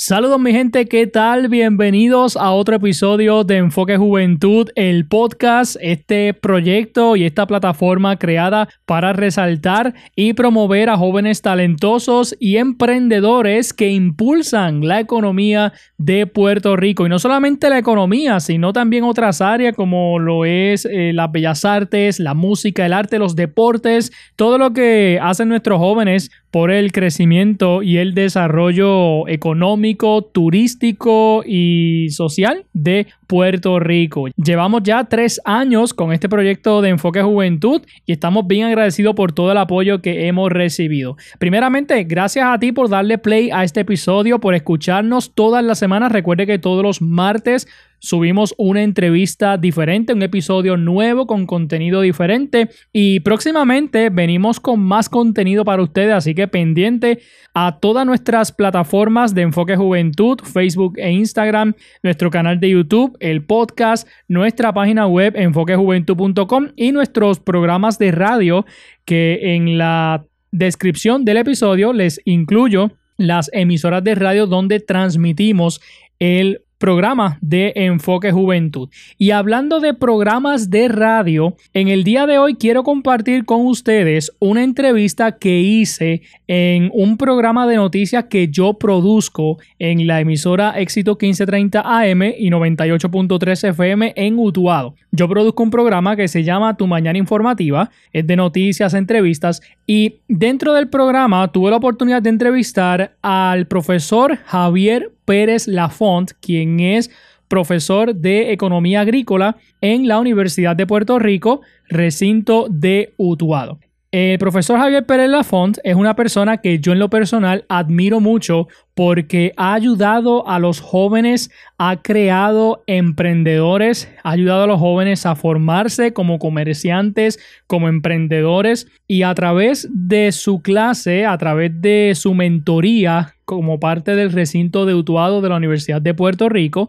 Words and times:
Saludos 0.00 0.38
mi 0.38 0.52
gente, 0.52 0.86
¿qué 0.86 1.08
tal? 1.08 1.48
Bienvenidos 1.48 2.36
a 2.36 2.52
otro 2.52 2.76
episodio 2.76 3.42
de 3.42 3.56
Enfoque 3.56 3.96
Juventud, 3.96 4.68
el 4.76 5.08
podcast, 5.08 5.74
este 5.80 6.34
proyecto 6.34 7.16
y 7.16 7.24
esta 7.24 7.48
plataforma 7.48 8.16
creada 8.16 8.68
para 8.86 9.12
resaltar 9.12 9.94
y 10.14 10.34
promover 10.34 10.88
a 10.88 10.96
jóvenes 10.96 11.42
talentosos 11.42 12.36
y 12.38 12.58
emprendedores 12.58 13.72
que 13.72 13.90
impulsan 13.90 14.86
la 14.86 15.00
economía 15.00 15.72
de 15.96 16.28
Puerto 16.28 16.76
Rico. 16.76 17.04
Y 17.04 17.08
no 17.08 17.18
solamente 17.18 17.68
la 17.68 17.78
economía, 17.78 18.38
sino 18.38 18.72
también 18.72 19.02
otras 19.02 19.40
áreas 19.40 19.74
como 19.74 20.20
lo 20.20 20.44
es 20.44 20.84
eh, 20.84 21.10
las 21.12 21.32
bellas 21.32 21.64
artes, 21.64 22.20
la 22.20 22.34
música, 22.34 22.86
el 22.86 22.92
arte, 22.92 23.18
los 23.18 23.34
deportes, 23.34 24.12
todo 24.36 24.58
lo 24.58 24.72
que 24.72 25.18
hacen 25.20 25.48
nuestros 25.48 25.78
jóvenes 25.78 26.30
por 26.50 26.70
el 26.70 26.92
crecimiento 26.92 27.82
y 27.82 27.98
el 27.98 28.14
desarrollo 28.14 29.28
económico, 29.28 29.87
turístico 29.96 31.42
y 31.46 32.08
social 32.10 32.66
de 32.72 33.06
Puerto 33.26 33.78
Rico. 33.78 34.26
Llevamos 34.36 34.82
ya 34.82 35.04
tres 35.04 35.40
años 35.44 35.94
con 35.94 36.12
este 36.12 36.28
proyecto 36.28 36.80
de 36.80 36.90
Enfoque 36.90 37.22
Juventud 37.22 37.82
y 38.06 38.12
estamos 38.12 38.46
bien 38.46 38.64
agradecidos 38.66 39.14
por 39.14 39.32
todo 39.32 39.52
el 39.52 39.58
apoyo 39.58 40.00
que 40.00 40.26
hemos 40.26 40.50
recibido. 40.50 41.16
Primeramente, 41.38 42.04
gracias 42.04 42.46
a 42.46 42.58
ti 42.58 42.72
por 42.72 42.88
darle 42.88 43.18
play 43.18 43.50
a 43.50 43.64
este 43.64 43.80
episodio, 43.80 44.38
por 44.38 44.54
escucharnos 44.54 45.34
todas 45.34 45.64
las 45.64 45.78
semanas. 45.78 46.12
Recuerde 46.12 46.46
que 46.46 46.58
todos 46.58 46.82
los 46.82 47.02
martes 47.02 47.68
subimos 47.98 48.54
una 48.58 48.82
entrevista 48.82 49.56
diferente, 49.56 50.12
un 50.12 50.22
episodio 50.22 50.76
nuevo 50.76 51.26
con 51.26 51.46
contenido 51.46 52.00
diferente 52.00 52.68
y 52.92 53.20
próximamente 53.20 54.10
venimos 54.10 54.60
con 54.60 54.80
más 54.80 55.08
contenido 55.08 55.64
para 55.64 55.82
ustedes, 55.82 56.12
así 56.12 56.34
que 56.34 56.48
pendiente 56.48 57.20
a 57.54 57.78
todas 57.80 58.06
nuestras 58.06 58.52
plataformas 58.52 59.34
de 59.34 59.42
Enfoque 59.42 59.76
Juventud, 59.76 60.38
Facebook 60.42 60.94
e 60.98 61.10
Instagram, 61.10 61.74
nuestro 62.02 62.30
canal 62.30 62.60
de 62.60 62.70
YouTube, 62.70 63.16
el 63.20 63.44
podcast, 63.44 64.06
nuestra 64.28 64.72
página 64.72 65.06
web 65.06 65.34
enfoquejuventud.com 65.36 66.68
y 66.76 66.92
nuestros 66.92 67.40
programas 67.40 67.98
de 67.98 68.12
radio 68.12 68.64
que 69.04 69.54
en 69.54 69.78
la 69.78 70.24
descripción 70.52 71.24
del 71.24 71.38
episodio 71.38 71.92
les 71.92 72.20
incluyo 72.24 72.92
las 73.16 73.50
emisoras 73.52 74.04
de 74.04 74.14
radio 74.14 74.46
donde 74.46 74.80
transmitimos 74.80 75.80
el 76.18 76.62
programa 76.78 77.38
de 77.40 77.72
Enfoque 77.74 78.32
Juventud. 78.32 78.88
Y 79.18 79.32
hablando 79.32 79.80
de 79.80 79.94
programas 79.94 80.70
de 80.70 80.88
radio, 80.88 81.56
en 81.74 81.88
el 81.88 82.04
día 82.04 82.26
de 82.26 82.38
hoy 82.38 82.54
quiero 82.54 82.84
compartir 82.84 83.44
con 83.44 83.66
ustedes 83.66 84.32
una 84.38 84.62
entrevista 84.62 85.32
que 85.38 85.60
hice 85.60 86.22
en 86.46 86.90
un 86.94 87.18
programa 87.18 87.66
de 87.66 87.76
noticias 87.76 88.24
que 88.24 88.48
yo 88.48 88.74
produzco 88.74 89.58
en 89.78 90.06
la 90.06 90.20
emisora 90.20 90.78
Éxito 90.78 91.12
1530 91.12 91.80
AM 91.80 92.22
y 92.22 92.50
98.3 92.50 93.68
FM 93.68 94.12
en 94.16 94.38
Utuado. 94.38 94.94
Yo 95.10 95.28
produzco 95.28 95.62
un 95.62 95.70
programa 95.70 96.16
que 96.16 96.28
se 96.28 96.44
llama 96.44 96.76
Tu 96.76 96.86
Mañana 96.86 97.18
Informativa, 97.18 97.90
es 98.12 98.26
de 98.26 98.36
noticias, 98.36 98.94
entrevistas 98.94 99.60
y 99.86 100.16
dentro 100.28 100.74
del 100.74 100.88
programa 100.88 101.48
tuve 101.48 101.70
la 101.70 101.76
oportunidad 101.76 102.22
de 102.22 102.30
entrevistar 102.30 103.16
al 103.22 103.66
profesor 103.66 104.38
Javier 104.46 105.12
Pérez 105.28 105.68
Lafont, 105.68 106.30
quien 106.40 106.80
es 106.80 107.10
profesor 107.48 108.14
de 108.14 108.50
Economía 108.50 109.02
Agrícola 109.02 109.58
en 109.82 110.08
la 110.08 110.18
Universidad 110.18 110.74
de 110.74 110.86
Puerto 110.86 111.18
Rico, 111.18 111.60
recinto 111.86 112.66
de 112.70 113.12
Utuado. 113.18 113.78
El 114.10 114.38
profesor 114.38 114.78
Javier 114.78 115.04
Pérez 115.04 115.28
Lafont 115.28 115.76
es 115.84 115.94
una 115.94 116.16
persona 116.16 116.62
que 116.62 116.78
yo 116.78 116.92
en 116.92 116.98
lo 116.98 117.10
personal 117.10 117.66
admiro 117.68 118.20
mucho 118.20 118.66
porque 118.94 119.52
ha 119.58 119.74
ayudado 119.74 120.48
a 120.48 120.58
los 120.58 120.80
jóvenes, 120.80 121.50
ha 121.76 122.00
creado 122.00 122.84
emprendedores, 122.86 124.10
ha 124.24 124.30
ayudado 124.30 124.62
a 124.62 124.66
los 124.66 124.80
jóvenes 124.80 125.26
a 125.26 125.36
formarse 125.36 126.14
como 126.14 126.38
comerciantes, 126.38 127.38
como 127.66 127.86
emprendedores 127.86 128.88
y 129.06 129.24
a 129.24 129.34
través 129.34 129.86
de 129.92 130.32
su 130.32 130.62
clase, 130.62 131.26
a 131.26 131.36
través 131.36 131.78
de 131.78 132.14
su 132.14 132.32
mentoría 132.32 133.34
como 133.44 133.78
parte 133.78 134.16
del 134.16 134.32
recinto 134.32 134.86
de 134.86 134.94
Utuado 134.94 135.42
de 135.42 135.50
la 135.50 135.56
Universidad 135.56 136.00
de 136.00 136.14
Puerto 136.14 136.48
Rico, 136.48 136.88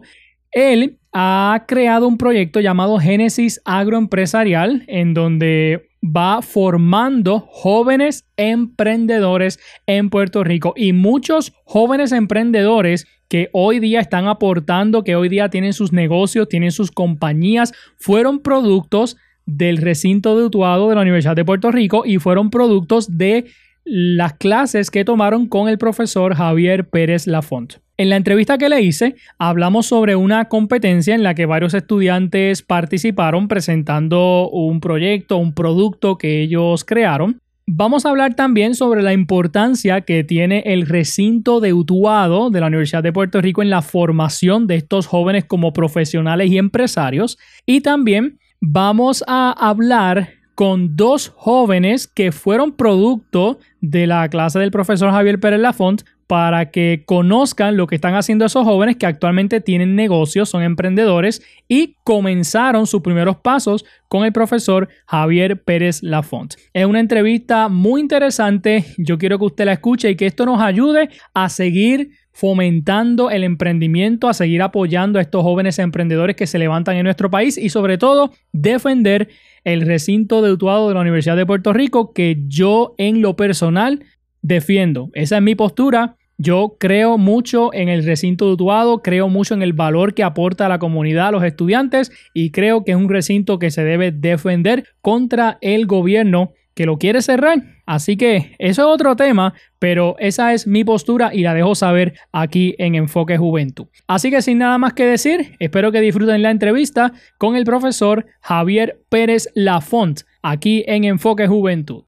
él 0.52 0.96
ha 1.12 1.64
creado 1.68 2.08
un 2.08 2.16
proyecto 2.16 2.60
llamado 2.60 2.98
Génesis 2.98 3.60
Agroempresarial 3.66 4.84
en 4.86 5.12
donde 5.12 5.89
va 6.02 6.42
formando 6.42 7.40
jóvenes 7.40 8.26
emprendedores 8.36 9.58
en 9.86 10.10
Puerto 10.10 10.44
Rico. 10.44 10.72
Y 10.76 10.92
muchos 10.92 11.52
jóvenes 11.64 12.12
emprendedores 12.12 13.06
que 13.28 13.48
hoy 13.52 13.78
día 13.78 14.00
están 14.00 14.26
aportando, 14.26 15.04
que 15.04 15.14
hoy 15.14 15.28
día 15.28 15.50
tienen 15.50 15.72
sus 15.72 15.92
negocios, 15.92 16.48
tienen 16.48 16.72
sus 16.72 16.90
compañías, 16.90 17.72
fueron 17.96 18.40
productos 18.40 19.16
del 19.46 19.78
recinto 19.78 20.36
de 20.36 20.44
Utuado 20.44 20.88
de 20.88 20.94
la 20.94 21.02
Universidad 21.02 21.36
de 21.36 21.44
Puerto 21.44 21.70
Rico 21.70 22.02
y 22.04 22.18
fueron 22.18 22.50
productos 22.50 23.16
de 23.16 23.46
las 23.84 24.34
clases 24.34 24.90
que 24.90 25.04
tomaron 25.04 25.46
con 25.46 25.68
el 25.68 25.78
profesor 25.78 26.34
Javier 26.34 26.88
Pérez 26.88 27.26
Lafont. 27.26 27.74
En 27.96 28.08
la 28.08 28.16
entrevista 28.16 28.56
que 28.56 28.70
le 28.70 28.80
hice, 28.80 29.16
hablamos 29.38 29.86
sobre 29.86 30.16
una 30.16 30.46
competencia 30.46 31.14
en 31.14 31.22
la 31.22 31.34
que 31.34 31.44
varios 31.44 31.74
estudiantes 31.74 32.62
participaron 32.62 33.46
presentando 33.46 34.48
un 34.48 34.80
proyecto, 34.80 35.36
un 35.36 35.52
producto 35.52 36.16
que 36.16 36.40
ellos 36.40 36.84
crearon. 36.84 37.40
Vamos 37.66 38.04
a 38.04 38.08
hablar 38.08 38.34
también 38.34 38.74
sobre 38.74 39.02
la 39.02 39.12
importancia 39.12 40.00
que 40.00 40.24
tiene 40.24 40.62
el 40.64 40.86
recinto 40.86 41.60
de 41.60 41.72
Utuado 41.72 42.50
de 42.50 42.60
la 42.60 42.66
Universidad 42.68 43.02
de 43.02 43.12
Puerto 43.12 43.40
Rico 43.40 43.62
en 43.62 43.70
la 43.70 43.82
formación 43.82 44.66
de 44.66 44.76
estos 44.76 45.06
jóvenes 45.06 45.44
como 45.44 45.72
profesionales 45.72 46.50
y 46.50 46.58
empresarios. 46.58 47.38
Y 47.66 47.82
también 47.82 48.38
vamos 48.60 49.22
a 49.26 49.52
hablar 49.52 50.30
con 50.54 50.96
dos 50.96 51.32
jóvenes 51.36 52.06
que 52.06 52.32
fueron 52.32 52.72
producto 52.72 53.58
de 53.80 54.06
la 54.06 54.28
clase 54.28 54.58
del 54.58 54.70
profesor 54.70 55.10
Javier 55.10 55.40
Pérez 55.40 55.60
Lafont 55.60 56.02
para 56.26 56.70
que 56.70 57.02
conozcan 57.06 57.76
lo 57.76 57.88
que 57.88 57.96
están 57.96 58.14
haciendo 58.14 58.44
esos 58.44 58.62
jóvenes 58.62 58.96
que 58.96 59.06
actualmente 59.06 59.60
tienen 59.60 59.96
negocios, 59.96 60.48
son 60.48 60.62
emprendedores 60.62 61.42
y 61.66 61.96
comenzaron 62.04 62.86
sus 62.86 63.02
primeros 63.02 63.38
pasos 63.38 63.84
con 64.06 64.24
el 64.24 64.32
profesor 64.32 64.88
Javier 65.06 65.60
Pérez 65.64 66.04
Lafont. 66.04 66.54
Es 66.72 66.86
una 66.86 67.00
entrevista 67.00 67.68
muy 67.68 68.00
interesante, 68.00 68.84
yo 68.96 69.18
quiero 69.18 69.40
que 69.40 69.46
usted 69.46 69.64
la 69.64 69.72
escuche 69.72 70.10
y 70.10 70.14
que 70.14 70.26
esto 70.26 70.46
nos 70.46 70.60
ayude 70.60 71.10
a 71.34 71.48
seguir 71.48 72.12
fomentando 72.32 73.30
el 73.30 73.44
emprendimiento, 73.44 74.28
a 74.28 74.34
seguir 74.34 74.62
apoyando 74.62 75.18
a 75.18 75.22
estos 75.22 75.42
jóvenes 75.42 75.78
emprendedores 75.78 76.36
que 76.36 76.46
se 76.46 76.58
levantan 76.58 76.96
en 76.96 77.04
nuestro 77.04 77.30
país 77.30 77.58
y 77.58 77.68
sobre 77.68 77.98
todo 77.98 78.32
defender 78.52 79.28
el 79.64 79.82
recinto 79.82 80.42
de 80.42 80.52
Utuado 80.52 80.88
de 80.88 80.94
la 80.94 81.00
Universidad 81.00 81.36
de 81.36 81.46
Puerto 81.46 81.72
Rico 81.72 82.12
que 82.12 82.38
yo 82.46 82.94
en 82.98 83.20
lo 83.20 83.36
personal 83.36 84.04
defiendo. 84.42 85.10
Esa 85.14 85.36
es 85.36 85.42
mi 85.42 85.54
postura. 85.54 86.16
Yo 86.38 86.76
creo 86.80 87.18
mucho 87.18 87.74
en 87.74 87.90
el 87.90 88.02
recinto 88.02 88.46
de 88.46 88.52
Utuado, 88.52 89.02
creo 89.02 89.28
mucho 89.28 89.52
en 89.52 89.60
el 89.60 89.74
valor 89.74 90.14
que 90.14 90.22
aporta 90.22 90.64
a 90.64 90.70
la 90.70 90.78
comunidad, 90.78 91.28
a 91.28 91.32
los 91.32 91.44
estudiantes 91.44 92.10
y 92.32 92.50
creo 92.50 92.82
que 92.82 92.92
es 92.92 92.96
un 92.96 93.10
recinto 93.10 93.58
que 93.58 93.70
se 93.70 93.84
debe 93.84 94.10
defender 94.10 94.84
contra 95.02 95.58
el 95.60 95.86
gobierno 95.86 96.52
que 96.80 96.86
lo 96.86 96.96
quiere 96.96 97.20
cerrar. 97.20 97.62
Así 97.84 98.16
que 98.16 98.56
eso 98.58 98.80
es 98.80 98.88
otro 98.88 99.14
tema, 99.14 99.52
pero 99.78 100.16
esa 100.18 100.54
es 100.54 100.66
mi 100.66 100.82
postura 100.82 101.30
y 101.30 101.42
la 101.42 101.52
dejo 101.52 101.74
saber 101.74 102.14
aquí 102.32 102.74
en 102.78 102.94
Enfoque 102.94 103.36
Juventud. 103.36 103.88
Así 104.06 104.30
que 104.30 104.40
sin 104.40 104.56
nada 104.56 104.78
más 104.78 104.94
que 104.94 105.04
decir, 105.04 105.56
espero 105.58 105.92
que 105.92 106.00
disfruten 106.00 106.40
la 106.40 106.50
entrevista 106.50 107.12
con 107.36 107.54
el 107.54 107.64
profesor 107.64 108.24
Javier 108.40 108.98
Pérez 109.10 109.50
Lafont 109.54 110.22
aquí 110.40 110.82
en 110.86 111.04
Enfoque 111.04 111.46
Juventud. 111.46 112.04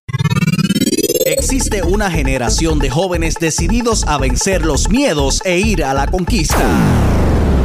Existe 1.27 1.83
una 1.83 2.11
generación 2.11 2.79
de 2.79 2.89
jóvenes 2.89 3.35
decididos 3.39 4.07
a 4.07 4.17
vencer 4.17 4.65
los 4.65 4.89
miedos 4.89 5.43
e 5.45 5.59
ir 5.61 5.85
a 5.85 5.93
la 5.93 6.07
conquista. 6.07 6.67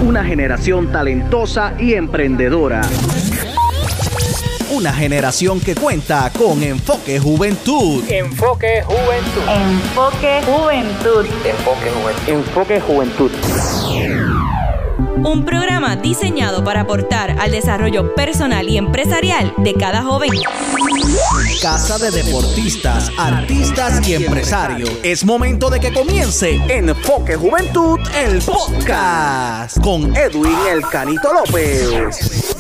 Una 0.06 0.26
generación 0.26 0.92
talentosa 0.92 1.74
y 1.80 1.94
emprendedora. 1.94 2.82
Una 4.70 4.92
generación 4.94 5.62
que 5.62 5.76
cuenta 5.76 6.30
con 6.38 6.62
Enfoque 6.62 7.20
Juventud. 7.20 8.04
Enfoque 8.10 8.84
Juventud. 8.84 9.42
Enfoque 9.48 10.42
Juventud. 10.46 11.26
Enfoque 11.46 11.90
Juventud. 11.90 12.28
Enfoque 12.28 12.82
Juventud. 12.82 13.32
Un 15.24 15.46
programa 15.46 15.96
diseñado 15.96 16.64
para 16.64 16.82
aportar 16.82 17.36
al 17.40 17.52
desarrollo 17.52 18.14
personal 18.16 18.68
y 18.70 18.78
empresarial 18.78 19.54
de 19.58 19.74
cada 19.74 20.04
joven. 20.04 20.32
Casa 21.62 21.98
de 21.98 22.12
deportistas, 22.12 23.12
artistas 23.18 24.08
y 24.08 24.14
empresarios. 24.16 24.92
Es 25.04 25.26
momento 25.26 25.70
de 25.70 25.80
que 25.80 25.92
comience 25.92 26.60
Enfoque 26.70 27.36
Juventud, 27.36 28.00
el 28.16 28.40
podcast, 28.42 29.80
con 29.82 30.16
Edwin 30.16 30.58
El 30.72 30.82
Canito 30.84 31.34
López. 31.34 32.56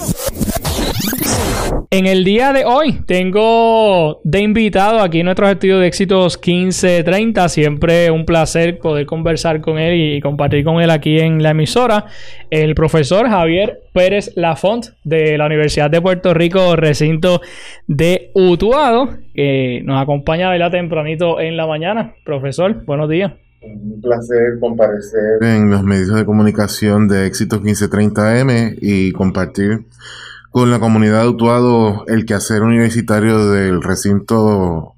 En 1.89 2.05
el 2.05 2.25
día 2.25 2.51
de 2.51 2.65
hoy 2.65 2.99
tengo 3.05 4.19
de 4.25 4.41
invitado 4.41 4.99
aquí 4.99 5.21
en 5.21 5.25
nuestros 5.25 5.49
estudios 5.49 5.79
de 5.79 5.87
éxitos 5.87 6.37
1530. 6.37 7.47
Siempre 7.47 8.11
un 8.11 8.25
placer 8.25 8.79
poder 8.79 9.05
conversar 9.05 9.61
con 9.61 9.79
él 9.79 10.17
y 10.17 10.19
compartir 10.19 10.65
con 10.65 10.81
él 10.81 10.89
aquí 10.89 11.17
en 11.19 11.41
la 11.41 11.51
emisora. 11.51 12.05
El 12.49 12.75
profesor 12.75 13.27
Javier 13.27 13.81
Pérez 13.93 14.31
Lafont 14.35 14.85
de 15.03 15.37
la 15.37 15.47
Universidad 15.47 15.91
de 15.91 16.01
Puerto 16.01 16.33
Rico, 16.33 16.77
recinto 16.77 17.41
de 17.87 18.31
Utuado, 18.33 19.09
que 19.33 19.81
nos 19.83 20.01
acompaña 20.01 20.49
¿verdad? 20.49 20.71
tempranito 20.71 21.41
en 21.41 21.57
la 21.57 21.67
mañana. 21.67 22.15
Profesor, 22.23 22.85
buenos 22.85 23.09
días. 23.09 23.33
Un 23.61 23.99
placer 24.01 24.59
comparecer 24.61 25.43
en 25.43 25.69
los 25.69 25.83
medios 25.83 26.15
de 26.15 26.23
comunicación 26.23 27.09
de 27.09 27.27
Éxitos 27.27 27.61
1530M 27.61 28.77
y 28.81 29.11
compartir 29.11 29.85
con 30.49 30.71
la 30.71 30.79
comunidad 30.79 31.23
de 31.23 31.29
Utuado 31.29 32.05
el 32.07 32.25
quehacer 32.25 32.61
universitario 32.61 33.49
del 33.51 33.83
recinto 33.83 34.93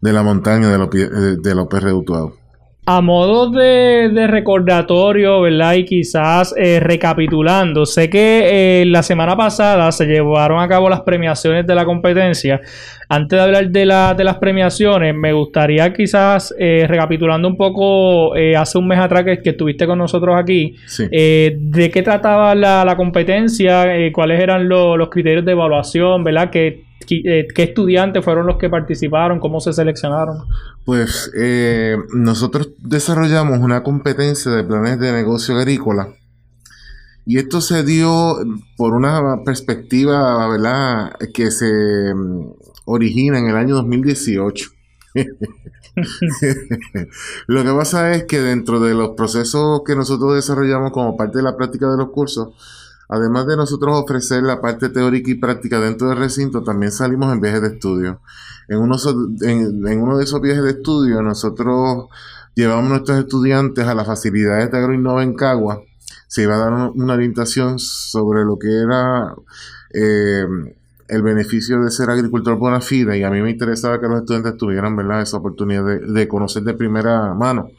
de 0.00 0.12
la 0.14 0.22
montaña 0.22 0.70
de, 0.70 0.78
López, 0.78 1.42
de 1.42 1.54
López 1.54 1.84
de 1.84 1.92
Utuado. 1.92 2.43
A 2.86 3.00
modo 3.00 3.50
de, 3.50 4.26
recordatorio, 4.26 5.40
¿verdad? 5.40 5.72
Y 5.72 5.86
quizás 5.86 6.54
eh, 6.54 6.80
recapitulando, 6.80 7.86
sé 7.86 8.10
que 8.10 8.82
eh, 8.82 8.84
la 8.84 9.02
semana 9.02 9.34
pasada 9.34 9.90
se 9.90 10.04
llevaron 10.04 10.60
a 10.60 10.68
cabo 10.68 10.90
las 10.90 11.00
premiaciones 11.00 11.66
de 11.66 11.74
la 11.74 11.86
competencia. 11.86 12.60
Antes 13.14 13.38
de 13.38 13.42
hablar 13.42 13.70
de, 13.70 13.80
de 14.16 14.24
las 14.24 14.36
premiaciones, 14.38 15.14
me 15.14 15.32
gustaría 15.32 15.92
quizás, 15.92 16.54
eh, 16.58 16.86
recapitulando 16.88 17.46
un 17.46 17.56
poco, 17.56 18.34
hace 18.34 18.78
un 18.78 18.88
mes 18.88 18.98
atrás 18.98 19.24
que, 19.24 19.50
estuviste 19.50 19.86
con 19.86 19.98
nosotros 19.98 20.34
aquí, 20.36 20.74
de 20.98 21.90
qué 21.92 22.02
trataba 22.02 22.54
la, 22.54 22.94
competencia, 22.96 23.86
cuáles 24.12 24.40
eran 24.40 24.68
los 24.68 25.08
criterios 25.10 25.44
de 25.44 25.52
evaluación, 25.52 26.24
¿verdad? 26.24 26.50
Eh, 27.10 27.46
¿Qué 27.54 27.62
estudiantes 27.62 28.24
fueron 28.24 28.46
los 28.46 28.56
que 28.56 28.70
participaron? 28.70 29.38
¿Cómo 29.38 29.60
se 29.60 29.72
seleccionaron? 29.72 30.38
Pues 30.84 31.30
eh, 31.38 31.96
nosotros 32.14 32.70
desarrollamos 32.78 33.58
una 33.58 33.82
competencia 33.82 34.50
de 34.52 34.64
planes 34.64 34.98
de 34.98 35.12
negocio 35.12 35.56
agrícola 35.56 36.08
y 37.26 37.38
esto 37.38 37.60
se 37.60 37.84
dio 37.84 38.36
por 38.76 38.94
una 38.94 39.42
perspectiva 39.44 40.46
¿verdad? 40.48 41.12
que 41.32 41.50
se 41.50 41.66
origina 42.84 43.38
en 43.38 43.46
el 43.48 43.56
año 43.56 43.74
2018. 43.76 44.70
Lo 47.46 47.62
que 47.62 47.72
pasa 47.72 48.12
es 48.12 48.24
que 48.24 48.40
dentro 48.40 48.80
de 48.80 48.94
los 48.94 49.10
procesos 49.10 49.82
que 49.86 49.94
nosotros 49.94 50.34
desarrollamos 50.34 50.92
como 50.92 51.16
parte 51.16 51.38
de 51.38 51.44
la 51.44 51.56
práctica 51.56 51.90
de 51.90 51.96
los 51.96 52.10
cursos, 52.10 52.48
Además 53.08 53.46
de 53.46 53.56
nosotros 53.56 54.02
ofrecer 54.02 54.42
la 54.42 54.60
parte 54.60 54.88
teórica 54.88 55.30
y 55.30 55.34
práctica 55.34 55.78
dentro 55.78 56.08
del 56.08 56.18
recinto, 56.18 56.62
también 56.62 56.90
salimos 56.90 57.32
en 57.32 57.40
viajes 57.40 57.60
de 57.60 57.68
estudio. 57.68 58.20
En 58.68 58.78
uno, 58.78 58.96
en, 59.42 60.02
uno 60.02 60.16
de 60.16 60.24
esos 60.24 60.40
viajes 60.40 60.64
de 60.64 60.70
estudio, 60.70 61.20
nosotros 61.20 62.06
llevamos 62.54 62.86
a 62.86 62.88
nuestros 62.88 63.18
estudiantes 63.18 63.86
a 63.86 63.94
las 63.94 64.06
facilidades 64.06 64.70
de 64.70 64.78
AgroInnova 64.78 65.22
en 65.22 65.34
Cagua. 65.34 65.82
Se 66.28 66.42
iba 66.42 66.54
a 66.54 66.58
dar 66.58 66.72
una 66.94 67.14
orientación 67.14 67.78
sobre 67.78 68.44
lo 68.44 68.58
que 68.58 68.68
era 68.68 69.34
eh, 69.92 70.46
el 71.08 71.22
beneficio 71.22 71.82
de 71.82 71.90
ser 71.90 72.10
agricultor 72.10 72.56
bona 72.56 72.80
fide 72.80 73.18
y 73.18 73.22
a 73.22 73.30
mí 73.30 73.40
me 73.42 73.50
interesaba 73.50 74.00
que 74.00 74.06
los 74.06 74.20
estudiantes 74.20 74.56
tuvieran 74.56 74.96
¿verdad? 74.96 75.22
esa 75.22 75.36
oportunidad 75.36 75.84
de 75.84 76.28
conocer 76.28 76.62
de 76.62 76.74
primera 76.74 77.34
mano 77.34 77.70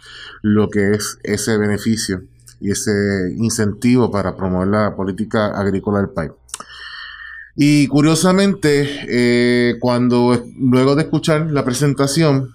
lo 0.41 0.69
que 0.69 0.91
es 0.91 1.17
ese 1.23 1.57
beneficio 1.57 2.23
y 2.61 2.71
ese 2.71 2.91
incentivo 3.37 4.11
para 4.11 4.35
promover 4.35 4.67
la 4.67 4.95
política 4.95 5.47
agrícola 5.47 5.99
del 5.99 6.09
país. 6.09 6.31
Y 7.55 7.87
curiosamente, 7.87 8.87
eh, 9.07 9.77
cuando 9.79 10.43
luego 10.59 10.95
de 10.95 11.03
escuchar 11.03 11.51
la 11.51 11.63
presentación, 11.63 12.53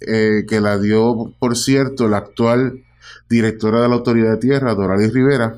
eh, 0.00 0.44
que 0.48 0.60
la 0.60 0.78
dio, 0.78 1.32
por 1.38 1.56
cierto, 1.56 2.08
la 2.08 2.18
actual 2.18 2.84
directora 3.28 3.82
de 3.82 3.88
la 3.88 3.94
Autoridad 3.96 4.32
de 4.32 4.36
Tierra, 4.38 4.74
Doralis 4.74 5.12
Rivera, 5.12 5.56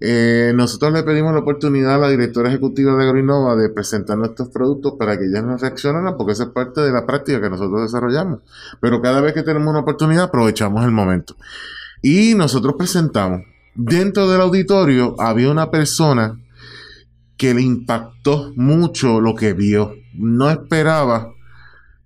eh, 0.00 0.52
nosotros 0.54 0.94
le 0.94 1.02
pedimos 1.02 1.32
la 1.34 1.40
oportunidad 1.40 1.96
a 1.96 1.98
la 1.98 2.08
directora 2.08 2.48
ejecutiva 2.48 2.96
de 2.96 3.04
Agrinova 3.04 3.54
de 3.54 3.68
presentar 3.68 4.16
nuestros 4.16 4.48
productos 4.48 4.94
para 4.98 5.18
que 5.18 5.26
ella 5.26 5.42
nos 5.42 5.60
reaccionara, 5.60 6.16
porque 6.16 6.32
esa 6.32 6.44
es 6.44 6.50
parte 6.50 6.80
de 6.80 6.90
la 6.90 7.04
práctica 7.06 7.40
que 7.40 7.50
nosotros 7.50 7.82
desarrollamos. 7.82 8.40
Pero 8.80 9.02
cada 9.02 9.20
vez 9.20 9.34
que 9.34 9.42
tenemos 9.42 9.68
una 9.68 9.80
oportunidad, 9.80 10.24
aprovechamos 10.24 10.84
el 10.84 10.90
momento. 10.90 11.36
Y 12.00 12.34
nosotros 12.34 12.76
presentamos. 12.78 13.42
Dentro 13.74 14.28
del 14.28 14.40
auditorio 14.40 15.14
había 15.18 15.50
una 15.50 15.70
persona 15.70 16.40
que 17.36 17.52
le 17.52 17.62
impactó 17.62 18.52
mucho 18.56 19.20
lo 19.20 19.34
que 19.34 19.52
vio. 19.52 19.94
No 20.14 20.50
esperaba 20.50 21.32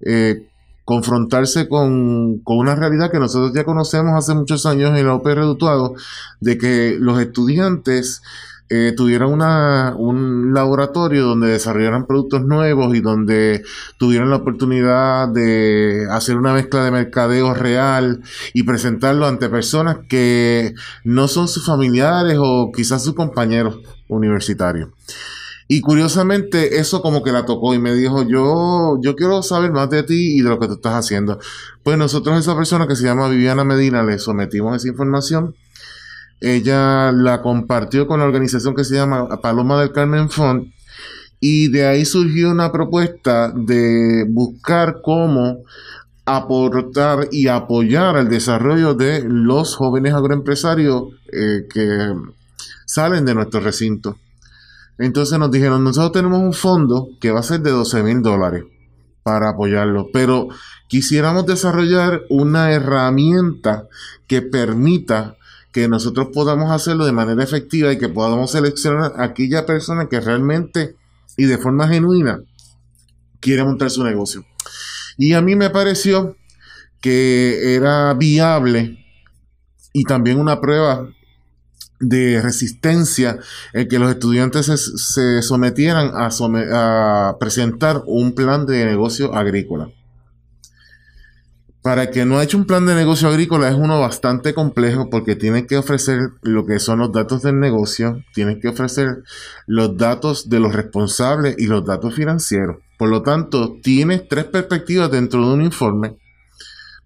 eh, 0.00 0.48
confrontarse 0.84 1.68
con, 1.68 2.38
con, 2.40 2.58
una 2.58 2.74
realidad 2.74 3.10
que 3.10 3.18
nosotros 3.18 3.52
ya 3.54 3.64
conocemos 3.64 4.14
hace 4.14 4.34
muchos 4.34 4.66
años 4.66 4.98
en 4.98 5.06
la 5.06 5.14
OPR 5.14 5.36
Redutuado, 5.36 5.94
de 6.40 6.58
que 6.58 6.96
los 6.98 7.20
estudiantes 7.20 8.22
eh, 8.70 8.92
tuvieran 8.96 9.30
una, 9.30 9.94
un 9.96 10.54
laboratorio 10.54 11.24
donde 11.26 11.48
desarrollaran 11.48 12.06
productos 12.06 12.42
nuevos 12.42 12.96
y 12.96 13.00
donde 13.00 13.62
tuvieran 13.98 14.30
la 14.30 14.36
oportunidad 14.36 15.28
de 15.28 16.06
hacer 16.10 16.36
una 16.38 16.54
mezcla 16.54 16.82
de 16.82 16.90
mercadeo 16.90 17.52
real 17.52 18.22
y 18.54 18.62
presentarlo 18.62 19.26
ante 19.26 19.50
personas 19.50 19.98
que 20.08 20.74
no 21.04 21.28
son 21.28 21.46
sus 21.46 21.66
familiares 21.66 22.38
o 22.40 22.72
quizás 22.74 23.04
sus 23.04 23.14
compañeros 23.14 23.80
universitarios. 24.08 24.88
Y 25.66 25.80
curiosamente 25.80 26.78
eso 26.78 27.00
como 27.00 27.22
que 27.22 27.32
la 27.32 27.46
tocó 27.46 27.74
y 27.74 27.78
me 27.78 27.94
dijo, 27.94 28.22
yo, 28.22 28.98
yo 29.00 29.16
quiero 29.16 29.42
saber 29.42 29.72
más 29.72 29.88
de 29.90 30.02
ti 30.02 30.36
y 30.36 30.42
de 30.42 30.48
lo 30.48 30.58
que 30.58 30.66
tú 30.66 30.74
estás 30.74 30.94
haciendo. 30.94 31.38
Pues 31.82 31.96
nosotros 31.96 32.38
esa 32.38 32.54
persona 32.54 32.86
que 32.86 32.96
se 32.96 33.04
llama 33.04 33.28
Viviana 33.28 33.64
Medina 33.64 34.02
le 34.02 34.18
sometimos 34.18 34.76
esa 34.76 34.88
información 34.88 35.54
ella 36.44 37.10
la 37.10 37.40
compartió 37.40 38.06
con 38.06 38.20
la 38.20 38.26
organización 38.26 38.74
que 38.74 38.84
se 38.84 38.96
llama 38.96 39.28
Paloma 39.40 39.80
del 39.80 39.92
Carmen 39.92 40.28
Fund 40.28 40.72
y 41.40 41.68
de 41.68 41.86
ahí 41.86 42.04
surgió 42.04 42.50
una 42.50 42.70
propuesta 42.70 43.50
de 43.54 44.26
buscar 44.28 45.00
cómo 45.02 45.62
aportar 46.26 47.28
y 47.32 47.48
apoyar 47.48 48.16
el 48.16 48.28
desarrollo 48.28 48.94
de 48.94 49.24
los 49.26 49.74
jóvenes 49.76 50.12
agroempresarios 50.12 51.04
eh, 51.32 51.66
que 51.72 52.14
salen 52.86 53.24
de 53.24 53.34
nuestro 53.34 53.60
recinto. 53.60 54.18
Entonces 54.98 55.38
nos 55.38 55.50
dijeron, 55.50 55.82
nosotros 55.82 56.12
tenemos 56.12 56.40
un 56.40 56.52
fondo 56.52 57.08
que 57.20 57.30
va 57.30 57.40
a 57.40 57.44
ser 57.44 57.60
de 57.60 57.70
12 57.70 58.02
mil 58.02 58.22
dólares 58.22 58.64
para 59.22 59.50
apoyarlo, 59.50 60.08
pero 60.12 60.48
quisiéramos 60.88 61.46
desarrollar 61.46 62.22
una 62.28 62.72
herramienta 62.72 63.88
que 64.26 64.42
permita 64.42 65.36
que 65.72 65.88
nosotros 65.88 66.28
podamos 66.32 66.70
hacerlo 66.70 67.04
de 67.04 67.12
manera 67.12 67.42
efectiva 67.42 67.92
y 67.92 67.98
que 67.98 68.08
podamos 68.08 68.52
seleccionar 68.52 69.14
a 69.16 69.24
aquella 69.24 69.66
persona 69.66 70.08
que 70.08 70.20
realmente 70.20 70.94
y 71.36 71.46
de 71.46 71.58
forma 71.58 71.88
genuina 71.88 72.40
quiere 73.40 73.64
montar 73.64 73.90
su 73.90 74.04
negocio. 74.04 74.44
Y 75.16 75.32
a 75.32 75.40
mí 75.40 75.56
me 75.56 75.70
pareció 75.70 76.36
que 77.00 77.74
era 77.74 78.14
viable 78.14 79.04
y 79.92 80.04
también 80.04 80.38
una 80.38 80.60
prueba 80.60 81.08
de 82.00 82.40
resistencia 82.42 83.38
en 83.72 83.88
que 83.88 83.98
los 83.98 84.10
estudiantes 84.10 84.66
se, 84.66 85.42
sometieran 85.42 86.10
a, 86.14 87.36
presentar 87.38 88.02
un 88.06 88.34
plan 88.34 88.66
de 88.66 88.84
negocio 88.84 89.34
agrícola. 89.34 89.90
Para 91.82 92.10
que 92.10 92.24
no 92.24 92.38
ha 92.38 92.42
hecho 92.42 92.56
un 92.56 92.64
plan 92.64 92.86
de 92.86 92.94
negocio 92.94 93.28
agrícola 93.28 93.68
es 93.68 93.74
uno 93.74 94.00
bastante 94.00 94.54
complejo 94.54 95.10
porque 95.10 95.36
tiene 95.36 95.66
que 95.66 95.76
ofrecer 95.76 96.30
lo 96.40 96.64
que 96.64 96.78
son 96.78 97.00
los 97.00 97.12
datos 97.12 97.42
del 97.42 97.60
negocio, 97.60 98.24
tiene 98.32 98.58
que 98.58 98.68
ofrecer 98.68 99.22
los 99.66 99.94
datos 99.98 100.48
de 100.48 100.60
los 100.60 100.74
responsables 100.74 101.56
y 101.58 101.66
los 101.66 101.84
datos 101.84 102.14
financieros. 102.14 102.78
Por 102.96 103.10
lo 103.10 103.22
tanto, 103.22 103.76
tienes 103.82 104.26
tres 104.28 104.44
perspectivas 104.44 105.10
dentro 105.10 105.46
de 105.46 105.54
un 105.54 105.62
informe 105.62 106.16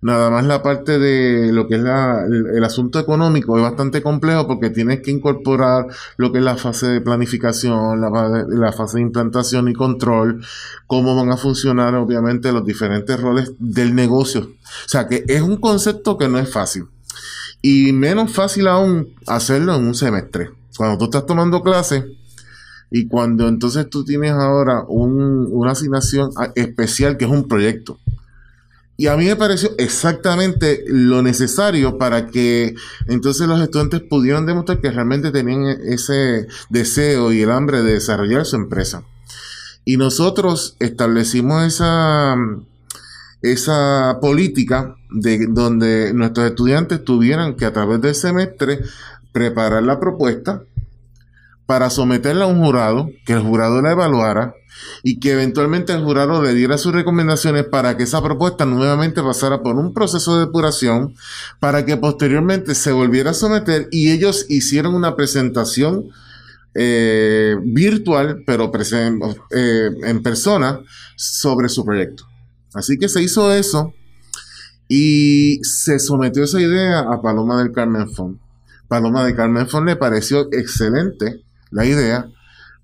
Nada 0.01 0.31
más 0.31 0.45
la 0.45 0.63
parte 0.63 0.97
de 1.01 1.53
lo 1.53 1.67
que 1.67 1.75
es 1.75 1.81
el, 1.81 2.65
asunto 2.65 3.01
económico 3.01 3.57
es 3.57 3.63
bastante 3.65 4.01
complejo 4.01 4.47
porque 4.47 4.71
tienes 4.71 5.01
que 5.01 5.11
incorporar 5.11 5.89
lo 6.17 6.31
que 6.31 6.39
es 6.39 6.45
la 6.45 6.57
fase 6.57 6.87
de 6.87 7.01
planificación, 7.01 8.01
la, 8.01 8.73
fase 8.73 8.99
de 8.99 9.03
implantación 9.03 9.69
y 9.69 9.73
control, 9.73 10.45
cómo 10.87 11.17
van 11.17 11.33
a 11.33 11.37
funcionar 11.37 11.97
obviamente 11.97 12.53
los 12.53 12.65
diferentes 12.65 13.21
roles 13.21 13.53
del 13.59 13.97
negocio. 13.97 14.43
O 14.43 14.89
sea 14.89 15.09
que 15.09 15.25
es 15.27 15.43
un 15.43 15.57
concepto 15.57 16.17
que 16.17 16.29
no 16.29 16.39
es 16.39 16.49
fácil. 16.49 16.87
Y 17.61 17.93
menos 17.93 18.33
fácil 18.33 18.69
aún 18.69 19.15
hacerlo 19.27 19.75
en 19.75 19.85
un 19.85 19.97
semestre. 19.97 20.51
Cuando 20.77 20.97
tú 20.99 21.05
estás 21.07 21.27
tomando 21.27 21.61
clases 21.61 22.05
y 22.89 23.09
cuando 23.09 23.49
entonces 23.49 23.91
tú 23.91 24.05
tienes 24.05 24.31
ahora 24.31 24.85
una 24.87 25.73
asignación 25.73 26.31
especial 26.55 27.17
que 27.17 27.25
es 27.25 27.31
un 27.33 27.49
proyecto 27.49 27.99
Y 29.01 29.07
a 29.07 29.17
mí 29.17 29.27
me 29.27 29.37
pareció 29.37 29.71
exactamente 29.79 30.83
lo 30.89 31.23
necesario 31.23 31.99
para 31.99 32.27
que 32.27 32.75
entonces 33.07 33.47
los 33.47 33.61
estudiantes 33.61 34.01
pudieran 34.01 34.45
demostrar 34.45 34.81
que 34.81 34.91
realmente 34.91 35.31
tenían 35.31 35.67
ese 35.67 36.49
deseo 36.69 37.33
y 37.33 37.43
el 37.43 37.53
hambre 37.53 37.85
de 37.85 37.93
desarrollar 37.93 38.45
su 38.45 38.57
empresa. 38.57 39.05
Y 39.85 39.99
nosotros 39.99 40.75
establecimos 40.81 41.65
esa, 41.65 42.35
esa 43.41 44.19
política 44.21 44.97
de 45.11 45.47
donde 45.49 46.13
nuestros 46.13 46.49
estudiantes 46.49 47.05
tuvieran 47.05 47.55
que 47.55 47.67
a 47.67 47.73
través 47.73 48.01
del 48.01 48.17
semestre 48.17 48.81
preparar 49.31 49.85
la 49.85 50.01
propuesta 50.01 50.65
para 51.67 51.89
someterla 51.91 52.47
a 52.47 52.49
un 52.49 52.65
jurado, 52.65 53.11
que 53.25 53.35
el 53.35 53.43
jurado 53.43 53.81
la 53.81 53.93
evaluara 53.93 54.55
y 55.03 55.21
que 55.21 55.33
eventualmente 55.33 55.93
el 55.93 56.03
jurado 56.03 56.43
le 56.43 56.55
diera 56.55 56.79
sus 56.79 56.93
recomendaciones 56.93 57.65
para 57.65 57.97
que 57.97 58.05
esa 58.05 58.23
propuesta 58.23 58.65
nuevamente 58.65 59.23
pasara 59.23 59.63
por 59.63 59.77
un 59.77 59.93
proceso 59.93 60.39
de 60.39 60.47
depuración, 60.47 61.15
para 61.61 61.85
que 61.85 61.97
posteriormente 61.97 62.75
se 62.75 62.93
volviera 62.93 63.31
a 63.31 63.35
someter 63.35 63.89
y 63.91 64.11
ellos 64.11 64.47
hicieron 64.49 64.95
una 64.95 65.17
presentación 65.17 66.11
eh, 66.75 67.57
virtual, 67.65 68.43
pero 68.47 68.71
eh, 69.51 69.91
en 70.05 70.23
persona, 70.23 70.81
sobre 71.17 71.69
su 71.69 71.85
proyecto. 71.85 72.25
Así 72.75 72.99
que 72.99 73.09
se 73.09 73.23
hizo 73.23 73.53
eso 73.53 73.95
y 74.87 75.61
se 75.63 75.99
sometió 75.99 76.45
esa 76.45 76.61
idea 76.61 77.01
a 77.01 77.21
Paloma 77.21 77.59
del 77.59 77.73
Carmen 77.73 78.11
Font. 78.11 78.41
Paloma 78.87 79.25
del 79.25 79.35
Carmen 79.35 79.69
Font 79.69 79.87
le 79.87 79.97
pareció 79.97 80.49
excelente 80.53 81.43
la 81.71 81.85
idea 81.85 82.31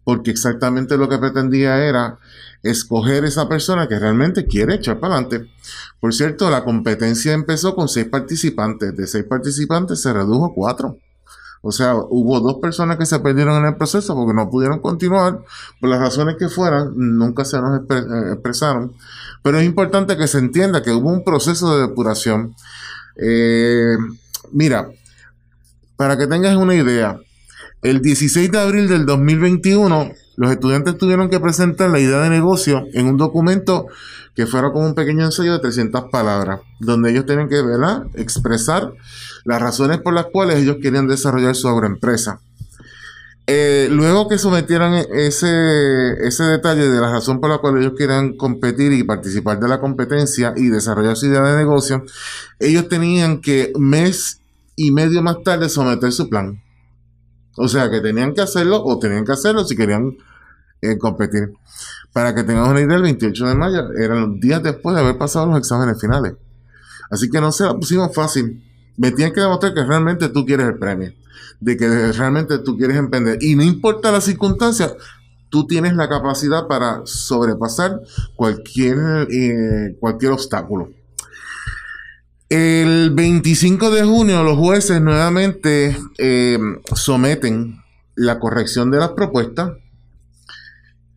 porque 0.05 0.31
exactamente 0.31 0.97
lo 0.97 1.09
que 1.09 1.19
pretendía 1.19 1.85
era 1.85 2.19
escoger 2.63 3.25
esa 3.25 3.49
persona 3.49 3.89
que 3.89 3.99
realmente 3.99 4.47
quiere 4.47 4.75
echar 4.75 5.01
para 5.01 5.15
adelante. 5.15 5.51
Por 6.01 6.15
cierto, 6.15 6.51
la 6.51 6.65
competencia 6.65 7.33
empezó 7.33 7.75
con 7.75 7.89
seis 7.89 8.07
participantes. 8.07 8.97
De 8.97 9.07
seis 9.07 9.25
participantes 9.25 10.01
se 10.01 10.13
redujo 10.13 10.47
a 10.47 10.55
cuatro. 10.55 10.99
O 11.67 11.73
sea, 11.73 11.95
hubo 11.95 12.41
dos 12.41 12.57
personas 12.61 12.99
que 12.99 13.07
se 13.07 13.21
perdieron 13.21 13.57
en 13.57 13.65
el 13.65 13.77
proceso 13.77 14.15
porque 14.15 14.35
no 14.35 14.51
pudieron 14.51 14.81
continuar 14.81 15.41
por 15.81 15.89
las 15.89 15.99
razones 15.99 16.37
que 16.39 16.51
fueran, 16.51 16.93
nunca 16.95 17.47
se 17.47 17.59
nos 17.59 17.81
eh, 17.81 18.33
expresaron. 18.33 18.93
Pero 19.43 19.59
es 19.59 19.65
importante 19.65 20.19
que 20.19 20.29
se 20.29 20.39
entienda 20.39 20.83
que 20.83 20.93
hubo 20.93 21.09
un 21.09 21.25
proceso 21.25 21.75
de 21.75 21.89
depuración. 21.89 22.55
Eh, 23.17 23.97
mira, 24.53 24.91
para 25.97 26.19
que 26.19 26.27
tengas 26.27 26.55
una 26.57 26.75
idea, 26.75 27.19
el 27.85 28.01
16 28.01 28.51
de 28.51 28.59
abril 28.59 28.89
del 28.89 29.05
2021, 29.05 30.13
los 30.37 30.51
estudiantes 30.51 30.97
tuvieron 30.97 31.29
que 31.29 31.39
presentar 31.39 31.91
la 31.91 32.01
idea 32.01 32.19
de 32.21 32.31
negocio 32.31 32.87
en 32.95 33.07
un 33.07 33.19
documento 33.19 33.89
que 34.35 34.47
fuera 34.47 34.73
como 34.73 34.87
un 34.87 34.95
pequeño 34.95 35.23
ensayo 35.27 35.53
de 35.53 35.59
300 35.59 36.05
palabras, 36.11 36.61
donde 36.81 37.11
ellos 37.11 37.27
tienen 37.27 37.47
que 37.47 37.61
¿verdad? 37.61 38.07
expresar 38.15 38.91
las 39.45 39.61
razones 39.61 39.99
por 39.99 40.15
las 40.15 40.27
cuales 40.33 40.61
ellos 40.61 40.79
querían 40.81 41.07
desarrollar 41.07 41.55
su 41.55 41.69
agroempresa. 41.69 42.41
Eh, 43.47 43.89
luego 43.91 44.29
que 44.29 44.39
sometieran 44.39 44.95
ese, 45.13 46.27
ese 46.27 46.45
detalle 46.45 46.89
de 46.89 46.99
la 46.99 47.13
razón 47.13 47.39
por 47.39 47.51
la 47.51 47.59
cual 47.59 47.77
ellos 47.77 47.93
querían 47.99 48.35
competir 48.39 48.95
y 48.95 49.05
participar 49.05 49.61
de 49.61 49.69
la 49.69 49.79
competencia 49.79 50.55
y 50.57 50.69
desarrollar 50.69 51.19
su 51.19 51.27
idea 51.27 51.43
de 51.43 51.59
negocio, 51.59 52.03
ellos 52.61 52.89
tenían 52.89 53.43
que 53.43 53.75
mes 53.79 54.41
y 54.75 54.91
medio 54.91 55.23
más 55.23 55.43
tarde 55.45 55.69
someter 55.69 56.11
su 56.13 56.31
plan. 56.31 56.64
O 57.57 57.69
sea 57.69 57.91
que 57.91 58.01
tenían 58.01 58.35
que 58.35 58.41
hacerlo 58.41 58.83
o 58.85 58.99
tenían 58.99 59.25
que 59.25 59.33
hacerlo 59.33 59.65
si 59.65 59.77
querían 59.77 60.17
eh, 60.81 60.99
competir. 60.99 61.53
Para 62.13 62.35
que 62.35 62.45
tengamos 62.45 62.71
una 62.71 62.81
idea, 62.81 62.97
el 62.97 63.03
28 63.03 63.47
de 63.47 63.55
mayo 63.55 63.93
eran 63.93 64.21
los 64.21 64.41
días 64.41 64.63
después 64.63 64.95
de 64.95 65.03
haber 65.03 65.19
pasado 65.19 65.47
los 65.47 65.59
exámenes 65.59 66.01
finales. 66.01 66.35
Así 67.11 67.29
que 67.31 67.41
no 67.41 67.53
se 67.53 67.65
la 67.65 67.75
pusimos 67.75 68.15
fácil. 68.15 68.63
Me 68.97 69.11
tienen 69.11 69.35
que 69.35 69.41
demostrar 69.41 69.75
que 69.75 69.85
realmente 69.85 70.29
tú 70.29 70.45
quieres 70.45 70.69
el 70.69 70.79
premio. 70.79 71.13
De 71.61 71.77
que 71.77 72.13
realmente 72.13 72.59
tú 72.59 72.77
quieres 72.77 72.97
emprender. 72.97 73.39
Y 73.41 73.57
no 73.57 73.63
importa 73.63 74.13
la 74.13 74.21
circunstancia, 74.21 74.95
tú 75.49 75.67
tienes 75.67 75.95
la 75.95 76.09
capacidad 76.09 76.67
para 76.67 77.03
sobrepasar 77.05 78.01
cualquier, 78.37 79.29
eh, 79.31 79.97
cualquier 80.01 80.33
obstáculo. 80.33 80.91
El 82.57 83.11
25 83.11 83.91
de 83.91 84.05
junio 84.05 84.45
los 84.45 84.57
jueces 84.57 85.01
nuevamente 85.01 85.99
eh, 86.19 86.57
someten 86.95 87.83
la 88.15 88.39
corrección 88.39 88.93
de 88.93 88.99
las 88.99 89.09
propuestas 89.09 89.73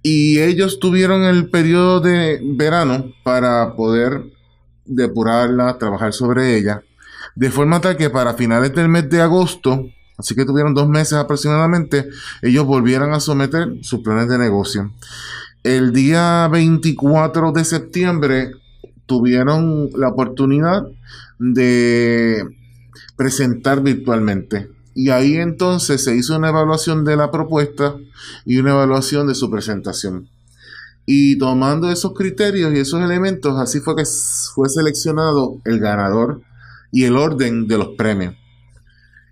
y 0.01 0.39
ellos 0.39 0.79
tuvieron 0.79 1.25
el 1.25 1.51
periodo 1.51 2.01
de 2.01 2.41
verano 2.43 3.13
para 3.23 3.75
poder 3.75 4.23
depurarla, 4.85 5.77
trabajar 5.77 6.11
sobre 6.11 6.57
ella, 6.57 6.81
de 7.35 7.51
forma 7.51 7.81
tal 7.81 7.97
que 7.97 8.09
para 8.09 8.33
finales 8.33 8.73
del 8.73 8.89
mes 8.89 9.07
de 9.07 9.21
agosto, 9.21 9.85
así 10.17 10.33
que 10.33 10.43
tuvieron 10.43 10.73
dos 10.73 10.89
meses 10.89 11.19
aproximadamente, 11.19 12.09
ellos 12.41 12.65
volvieran 12.65 13.13
a 13.13 13.19
someter 13.19 13.75
sus 13.83 13.99
planes 13.99 14.27
de 14.27 14.39
negocio. 14.39 14.91
El 15.61 15.93
día 15.93 16.47
24 16.47 17.51
de 17.51 17.63
septiembre 17.63 18.53
tuvieron 19.05 19.91
la 19.95 20.09
oportunidad 20.09 20.87
de 21.39 22.43
presentar 23.15 23.81
virtualmente. 23.81 24.69
Y 24.93 25.09
ahí 25.09 25.35
entonces 25.35 26.03
se 26.03 26.15
hizo 26.15 26.35
una 26.35 26.49
evaluación 26.49 27.05
de 27.05 27.15
la 27.15 27.29
propuesta 27.29 27.95
y 28.45 28.57
una 28.57 28.71
evaluación 28.71 29.27
de 29.27 29.35
su 29.35 29.49
presentación. 29.51 30.29
Y 31.05 31.37
tomando 31.37 31.89
esos 31.89 32.13
criterios 32.13 32.73
y 32.73 32.79
esos 32.79 33.01
elementos, 33.01 33.59
así 33.59 33.79
fue 33.79 33.95
que 33.95 34.03
fue 34.53 34.67
seleccionado 34.69 35.61
el 35.65 35.79
ganador 35.79 36.41
y 36.91 37.05
el 37.05 37.15
orden 37.15 37.67
de 37.67 37.77
los 37.77 37.89
premios. 37.97 38.35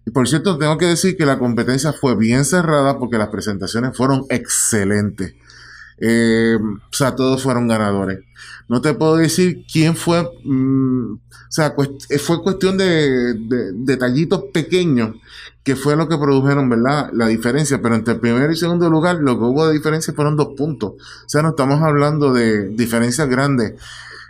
Y 0.06 0.12
por 0.12 0.28
cierto, 0.28 0.58
tengo 0.58 0.78
que 0.78 0.86
decir 0.86 1.18
que 1.18 1.26
la 1.26 1.40
competencia 1.40 1.92
fue 1.92 2.16
bien 2.16 2.46
cerrada 2.46 3.00
porque 3.00 3.18
las 3.18 3.30
presentaciones 3.30 3.98
fueron 3.98 4.24
excelentes. 4.30 5.34
Eh, 5.98 6.58
o 6.60 6.94
sea, 6.94 7.16
todos 7.16 7.42
fueron 7.42 7.68
ganadores. 7.68 8.20
No 8.68 8.82
te 8.82 8.94
puedo 8.94 9.18
decir 9.18 9.66
quién 9.72 9.96
fue, 9.96 10.28
mm, 10.44 11.14
o 11.14 11.20
sea, 11.50 11.76
eh, 12.10 12.20
fue 12.20 12.42
cuestión 12.42 12.78
de, 12.78 13.36
detallitos 13.74 14.46
pequeños 14.54 15.16
que 15.64 15.76
fue 15.76 15.96
lo 15.96 16.08
que 16.08 16.18
produjeron, 16.18 16.70
¿verdad? 16.70 17.10
La 17.14 17.28
diferencia, 17.28 17.82
pero 17.82 17.96
entre 17.96 18.16
el 18.16 18.20
primer 18.20 18.52
y 18.52 18.56
segundo 18.56 18.90
lugar 18.90 19.18
lo 19.18 19.38
que 19.38 19.46
hubo 19.46 19.68
de 19.68 19.74
diferencia 19.74 20.14
fueron 20.14 20.36
dos 20.38 20.50
puntos. 20.56 20.92
O 20.92 21.30
sea, 21.30 21.42
no 21.42 21.50
estamos 21.50 21.82
hablando 21.82 22.34
de 22.34 22.70
diferencias 22.70 23.28
grandes. 23.28 23.74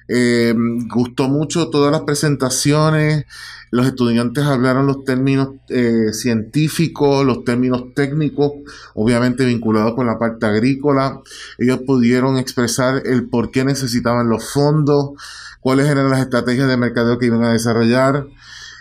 Eh, 0.08 0.54
gustó 0.88 1.28
mucho 1.28 1.70
todas 1.70 1.92
las 1.92 2.02
presentaciones, 2.02 3.26
los 3.72 3.88
estudiantes 3.88 4.46
hablaron 4.46 4.88
los 4.88 5.04
términos 5.04 5.50
eh, 5.70 6.14
científicos, 6.14 7.26
los 7.26 7.44
términos 7.44 7.94
técnicos, 7.94 8.52
obviamente 8.94 9.46
vinculados 9.46 9.96
con 9.96 10.08
la 10.08 10.18
parte 10.18 10.46
agrícola. 10.46 11.22
Ellos 11.58 11.80
pudieron 11.86 12.38
expresar 12.38 13.02
el 13.06 13.28
por 13.28 13.52
qué 13.52 13.66
necesitaban 13.66 14.30
los 14.30 14.50
fondos, 14.50 15.12
cuáles 15.60 15.88
eran 15.88 16.10
las 16.10 16.22
estrategias 16.22 16.68
de 16.68 16.78
mercadeo 16.78 17.18
que 17.18 17.26
iban 17.26 17.44
a 17.44 17.52
desarrollar, 17.52 18.28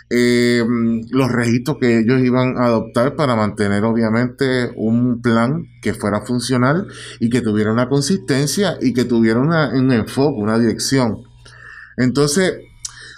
eh, 0.09 0.63
los 1.09 1.31
registros 1.31 1.77
que 1.79 1.99
ellos 1.99 2.21
iban 2.21 2.57
a 2.57 2.65
adoptar 2.65 3.15
para 3.15 3.35
mantener 3.35 3.83
obviamente 3.83 4.71
un 4.75 5.21
plan 5.21 5.65
que 5.81 5.93
fuera 5.93 6.21
funcional 6.21 6.87
y 7.19 7.29
que 7.29 7.41
tuviera 7.41 7.71
una 7.71 7.89
consistencia 7.89 8.77
y 8.81 8.93
que 8.93 9.05
tuviera 9.05 9.39
un 9.39 9.91
enfoque, 9.91 10.39
una 10.39 10.59
dirección. 10.59 11.23
Entonces, 11.97 12.53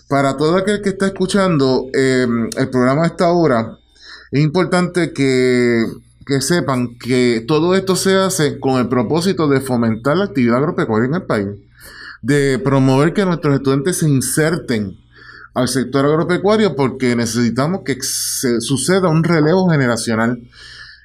para 0.08 0.38
todo 0.38 0.56
aquel 0.56 0.82
que 0.82 0.89
está 0.89 1.08
escuchando 1.08 1.88
em, 1.94 2.50
el 2.56 2.70
programa 2.70 3.03
a 3.03 3.08
esta 3.08 3.32
hora, 3.32 3.79
es 4.32 4.41
importante 4.41 5.12
que, 5.12 5.84
que, 6.25 6.41
sepan 6.41 6.98
que 6.98 7.44
todo 7.48 7.75
esto 7.75 7.96
se 7.98 8.15
hace 8.15 8.60
con 8.60 8.79
el 8.79 8.88
propósito 8.88 9.50
de 9.50 9.60
fomentar 9.60 10.15
la 10.15 10.25
actividad 10.25 10.58
agropecuaria 10.58 11.08
en 11.08 11.15
el 11.15 11.24
país, 11.24 11.48
de 12.22 12.60
promover 12.60 13.13
que 13.13 13.25
nuestros 13.25 13.56
estudiantes 13.56 13.98
se 13.98 14.08
inserten 14.08 14.98
al 15.58 15.68
sector 15.68 16.06
agropecuario 16.06 16.76
porque 16.76 17.16
necesitamos 17.16 17.82
que 17.84 17.98
se 18.02 18.62
suceda 18.62 19.10
un 19.10 19.24
relevo 19.24 19.68
generacional. 19.72 20.40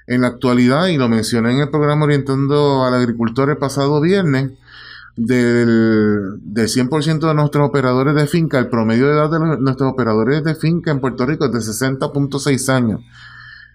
En 0.06 0.20
la 0.20 0.26
actualidad, 0.26 0.88
y 0.88 0.98
lo 0.98 1.08
mencioné 1.08 1.52
en 1.52 1.60
el 1.60 1.70
programa 1.70 2.04
Orientando 2.04 2.84
al 2.84 2.92
Agricultor 2.92 3.48
el 3.48 3.56
pasado 3.56 3.98
viernes, 4.00 4.50
del, 5.16 6.38
del 6.42 6.68
100% 6.68 7.28
de 7.28 7.34
nuestros 7.34 7.66
operadores 7.66 8.14
de 8.14 8.26
finca, 8.26 8.58
el 8.58 8.68
promedio 8.68 9.06
de 9.06 9.12
edad 9.14 9.30
de 9.30 9.38
nuestros 9.58 9.90
operadores 9.90 10.44
de 10.44 10.54
finca 10.54 10.90
en 10.90 11.00
Puerto 11.00 11.24
Rico 11.24 11.46
es 11.46 11.52
de 11.52 11.60
60.6 11.60 12.68
años. 12.68 13.00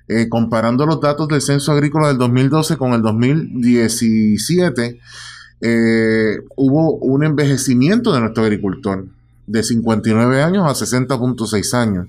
Eh, 0.08 0.30
comparando 0.30 0.86
los 0.86 1.02
datos 1.02 1.28
del 1.28 1.42
censo 1.42 1.72
agrícola 1.72 2.10
del 2.10 2.20
2012 2.20 2.78
con 2.78 2.94
el 2.94 3.02
2017, 3.02 5.00
eh, 5.62 6.38
hubo 6.56 6.98
un 6.98 7.24
envejecimiento 7.24 8.14
de 8.14 8.20
nuestro 8.20 8.44
agricultor 8.44 9.08
de 9.48 9.64
59 9.64 10.44
años 10.44 10.66
a 10.66 10.86
60.6 10.86 11.74
años. 11.74 12.08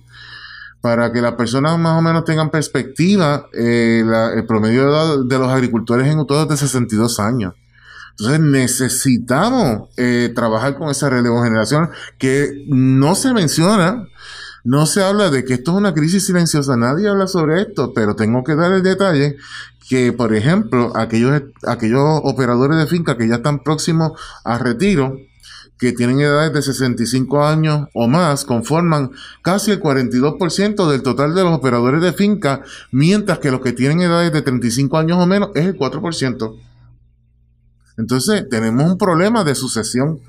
Para 0.80 1.12
que 1.12 1.21
las 1.21 1.33
personas 1.35 1.78
más 1.78 1.99
o 1.99 2.02
menos 2.02 2.25
tengan 2.25 2.50
perspectiva, 2.50 3.49
eh, 3.52 4.04
el 4.37 4.47
promedio 4.47 4.83
de 4.83 4.88
edad 4.90 5.25
de 5.25 5.38
los 5.38 5.49
agricultores 5.49 6.07
en 6.07 6.25
todo 6.26 6.42
es 6.42 6.49
de 6.49 6.57
62 6.57 7.18
años. 7.18 7.54
Entonces 8.11 8.40
necesitamos 8.40 9.88
eh, 9.97 10.33
trabajar 10.35 10.76
con 10.76 10.88
esa 10.88 11.09
relevo 11.09 11.42
generacional 11.42 11.90
que 12.18 12.64
no 12.68 13.14
se 13.14 13.33
menciona, 13.33 14.09
no 14.64 14.87
se 14.87 15.02
habla 15.02 15.30
de 15.30 15.45
que 15.45 15.54
esto 15.54 15.71
es 15.71 15.76
una 15.76 15.95
crisis 15.95 16.26
silenciosa, 16.26 16.76
nadie 16.76 17.09
habla 17.09 17.28
sobre 17.28 17.62
esto, 17.62 17.92
pero 17.95 18.16
tengo 18.16 18.42
que 18.42 18.57
dar 18.57 18.73
el 18.73 18.83
detalle 18.83 19.37
que, 19.88 20.12
por 20.12 20.35
ejemplo, 20.35 20.92
aquellos, 20.97 21.42
aquellos 21.66 22.21
operadores 22.25 22.76
de 22.78 22.87
finca 22.87 23.16
que 23.16 23.28
ya 23.28 23.37
están 23.37 23.61
próximos 23.62 24.12
a 24.45 24.59
retiro, 24.59 25.16
que 25.79 25.93
tienen 25.93 26.21
edades 26.21 26.53
de 26.53 26.63
65 26.63 27.45
años 27.47 27.89
o 27.95 28.09
más, 28.09 28.45
conforman 28.45 29.13
casi 29.43 29.71
el 29.71 29.81
42% 29.81 30.91
del 30.91 31.03
total 31.03 31.35
de 31.35 31.45
los 31.45 31.53
operadores 31.53 32.03
de 32.03 32.13
finca, 32.13 32.63
mientras 32.91 33.39
que 33.39 33.51
los 33.51 33.61
que 33.61 33.73
tienen 33.73 34.01
edades 34.01 34.33
de 34.33 34.43
35 34.43 34.99
años 34.99 35.19
o 35.19 35.27
menos 35.27 35.51
es 35.55 35.67
el 35.67 35.79
4%. 35.79 36.57
Entonces, 37.97 38.49
tenemos 38.49 38.91
un 38.91 38.99
problema 38.99 39.45
de 39.45 39.55
sucesión. 39.55 40.21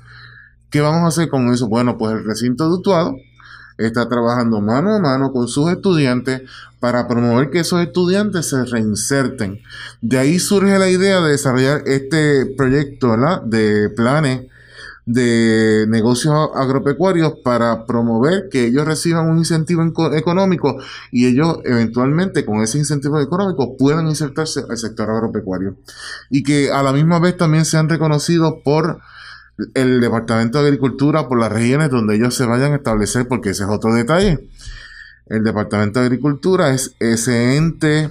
¿Qué 0.70 0.80
vamos 0.80 1.02
a 1.02 1.08
hacer 1.08 1.28
con 1.28 1.52
eso? 1.52 1.68
Bueno, 1.68 1.98
pues 1.98 2.12
el 2.14 2.24
recinto 2.24 2.68
dutuado 2.68 3.16
está 3.76 4.08
trabajando 4.08 4.60
mano 4.60 4.94
a 4.94 5.00
mano 5.00 5.32
con 5.32 5.48
sus 5.48 5.70
estudiantes 5.70 6.42
para 6.80 7.08
promover 7.08 7.50
que 7.50 7.60
esos 7.60 7.80
estudiantes 7.80 8.48
se 8.48 8.64
reinserten. 8.64 9.60
De 10.00 10.18
ahí 10.18 10.38
surge 10.38 10.78
la 10.78 10.88
idea 10.88 11.20
de 11.20 11.30
desarrollar 11.30 11.82
este 11.86 12.46
proyecto 12.56 13.16
de 13.46 13.88
planes 13.90 14.42
de 15.12 15.86
negocios 15.88 16.50
agropecuarios 16.54 17.34
para 17.42 17.84
promover 17.84 18.48
que 18.48 18.66
ellos 18.66 18.86
reciban 18.86 19.28
un 19.28 19.38
incentivo 19.38 19.82
económico 20.14 20.78
y 21.10 21.26
ellos 21.26 21.58
eventualmente 21.64 22.44
con 22.44 22.62
ese 22.62 22.78
incentivo 22.78 23.20
económico 23.20 23.76
puedan 23.76 24.08
insertarse 24.08 24.62
al 24.68 24.78
sector 24.78 25.10
agropecuario 25.10 25.76
y 26.30 26.44
que 26.44 26.70
a 26.70 26.82
la 26.82 26.92
misma 26.92 27.18
vez 27.18 27.36
también 27.36 27.64
sean 27.64 27.88
reconocidos 27.88 28.54
por 28.64 29.00
el 29.74 30.00
Departamento 30.00 30.60
de 30.60 30.68
Agricultura, 30.68 31.28
por 31.28 31.40
las 31.40 31.52
regiones 31.52 31.90
donde 31.90 32.14
ellos 32.14 32.34
se 32.34 32.46
vayan 32.46 32.72
a 32.72 32.76
establecer, 32.76 33.26
porque 33.28 33.50
ese 33.50 33.64
es 33.64 33.68
otro 33.68 33.92
detalle. 33.92 34.48
El 35.26 35.44
Departamento 35.44 36.00
de 36.00 36.06
Agricultura 36.06 36.70
es 36.70 36.94
ese 36.98 37.56
ente 37.56 38.10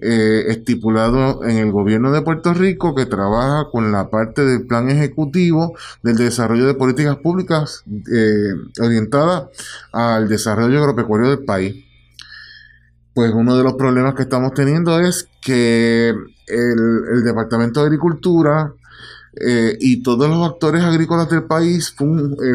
eh, 0.00 0.44
estipulado 0.48 1.44
en 1.44 1.58
el 1.58 1.70
gobierno 1.72 2.12
de 2.12 2.22
Puerto 2.22 2.54
Rico 2.54 2.94
que 2.94 3.06
trabaja 3.06 3.68
con 3.70 3.92
la 3.92 4.10
parte 4.10 4.44
del 4.44 4.66
plan 4.66 4.90
ejecutivo 4.90 5.76
del 6.02 6.16
desarrollo 6.16 6.66
de 6.66 6.74
políticas 6.74 7.16
públicas 7.18 7.84
eh, 8.12 8.54
orientada 8.80 9.48
al 9.92 10.28
desarrollo 10.28 10.78
agropecuario 10.80 11.30
del 11.30 11.44
país. 11.44 11.84
Pues 13.14 13.32
uno 13.32 13.56
de 13.56 13.62
los 13.62 13.74
problemas 13.74 14.14
que 14.14 14.22
estamos 14.22 14.54
teniendo 14.54 14.98
es 14.98 15.28
que 15.42 16.08
el, 16.08 17.24
Departamento 17.24 17.80
de 17.80 17.86
Agricultura 17.86 18.72
eh, 19.40 19.78
y 19.80 20.02
todos 20.02 20.28
los 20.28 20.46
actores 20.46 20.82
agrícolas 20.82 21.30
del 21.30 21.44
país 21.44 21.94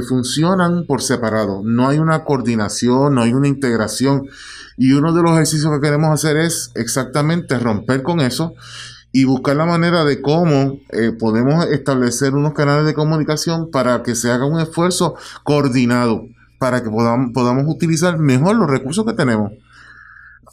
funcionan 0.08 0.86
por 0.86 1.02
separado. 1.02 1.62
No 1.64 1.90
hay 1.90 1.98
una 1.98 2.24
coordinación, 2.24 3.16
no 3.16 3.22
hay 3.22 3.34
una 3.34 3.48
integración 3.48 4.28
y 4.78 4.92
uno 4.92 5.12
de 5.14 5.24
los 5.24 5.32
ejercicios 5.32 5.74
que 5.74 5.82
queremos 5.82 6.12
hacer 6.12 6.38
es 6.38 6.72
exactamente 6.76 7.58
romper 7.58 8.04
con 8.04 8.20
eso 8.20 8.54
y 9.12 9.24
buscar 9.24 9.56
la 9.56 9.66
manera 9.66 10.04
de 10.04 10.22
cómo 10.22 10.80
eh, 10.92 11.12
podemos 11.18 11.66
establecer 11.66 12.36
unos 12.36 12.54
canales 12.54 12.86
de 12.86 12.94
comunicación 12.94 13.72
para 13.72 14.04
que 14.04 14.14
se 14.14 14.30
haga 14.30 14.46
un 14.46 14.60
esfuerzo 14.60 15.16
coordinado, 15.44 16.28
para 16.60 16.84
que 16.84 16.92
podamos, 16.92 17.32
podamos 17.34 17.64
utilizar 17.68 18.20
mejor 18.20 18.56
los 18.56 18.70
recursos 18.70 19.06
que 19.06 19.14
tenemos. 19.14 19.54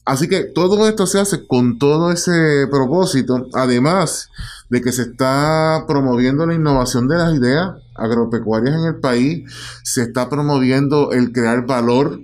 Así 0.05 0.29
que 0.29 0.45
todo 0.45 0.87
esto 0.89 1.07
se 1.07 1.19
hace 1.19 1.47
con 1.47 1.79
todo 1.79 2.13
ese 2.13 2.67
propósito, 2.71 3.49
además 3.55 4.31
de 4.69 4.83
que 4.83 4.93
se 4.93 5.03
está 5.03 5.85
promoviendo 5.89 6.47
la 6.47 6.55
innovación 6.55 7.09
de 7.09 7.17
las 7.17 7.35
ideas 7.35 7.77
agropecuarias 7.95 8.75
en 8.75 8.85
el 8.85 8.97
país, 8.97 9.51
se 9.83 10.03
está 10.03 10.29
promoviendo 10.29 11.13
el 11.13 11.33
crear 11.33 11.67
valor 11.67 12.21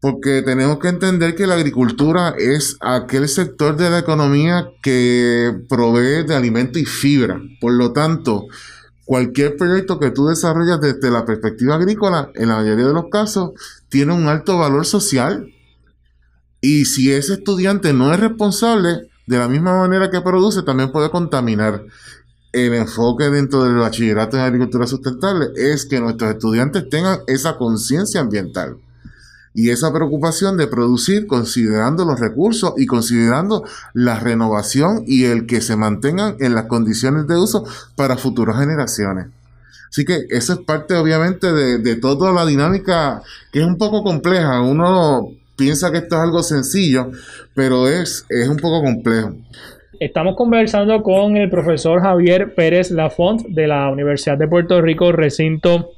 porque 0.00 0.40
tenemos 0.42 0.78
que 0.78 0.88
entender 0.88 1.34
que 1.34 1.46
la 1.46 1.54
agricultura 1.54 2.34
es 2.38 2.76
aquel 2.80 3.28
sector 3.28 3.76
de 3.76 3.90
la 3.90 3.98
economía 3.98 4.70
que 4.82 5.52
provee 5.68 6.24
de 6.26 6.34
alimento 6.34 6.78
y 6.78 6.86
fibra. 6.86 7.38
Por 7.60 7.74
lo 7.74 7.92
tanto, 7.92 8.46
cualquier 9.04 9.56
proyecto 9.56 10.00
que 10.00 10.10
tú 10.10 10.26
desarrollas 10.28 10.80
desde 10.80 11.10
la 11.10 11.26
perspectiva 11.26 11.74
agrícola, 11.74 12.30
en 12.34 12.48
la 12.48 12.56
mayoría 12.56 12.86
de 12.86 12.94
los 12.94 13.10
casos, 13.10 13.50
tiene 13.90 14.14
un 14.14 14.26
alto 14.26 14.56
valor 14.56 14.86
social. 14.86 15.52
Y 16.60 16.84
si 16.84 17.12
ese 17.12 17.34
estudiante 17.34 17.92
no 17.92 18.12
es 18.12 18.20
responsable, 18.20 19.08
de 19.26 19.38
la 19.38 19.48
misma 19.48 19.78
manera 19.78 20.10
que 20.10 20.20
produce, 20.20 20.62
también 20.62 20.92
puede 20.92 21.10
contaminar. 21.10 21.84
El 22.52 22.74
enfoque 22.74 23.30
dentro 23.30 23.62
del 23.62 23.76
bachillerato 23.76 24.36
en 24.36 24.42
agricultura 24.42 24.86
sustentable 24.86 25.50
es 25.54 25.86
que 25.86 26.00
nuestros 26.00 26.32
estudiantes 26.32 26.88
tengan 26.88 27.20
esa 27.28 27.56
conciencia 27.56 28.20
ambiental 28.20 28.76
y 29.54 29.70
esa 29.70 29.92
preocupación 29.92 30.56
de 30.56 30.66
producir 30.66 31.26
considerando 31.26 32.04
los 32.04 32.18
recursos 32.18 32.74
y 32.76 32.86
considerando 32.86 33.64
la 33.94 34.18
renovación 34.18 35.04
y 35.06 35.24
el 35.24 35.46
que 35.46 35.60
se 35.60 35.76
mantengan 35.76 36.36
en 36.40 36.54
las 36.54 36.66
condiciones 36.66 37.26
de 37.26 37.36
uso 37.36 37.64
para 37.96 38.16
futuras 38.16 38.58
generaciones. 38.58 39.28
Así 39.90 40.04
que 40.04 40.26
eso 40.30 40.52
es 40.52 40.58
parte 40.60 40.94
obviamente 40.94 41.52
de, 41.52 41.96
toda 41.96 42.32
la 42.32 42.46
dinámica 42.46 43.22
que 43.52 43.60
es 43.60 43.66
un 43.66 43.76
poco 43.76 44.04
compleja. 44.04 44.60
Uno 44.60 45.32
piensa 45.60 45.92
que 45.92 45.98
esto 45.98 46.16
es 46.16 46.22
algo 46.22 46.42
sencillo, 46.42 47.10
pero 47.54 47.86
es, 47.86 48.26
es 48.30 48.48
un 48.48 48.56
poco 48.56 48.82
complejo. 48.82 49.34
Estamos 50.00 50.34
conversando 50.34 51.02
con 51.02 51.36
el 51.36 51.50
profesor 51.50 52.00
Javier 52.00 52.54
Pérez 52.54 52.90
Lafont 52.90 53.42
de 53.48 53.66
la 53.66 53.90
Universidad 53.90 54.38
de 54.38 54.48
Puerto 54.48 54.80
Rico, 54.80 55.12
recinto 55.12 55.90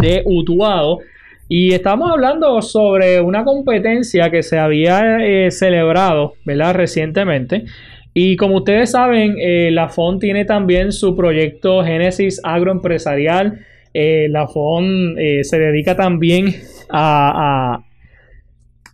de 0.00 0.22
Utuado. 0.24 1.00
Y 1.46 1.74
estamos 1.74 2.10
hablando 2.10 2.62
sobre 2.62 3.20
una 3.20 3.44
competencia 3.44 4.30
que 4.30 4.42
se 4.42 4.58
había 4.58 5.18
eh, 5.20 5.50
celebrado, 5.50 6.32
¿verdad? 6.46 6.74
Recientemente. 6.74 7.66
Y 8.14 8.36
como 8.36 8.56
ustedes 8.56 8.92
saben, 8.92 9.36
eh, 9.38 9.68
la 9.70 9.90
tiene 10.18 10.46
también 10.46 10.90
su 10.90 11.14
proyecto 11.14 11.84
Génesis 11.84 12.40
Agroempresarial. 12.42 13.60
Eh, 13.92 14.28
la 14.30 14.48
FON 14.48 15.16
se 15.42 15.58
dedica 15.58 15.94
también 15.94 16.54
a, 16.88 17.85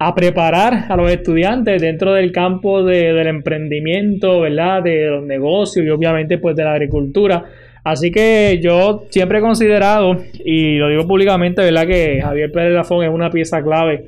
a, 0.06 0.14
preparar 0.14 0.86
a 0.88 0.96
los 0.96 1.10
estudiantes 1.10 1.80
dentro 1.80 2.12
del 2.12 2.32
campo 2.32 2.84
del 2.84 3.26
emprendimiento, 3.26 4.40
¿verdad? 4.40 4.82
De 4.82 5.06
los 5.06 5.24
negocios 5.24 5.84
y 5.84 5.90
obviamente 5.90 6.38
pues 6.38 6.56
de 6.56 6.64
la 6.64 6.72
agricultura 6.72 7.44
Así 7.84 8.12
que 8.12 8.60
yo 8.62 9.06
siempre 9.10 9.38
he 9.38 9.40
considerado, 9.40 10.16
y 10.44 10.76
lo 10.76 10.88
digo 10.88 11.06
públicamente, 11.06 11.62
¿verdad? 11.62 11.86
Que 11.86 12.20
Javier 12.22 12.52
Pérez 12.52 12.74
Lafón 12.74 13.04
es 13.04 13.10
una 13.10 13.30
pieza 13.30 13.62
clave 13.62 14.04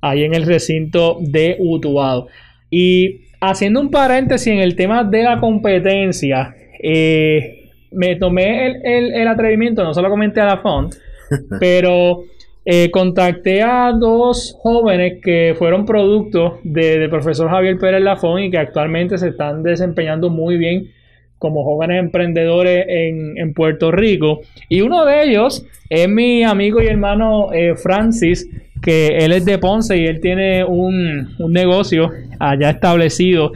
ahí 0.00 0.24
en 0.24 0.34
el 0.34 0.44
recinto 0.44 1.18
de 1.20 1.56
Utuado. 1.58 2.28
Y 2.70 3.20
haciendo 3.40 3.80
un 3.80 3.90
paréntesis 3.90 4.48
en 4.48 4.60
el 4.60 4.76
tema 4.76 5.04
de 5.04 5.22
la 5.24 5.38
competencia, 5.40 6.54
eh, 6.82 7.70
me 7.92 8.16
tomé 8.16 8.80
el, 8.82 9.28
atrevimiento, 9.28 9.84
no 9.84 9.92
solo 9.92 10.08
comenté 10.08 10.40
a 10.40 10.46
Lafont, 10.46 10.94
pero 11.60 12.24
eh, 12.70 12.90
contacté 12.90 13.62
a 13.62 13.92
dos 13.98 14.54
jóvenes 14.60 15.22
que 15.22 15.54
fueron 15.58 15.86
producto 15.86 16.58
del 16.64 17.08
profesor 17.08 17.48
Javier 17.48 17.78
Pérez 17.78 18.02
Lafón 18.02 18.42
y 18.42 18.50
que 18.50 18.58
actualmente 18.58 19.16
se 19.16 19.28
están 19.28 19.62
desempeñando 19.62 20.28
muy 20.28 20.58
bien 20.58 20.90
como 21.38 21.64
jóvenes 21.64 21.98
emprendedores 21.98 22.84
en, 22.86 23.54
Puerto 23.54 23.90
Rico. 23.90 24.40
Y 24.68 24.82
uno 24.82 25.06
de 25.06 25.22
ellos 25.22 25.64
es 25.88 26.10
mi 26.10 26.44
amigo 26.44 26.82
y 26.82 26.88
hermano 26.88 27.54
eh, 27.54 27.74
Francis, 27.74 28.46
que 28.82 29.16
él 29.16 29.32
es 29.32 29.46
de 29.46 29.56
Ponce 29.56 29.96
y 29.96 30.04
él 30.04 30.20
tiene 30.20 30.62
un, 30.62 31.36
negocio 31.48 32.10
allá 32.38 32.68
establecido, 32.68 33.50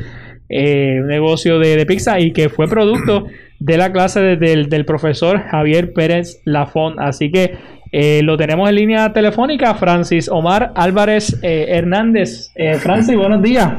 eh, 0.48 1.00
un 1.02 1.08
negocio 1.08 1.58
de, 1.58 1.84
pizza 1.84 2.18
y 2.18 2.32
que 2.32 2.48
fue 2.48 2.66
producto 2.66 3.26
de 3.60 3.76
la 3.76 3.92
clase 3.92 4.36
del, 4.36 4.84
profesor 4.86 5.38
Javier 5.38 5.92
Pérez 5.92 6.40
Lafont. 6.46 6.98
Así 6.98 7.30
que 7.30 7.58
eh, 7.92 8.22
lo 8.22 8.36
tenemos 8.36 8.68
en 8.68 8.74
línea 8.74 9.12
telefónica, 9.12 9.74
Francis 9.74 10.28
Omar 10.28 10.72
Álvarez 10.74 11.38
Hernández. 11.42 12.52
Francis, 12.80 13.16
buenos 13.16 13.42
días. 13.42 13.72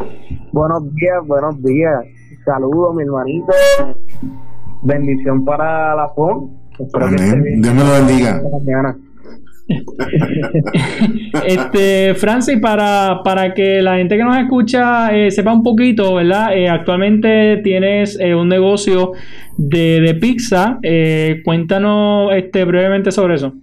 Buenos 0.51 0.83
días, 0.95 1.17
buenos 1.25 1.61
días. 1.61 2.05
Saludos, 2.45 2.95
mi 2.95 3.03
hermanito. 3.03 3.53
Bendición 4.83 5.43
para 5.43 5.95
la 5.95 6.09
FON. 6.09 6.63
Dios 6.77 7.73
me 7.73 7.83
lo 7.83 7.91
bendiga. 7.91 8.41
este 11.47 12.13
Francis 12.15 12.59
para, 12.59 13.21
para 13.23 13.53
que 13.53 13.81
la 13.81 13.95
gente 13.95 14.17
que 14.17 14.23
nos 14.23 14.35
escucha 14.37 15.15
eh, 15.15 15.31
sepa 15.31 15.53
un 15.53 15.63
poquito 15.63 16.15
verdad 16.15 16.53
eh, 16.53 16.67
actualmente 16.67 17.61
tienes 17.63 18.19
eh, 18.19 18.35
un 18.35 18.49
negocio 18.49 19.13
de, 19.57 20.01
de 20.01 20.15
pizza 20.15 20.79
cuéntanos 21.45 22.33
este 22.35 22.65
brevemente 22.65 23.13
sobre 23.13 23.35
eso 23.35 23.53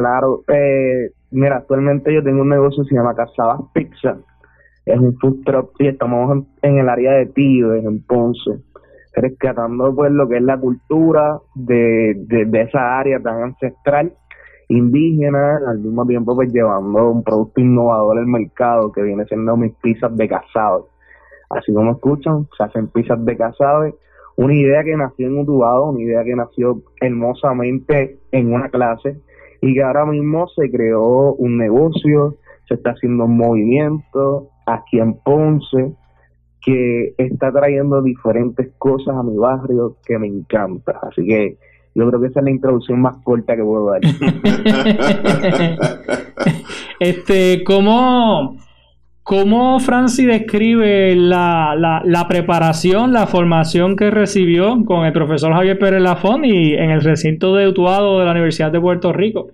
claro 0.00 0.42
mira 1.30 1.56
actualmente 1.56 2.12
yo 2.12 2.22
tengo 2.22 2.42
un 2.42 2.48
negocio 2.48 2.82
que 2.82 2.90
se 2.90 2.94
llama 2.94 3.14
Casadas 3.14 3.60
Pizza 3.72 4.18
es 4.88 4.98
un 4.98 5.18
food 5.18 5.44
truck 5.44 5.72
y 5.78 5.88
estamos 5.88 6.44
en, 6.62 6.78
el 6.78 6.88
área 6.88 7.12
de 7.12 7.26
Tío, 7.26 7.74
en 7.74 8.02
Ponce. 8.02 8.58
rescatando 9.14 9.94
pues 9.94 10.10
lo 10.12 10.28
que 10.28 10.36
es 10.36 10.42
la 10.42 10.58
cultura 10.58 11.38
de, 11.54 12.14
de, 12.26 12.60
esa 12.62 12.98
área 12.98 13.20
tan 13.20 13.42
ancestral 13.42 14.14
indígena, 14.68 15.58
al 15.66 15.78
mismo 15.78 16.06
tiempo 16.06 16.34
pues 16.34 16.52
llevando 16.52 17.10
un 17.10 17.22
producto 17.22 17.60
innovador 17.60 18.18
al 18.18 18.26
mercado 18.26 18.92
que 18.92 19.02
viene 19.02 19.24
siendo 19.26 19.56
mis 19.56 19.72
pizzas 19.76 20.14
de 20.16 20.28
casabe. 20.28 20.84
Así 21.50 21.72
como 21.72 21.92
escuchan, 21.92 22.46
se 22.56 22.64
hacen 22.64 22.88
pizzas 22.88 23.22
de 23.24 23.36
casabe, 23.36 23.94
una 24.36 24.54
idea 24.54 24.84
que 24.84 24.96
nació 24.96 25.26
en 25.26 25.38
Utubado, 25.38 25.86
una 25.90 26.02
idea 26.02 26.22
que 26.22 26.36
nació 26.36 26.82
hermosamente 27.00 28.18
en 28.30 28.52
una 28.52 28.68
clase 28.68 29.18
y 29.60 29.74
que 29.74 29.82
ahora 29.82 30.06
mismo 30.06 30.48
se 30.48 30.70
creó 30.70 31.34
un 31.34 31.58
negocio, 31.58 32.36
se 32.68 32.74
está 32.74 32.90
haciendo 32.90 33.24
un 33.24 33.36
movimiento 33.36 34.50
aquí 34.66 35.00
en 35.00 35.14
Ponce, 35.14 35.92
que 36.60 37.14
está 37.18 37.50
trayendo 37.52 38.02
diferentes 38.02 38.70
cosas 38.78 39.16
a 39.16 39.22
mi 39.22 39.36
barrio 39.36 39.96
que 40.04 40.18
me 40.18 40.26
encanta. 40.26 40.98
Así 41.02 41.24
que 41.26 41.56
yo 41.94 42.08
creo 42.08 42.20
que 42.20 42.26
esa 42.28 42.40
es 42.40 42.44
la 42.44 42.50
introducción 42.50 43.00
más 43.00 43.16
corta 43.24 43.56
que 43.56 43.62
puedo 43.62 43.90
dar. 43.90 44.00
este, 47.00 47.64
¿cómo, 47.64 48.56
cómo 49.28 49.78
Francis 49.78 50.26
describe 50.26 51.14
la, 51.14 51.74
la, 52.02 52.28
preparación, 52.28 53.12
la 53.12 53.26
formación 53.26 53.94
que 53.94 54.10
recibió 54.10 54.84
con 54.86 55.04
el 55.04 55.12
profesor 55.12 55.52
Javier 55.52 55.78
Pérez 55.78 56.00
Lafón 56.00 56.46
y 56.46 56.72
en 56.72 56.90
el 56.90 57.02
recinto 57.02 57.54
de 57.54 57.68
Utuado 57.68 58.18
de 58.18 58.24
la 58.24 58.30
Universidad 58.30 58.72
de 58.72 58.80
Puerto 58.80 59.12
Rico? 59.12 59.50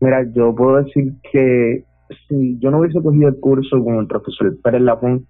Mira, 0.00 0.24
yo 0.32 0.54
puedo 0.54 0.82
decir 0.82 1.12
que 1.32 1.84
si 2.28 2.56
yo 2.60 2.70
no 2.70 2.78
hubiese 2.78 3.02
cogido 3.02 3.28
el 3.28 3.40
curso 3.40 3.82
con 3.82 3.96
el 3.96 4.06
profesor 4.06 4.56
Pérez 4.62 4.82
Lafón, 4.82 5.26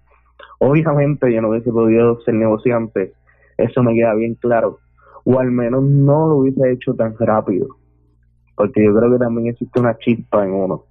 Obviamente 0.65 1.33
yo 1.33 1.41
no 1.41 1.49
hubiese 1.49 1.71
podido 1.71 2.21
ser 2.21 2.35
negociante, 2.35 3.11
eso 3.57 3.83
me 3.83 3.95
queda 3.95 4.13
bien 4.13 4.35
claro, 4.35 4.79
o 5.25 5.37
al 5.37 5.51
menos 5.51 5.83
no 5.83 6.27
lo 6.27 6.35
hubiese 6.37 6.71
hecho 6.71 6.93
tan 6.93 7.15
rápido, 7.19 7.67
porque 8.55 8.85
yo 8.85 8.95
creo 8.95 9.11
que 9.11 9.17
también 9.17 9.47
existe 9.47 9.81
una 9.81 9.97
chispa 9.97 10.45
en 10.45 10.51
uno. 10.53 10.85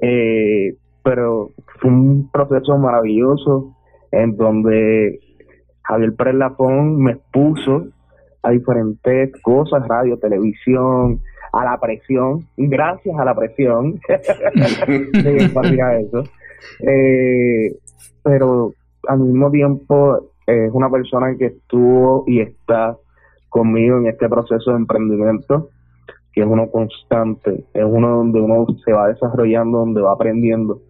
Eh, 0.00 0.76
pero 1.06 1.52
fue 1.80 1.88
un 1.88 2.28
proceso 2.32 2.76
maravilloso 2.76 3.76
en 4.10 4.36
donde 4.36 5.20
Javier 5.84 6.16
Pérez 6.16 6.34
Lapón 6.34 7.00
me 7.00 7.12
expuso 7.12 7.84
a 8.42 8.50
diferentes 8.50 9.30
cosas, 9.40 9.86
radio, 9.86 10.18
televisión, 10.18 11.20
a 11.52 11.64
la 11.64 11.78
presión, 11.78 12.48
gracias 12.56 13.16
a 13.16 13.24
la 13.24 13.36
presión. 13.36 14.00
Eh, 16.80 17.76
pero 18.24 18.72
al 19.06 19.20
mismo 19.20 19.50
tiempo 19.52 20.32
es 20.46 20.70
una 20.72 20.90
persona 20.90 21.36
que 21.38 21.46
estuvo 21.46 22.24
y 22.26 22.40
está 22.40 22.96
conmigo 23.48 23.98
en 23.98 24.06
este 24.06 24.28
proceso 24.28 24.70
de 24.72 24.78
emprendimiento, 24.78 25.68
que 26.32 26.40
es 26.40 26.46
uno 26.46 26.68
constante, 26.70 27.64
es 27.72 27.84
uno 27.84 28.16
donde 28.16 28.40
uno 28.40 28.66
se 28.84 28.92
va 28.92 29.08
desarrollando, 29.08 29.78
donde 29.78 30.00
va 30.00 30.12
aprendiendo, 30.12 30.80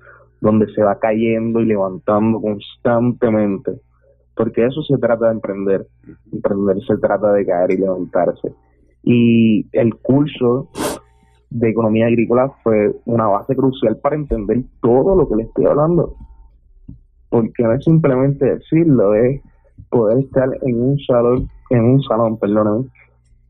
donde 0.41 0.73
se 0.73 0.83
va 0.83 0.99
cayendo 0.99 1.61
y 1.61 1.67
levantando 1.67 2.41
constantemente, 2.41 3.73
porque 4.35 4.67
eso 4.67 4.83
se 4.83 4.99
trata 4.99 5.27
de 5.27 5.33
emprender, 5.33 5.87
emprender 6.33 6.77
se 6.87 6.97
trata 6.99 7.33
de 7.33 7.47
caer 7.47 7.73
y 7.73 7.79
levantarse. 7.79 8.53
Y 9.03 9.67
el 9.73 9.95
curso 9.97 10.69
de 11.51 11.71
economía 11.71 12.07
agrícola 12.07 12.53
fue 12.63 12.95
una 13.05 13.29
base 13.29 13.55
crucial 13.55 13.97
para 13.99 14.17
entender 14.17 14.65
todo 14.83 15.15
lo 15.15 15.29
que 15.29 15.37
le 15.37 15.43
estoy 15.45 15.67
hablando. 15.67 16.17
Porque 17.31 17.63
no 17.63 17.73
es 17.73 17.85
simplemente 17.85 18.45
decirlo, 18.45 19.15
es 19.15 19.41
poder 19.91 20.19
estar 20.19 20.49
en 20.63 20.81
un 20.81 20.99
salón, 20.99 21.49
en 21.71 21.85
un 21.85 22.03
salón, 22.03 22.39
perdóname, 22.39 22.87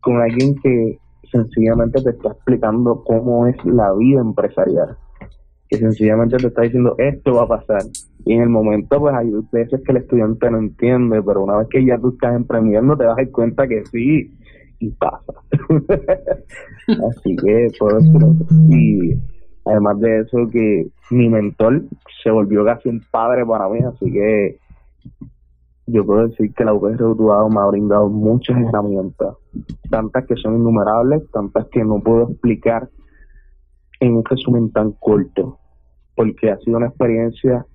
con 0.00 0.20
alguien 0.20 0.54
que 0.62 0.98
sencillamente 1.30 2.02
te 2.02 2.10
está 2.10 2.30
explicando 2.30 3.02
cómo 3.04 3.46
es 3.46 3.56
la 3.64 3.92
vida 3.94 4.20
empresarial, 4.20 4.96
que 5.68 5.78
sencillamente 5.78 6.36
te 6.36 6.46
está 6.46 6.62
diciendo 6.62 6.94
esto 6.98 7.34
va 7.34 7.42
a 7.42 7.48
pasar. 7.48 7.82
Y 8.24 8.34
en 8.34 8.42
el 8.42 8.48
momento, 8.48 8.98
pues 8.98 9.14
hay 9.14 9.30
veces 9.52 9.80
que 9.84 9.92
el 9.92 9.98
estudiante 9.98 10.50
no 10.50 10.58
entiende, 10.58 11.22
pero 11.22 11.44
una 11.44 11.58
vez 11.58 11.68
que 11.68 11.84
ya 11.84 11.98
tú 11.98 12.10
estás 12.10 12.34
emprendiendo, 12.34 12.96
te 12.96 13.04
das 13.04 13.16
cuenta 13.32 13.68
que 13.68 13.84
sí, 13.86 14.34
y 14.78 14.90
pasa. 14.90 15.32
Así 17.08 17.36
que, 17.36 17.68
por 17.78 17.98
eso, 17.98 18.36
y 18.68 19.16
Además 19.66 19.98
de 19.98 20.20
eso, 20.20 20.48
que 20.50 20.86
mi 21.10 21.28
mentor 21.28 21.82
se 22.22 22.30
volvió 22.30 22.64
casi 22.64 22.88
un 22.88 23.02
padre 23.10 23.44
para 23.44 23.68
mí, 23.68 23.80
así 23.80 24.12
que 24.12 24.58
yo 25.88 26.06
puedo 26.06 26.28
decir 26.28 26.54
que 26.54 26.64
la 26.64 26.72
UPR 26.72 27.02
Utuado 27.02 27.48
me 27.48 27.60
ha 27.60 27.66
brindado 27.66 28.08
muchas 28.08 28.56
herramientas, 28.58 29.34
tantas 29.90 30.24
que 30.26 30.36
son 30.36 30.56
innumerables, 30.56 31.28
tantas 31.32 31.66
que 31.66 31.84
no 31.84 32.00
puedo 32.00 32.30
explicar 32.30 32.88
en 34.00 34.16
un 34.16 34.24
resumen 34.24 34.70
tan 34.72 34.92
corto, 34.92 35.58
porque 36.14 36.50
ha 36.50 36.58
sido 36.58 36.78
una 36.78 36.88
experiencia 36.88 37.66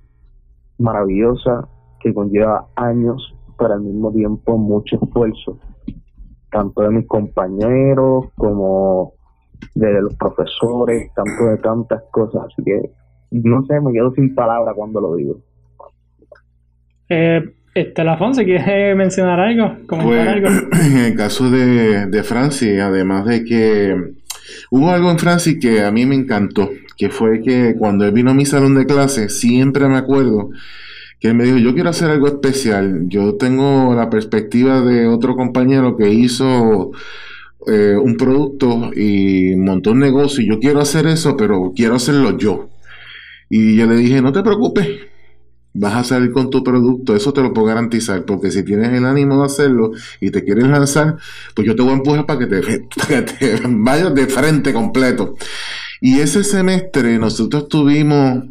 maravillosa 0.77 1.67
que 1.99 2.13
conlleva 2.13 2.67
años, 2.75 3.35
pero 3.57 3.73
al 3.73 3.81
mismo 3.81 4.11
tiempo 4.11 4.57
mucho 4.57 4.99
esfuerzo, 5.01 5.59
tanto 6.51 6.81
de 6.81 6.89
mis 6.89 7.07
compañeros 7.07 8.25
como 8.35 9.13
de 9.75 10.01
los 10.01 10.15
profesores, 10.15 11.11
tanto 11.13 11.45
de 11.45 11.57
tantas 11.57 12.03
cosas, 12.11 12.43
así 12.45 12.63
que 12.63 12.91
no 13.31 13.63
sé, 13.65 13.79
me 13.79 13.93
quedo 13.93 14.11
sin 14.13 14.35
palabras 14.35 14.75
cuando 14.75 14.99
lo 14.99 15.15
digo. 15.15 15.37
Eh, 17.07 17.41
este, 17.73 18.03
Lafonso, 18.03 18.43
¿quieres 18.43 18.95
mencionar 18.97 19.39
algo? 19.39 19.77
Pues, 19.87 20.27
algo? 20.27 20.49
En 20.85 20.97
el 20.97 21.15
caso 21.15 21.49
de, 21.49 22.07
de 22.07 22.23
Francis, 22.23 22.79
además 22.81 23.25
de 23.25 23.45
que 23.45 23.95
hubo 24.71 24.89
algo 24.89 25.11
en 25.11 25.19
Francis 25.19 25.59
que 25.61 25.83
a 25.83 25.91
mí 25.91 26.05
me 26.07 26.15
encantó, 26.15 26.71
que 26.97 27.09
fue 27.09 27.41
que 27.41 27.75
cuando 27.77 28.05
él 28.05 28.13
vino 28.13 28.31
a 28.31 28.33
mi 28.33 28.45
salón 28.45 28.73
de 28.73 28.87
clase, 28.87 29.29
siempre 29.29 29.87
me 29.87 29.97
acuerdo 29.97 30.49
que 31.19 31.27
él 31.27 31.35
me 31.35 31.43
dijo, 31.43 31.57
yo 31.57 31.75
quiero 31.75 31.91
hacer 31.91 32.09
algo 32.09 32.25
especial. 32.27 33.03
Yo 33.07 33.35
tengo 33.35 33.93
la 33.93 34.09
perspectiva 34.09 34.81
de 34.81 35.07
otro 35.07 35.35
compañero 35.35 35.95
que 35.95 36.09
hizo 36.09 36.91
eh, 37.67 37.95
un 37.95 38.17
producto 38.17 38.91
y 38.95 39.55
montó 39.55 39.91
un 39.91 39.99
negocio 39.99 40.41
y 40.41 40.49
yo 40.49 40.59
quiero 40.59 40.79
hacer 40.79 41.05
eso, 41.05 41.37
pero 41.37 41.73
quiero 41.75 41.95
hacerlo 41.95 42.37
yo. 42.37 42.69
Y 43.49 43.75
yo 43.75 43.85
le 43.85 43.97
dije, 43.97 44.21
no 44.21 44.31
te 44.31 44.41
preocupes, 44.41 44.87
vas 45.73 45.95
a 45.95 46.03
salir 46.03 46.31
con 46.31 46.49
tu 46.49 46.63
producto, 46.63 47.15
eso 47.15 47.33
te 47.33 47.41
lo 47.41 47.53
puedo 47.53 47.67
garantizar, 47.67 48.25
porque 48.25 48.51
si 48.51 48.63
tienes 48.63 48.91
el 48.91 49.05
ánimo 49.05 49.39
de 49.39 49.45
hacerlo 49.45 49.91
y 50.19 50.31
te 50.31 50.43
quieres 50.43 50.67
lanzar, 50.67 51.17
pues 51.55 51.65
yo 51.65 51.75
te 51.75 51.81
voy 51.81 51.91
a 51.91 51.95
empujar 51.95 52.25
para 52.27 52.39
que 52.39 52.47
te, 52.47 53.61
vayas 53.67 54.13
de 54.13 54.27
frente 54.27 54.73
completo. 54.73 55.35
Y 56.01 56.19
ese 56.19 56.43
semestre 56.43 57.17
nosotros 57.19 57.67
tuvimos 57.67 58.43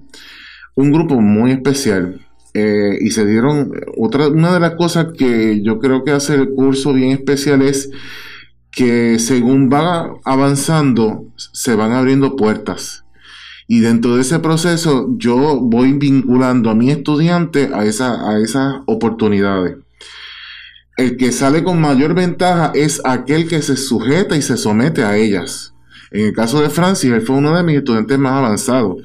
un 0.75 0.93
grupo 0.93 1.21
muy 1.21 1.53
especial. 1.53 2.21
Eh, 2.53 2.99
y 3.01 3.13
se 3.13 3.25
dieron 3.27 3.71
otra 3.97 4.27
una 4.27 4.53
de 4.53 4.59
las 4.59 4.75
cosas 4.75 5.13
que 5.17 5.63
yo 5.63 5.79
creo 5.79 6.03
que 6.03 6.11
hace 6.11 6.35
el 6.35 6.51
curso 6.51 6.93
bien 6.93 7.13
especial 7.13 7.63
es 7.63 7.91
que 8.73 9.21
según 9.21 9.71
va 9.73 10.17
avanzando 10.25 11.27
se 11.37 11.77
van 11.77 11.93
abriendo 11.93 12.35
puertas. 12.35 13.05
Y 13.73 13.79
dentro 13.79 14.17
de 14.17 14.23
ese 14.23 14.41
proceso 14.41 15.15
yo 15.17 15.61
voy 15.61 15.93
vinculando 15.93 16.71
a 16.71 16.75
mi 16.75 16.91
estudiante 16.91 17.71
a, 17.73 17.85
esa, 17.85 18.29
a 18.29 18.41
esas 18.41 18.83
oportunidades. 18.87 19.77
El 20.97 21.17
que 21.17 21.31
sale 21.31 21.63
con 21.63 21.81
mayor 21.81 22.15
ventaja 22.15 22.73
es 22.75 23.01
aquel 23.05 23.47
que 23.47 23.63
se 23.63 23.77
sujeta 23.77 24.37
y 24.37 24.43
se 24.43 24.57
somete 24.57 25.05
a 25.05 25.17
ellas. 25.17 25.73
En 26.11 26.27
el 26.27 26.33
caso 26.33 26.61
de 26.61 26.69
Francis, 26.69 27.13
él 27.13 27.23
fue 27.23 27.37
uno 27.37 27.57
de 27.57 27.63
mis 27.63 27.77
estudiantes 27.77 28.19
más 28.19 28.33
avanzados. 28.33 29.05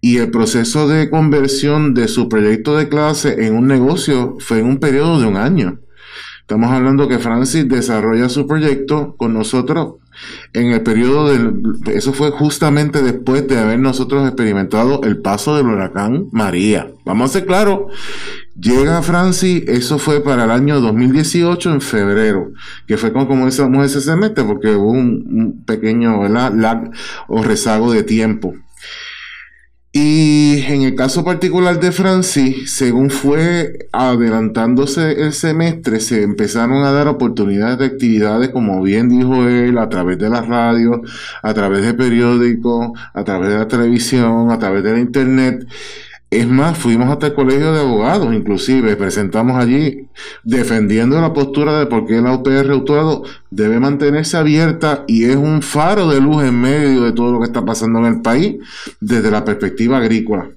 Y 0.00 0.16
el 0.16 0.32
proceso 0.32 0.88
de 0.88 1.08
conversión 1.08 1.94
de 1.94 2.08
su 2.08 2.28
proyecto 2.28 2.76
de 2.76 2.88
clase 2.88 3.46
en 3.46 3.54
un 3.54 3.68
negocio 3.68 4.38
fue 4.40 4.58
en 4.58 4.66
un 4.66 4.78
periodo 4.78 5.20
de 5.20 5.28
un 5.28 5.36
año. 5.36 5.78
Estamos 6.40 6.72
hablando 6.72 7.06
que 7.06 7.20
Francis 7.20 7.68
desarrolla 7.68 8.28
su 8.28 8.48
proyecto 8.48 9.14
con 9.16 9.34
nosotros 9.34 9.98
en 10.52 10.72
el 10.72 10.82
periodo 10.82 11.28
del... 11.28 11.62
Eso 11.86 12.12
fue 12.12 12.30
justamente 12.30 13.02
después 13.02 13.46
de 13.48 13.58
haber 13.58 13.78
nosotros 13.78 14.26
experimentado 14.26 15.02
el 15.02 15.18
paso 15.18 15.56
del 15.56 15.66
huracán 15.66 16.28
María. 16.32 16.88
Vamos 17.04 17.30
a 17.30 17.32
ser 17.34 17.46
claros. 17.46 17.92
Llega 18.58 19.02
Francis, 19.02 19.64
eso 19.66 19.98
fue 19.98 20.22
para 20.22 20.44
el 20.44 20.50
año 20.50 20.80
2018 20.80 21.72
en 21.72 21.80
febrero, 21.80 22.52
que 22.86 22.96
fue 22.96 23.12
como 23.12 23.26
comenzamos 23.26 23.84
ese 23.84 24.00
semestre 24.00 24.44
porque 24.44 24.76
hubo 24.76 24.90
un, 24.90 25.64
pequeño 25.66 26.28
lag 26.28 26.90
o 27.26 27.42
rezago 27.42 27.92
de 27.92 28.04
tiempo. 28.04 28.54
Y 29.96 30.60
en 30.66 30.82
el 30.82 30.96
caso 30.96 31.24
particular 31.24 31.78
de 31.78 31.92
Francis, 31.92 32.68
según 32.72 33.10
fue 33.10 33.86
adelantándose 33.92 35.22
el 35.22 35.32
semestre, 35.32 36.00
se 36.00 36.24
empezaron 36.24 36.82
a 36.84 36.90
dar 36.90 37.06
oportunidades 37.06 37.78
de 37.78 37.86
actividades, 37.86 38.48
como 38.48 38.82
bien 38.82 39.08
dijo 39.08 39.46
él, 39.46 39.78
a 39.78 39.88
través 39.88 40.18
de 40.18 40.28
la 40.28 40.42
radio, 40.42 41.00
a 41.44 41.54
través 41.54 41.82
de 41.82 41.94
periódicos, 41.94 42.90
a 43.12 43.22
través 43.22 43.50
de 43.50 43.58
la 43.58 43.68
televisión, 43.68 44.50
a 44.50 44.58
través 44.58 44.82
de 44.82 44.94
la 44.94 44.98
internet, 44.98 45.64
Es 46.34 46.48
más, 46.48 46.76
fuimos 46.76 47.08
hasta 47.10 47.28
el 47.28 47.34
colegio 47.34 47.72
de 47.72 47.78
abogados, 47.78 48.34
inclusive, 48.34 48.96
presentamos 48.96 49.56
allí 49.56 50.08
defendiendo 50.42 51.20
la 51.20 51.32
postura 51.32 51.78
de 51.78 51.86
por 51.86 52.08
qué 52.08 52.20
la 52.20 52.34
UPR 52.34 52.72
Utuado 52.72 53.22
debe 53.52 53.78
mantenerse 53.78 54.36
abierta 54.36 55.04
y 55.06 55.26
es 55.26 55.36
un 55.36 55.62
faro 55.62 56.08
de 56.08 56.20
luz 56.20 56.42
en 56.42 56.60
medio 56.60 57.02
de 57.02 57.12
todo 57.12 57.30
lo 57.30 57.38
que 57.38 57.44
está 57.44 57.64
pasando 57.64 58.00
en 58.00 58.06
el 58.06 58.20
país 58.20 58.56
desde 58.98 59.30
la 59.30 59.44
perspectiva 59.44 59.98
agrícola. 59.98 60.48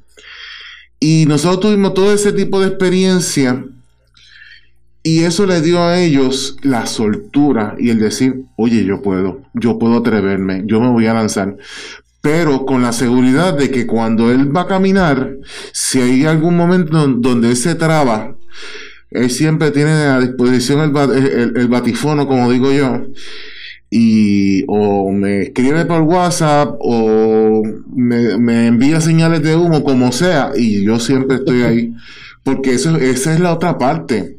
Y 0.99 1.25
nosotros 1.27 1.59
tuvimos 1.59 1.93
todo 1.93 2.11
ese 2.11 2.33
tipo 2.33 2.59
de 2.59 2.69
experiencia 2.69 3.63
y 5.03 5.25
eso 5.25 5.45
le 5.45 5.61
dio 5.61 5.83
a 5.83 5.99
ellos 5.99 6.57
la 6.63 6.87
soltura 6.87 7.75
y 7.77 7.91
el 7.91 7.99
decir, 7.99 8.45
oye, 8.55 8.83
yo 8.83 9.03
puedo, 9.03 9.43
yo 9.53 9.77
puedo 9.77 9.97
atreverme, 9.97 10.63
yo 10.65 10.81
me 10.81 10.89
voy 10.89 11.05
a 11.05 11.13
lanzar. 11.13 11.55
Pero 12.27 12.65
con 12.65 12.81
la 12.81 12.91
seguridad 12.91 13.57
de 13.57 13.71
que 13.71 13.87
cuando 13.87 14.29
él 14.29 14.53
va 14.53 14.63
a 14.63 14.67
caminar, 14.67 15.37
si 15.71 16.01
hay 16.01 16.25
algún 16.25 16.57
momento 16.57 17.07
donde 17.07 17.51
él 17.51 17.55
se 17.55 17.73
traba, 17.73 18.35
él 19.11 19.29
siempre 19.31 19.71
tiene 19.71 19.91
a 19.91 20.19
disposición 20.19 20.81
el, 20.81 21.67
batifono, 21.69 22.27
como 22.27 22.51
digo 22.51 22.73
yo, 22.73 23.05
y 23.89 24.65
o 24.67 25.09
me 25.13 25.43
escribe 25.43 25.85
por 25.85 26.01
WhatsApp 26.01 26.75
o 26.81 27.63
me, 27.95 28.67
envía 28.67 28.99
señales 28.99 29.41
de 29.41 29.55
humo, 29.55 29.81
como 29.85 30.11
sea, 30.11 30.51
y 30.53 30.83
yo 30.83 30.99
siempre 30.99 31.37
estoy 31.37 31.61
ahí, 31.61 31.93
porque 32.43 32.73
eso, 32.73 32.97
esa 32.97 33.33
es 33.33 33.39
la 33.39 33.53
otra 33.53 33.77
parte. 33.77 34.36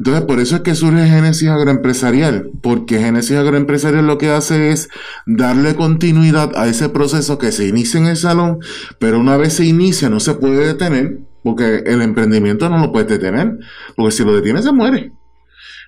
Entonces, 0.00 0.24
por 0.24 0.40
eso 0.40 0.56
es 0.56 0.62
que 0.62 0.74
surge 0.74 1.06
Génesis 1.06 1.50
Agroempresarial, 1.50 2.52
porque 2.62 2.98
Génesis 2.98 3.36
Agroempresarial 3.36 4.06
lo 4.06 4.16
que 4.16 4.30
hace 4.30 4.70
es 4.70 4.88
darle 5.26 5.74
continuidad 5.74 6.56
a 6.56 6.68
ese 6.68 6.88
proceso 6.88 7.36
que 7.36 7.52
se 7.52 7.68
inicia 7.68 8.00
en 8.00 8.06
el 8.06 8.16
salón, 8.16 8.60
pero 8.98 9.20
una 9.20 9.36
vez 9.36 9.52
se 9.52 9.66
inicia 9.66 10.08
no 10.08 10.18
se 10.18 10.32
puede 10.32 10.66
detener, 10.66 11.18
porque 11.42 11.82
el 11.84 12.00
emprendimiento 12.00 12.70
no 12.70 12.78
lo 12.78 12.92
puede 12.92 13.04
detener, 13.04 13.58
porque 13.94 14.12
si 14.12 14.24
lo 14.24 14.34
detiene 14.34 14.62
se 14.62 14.72
muere. 14.72 15.12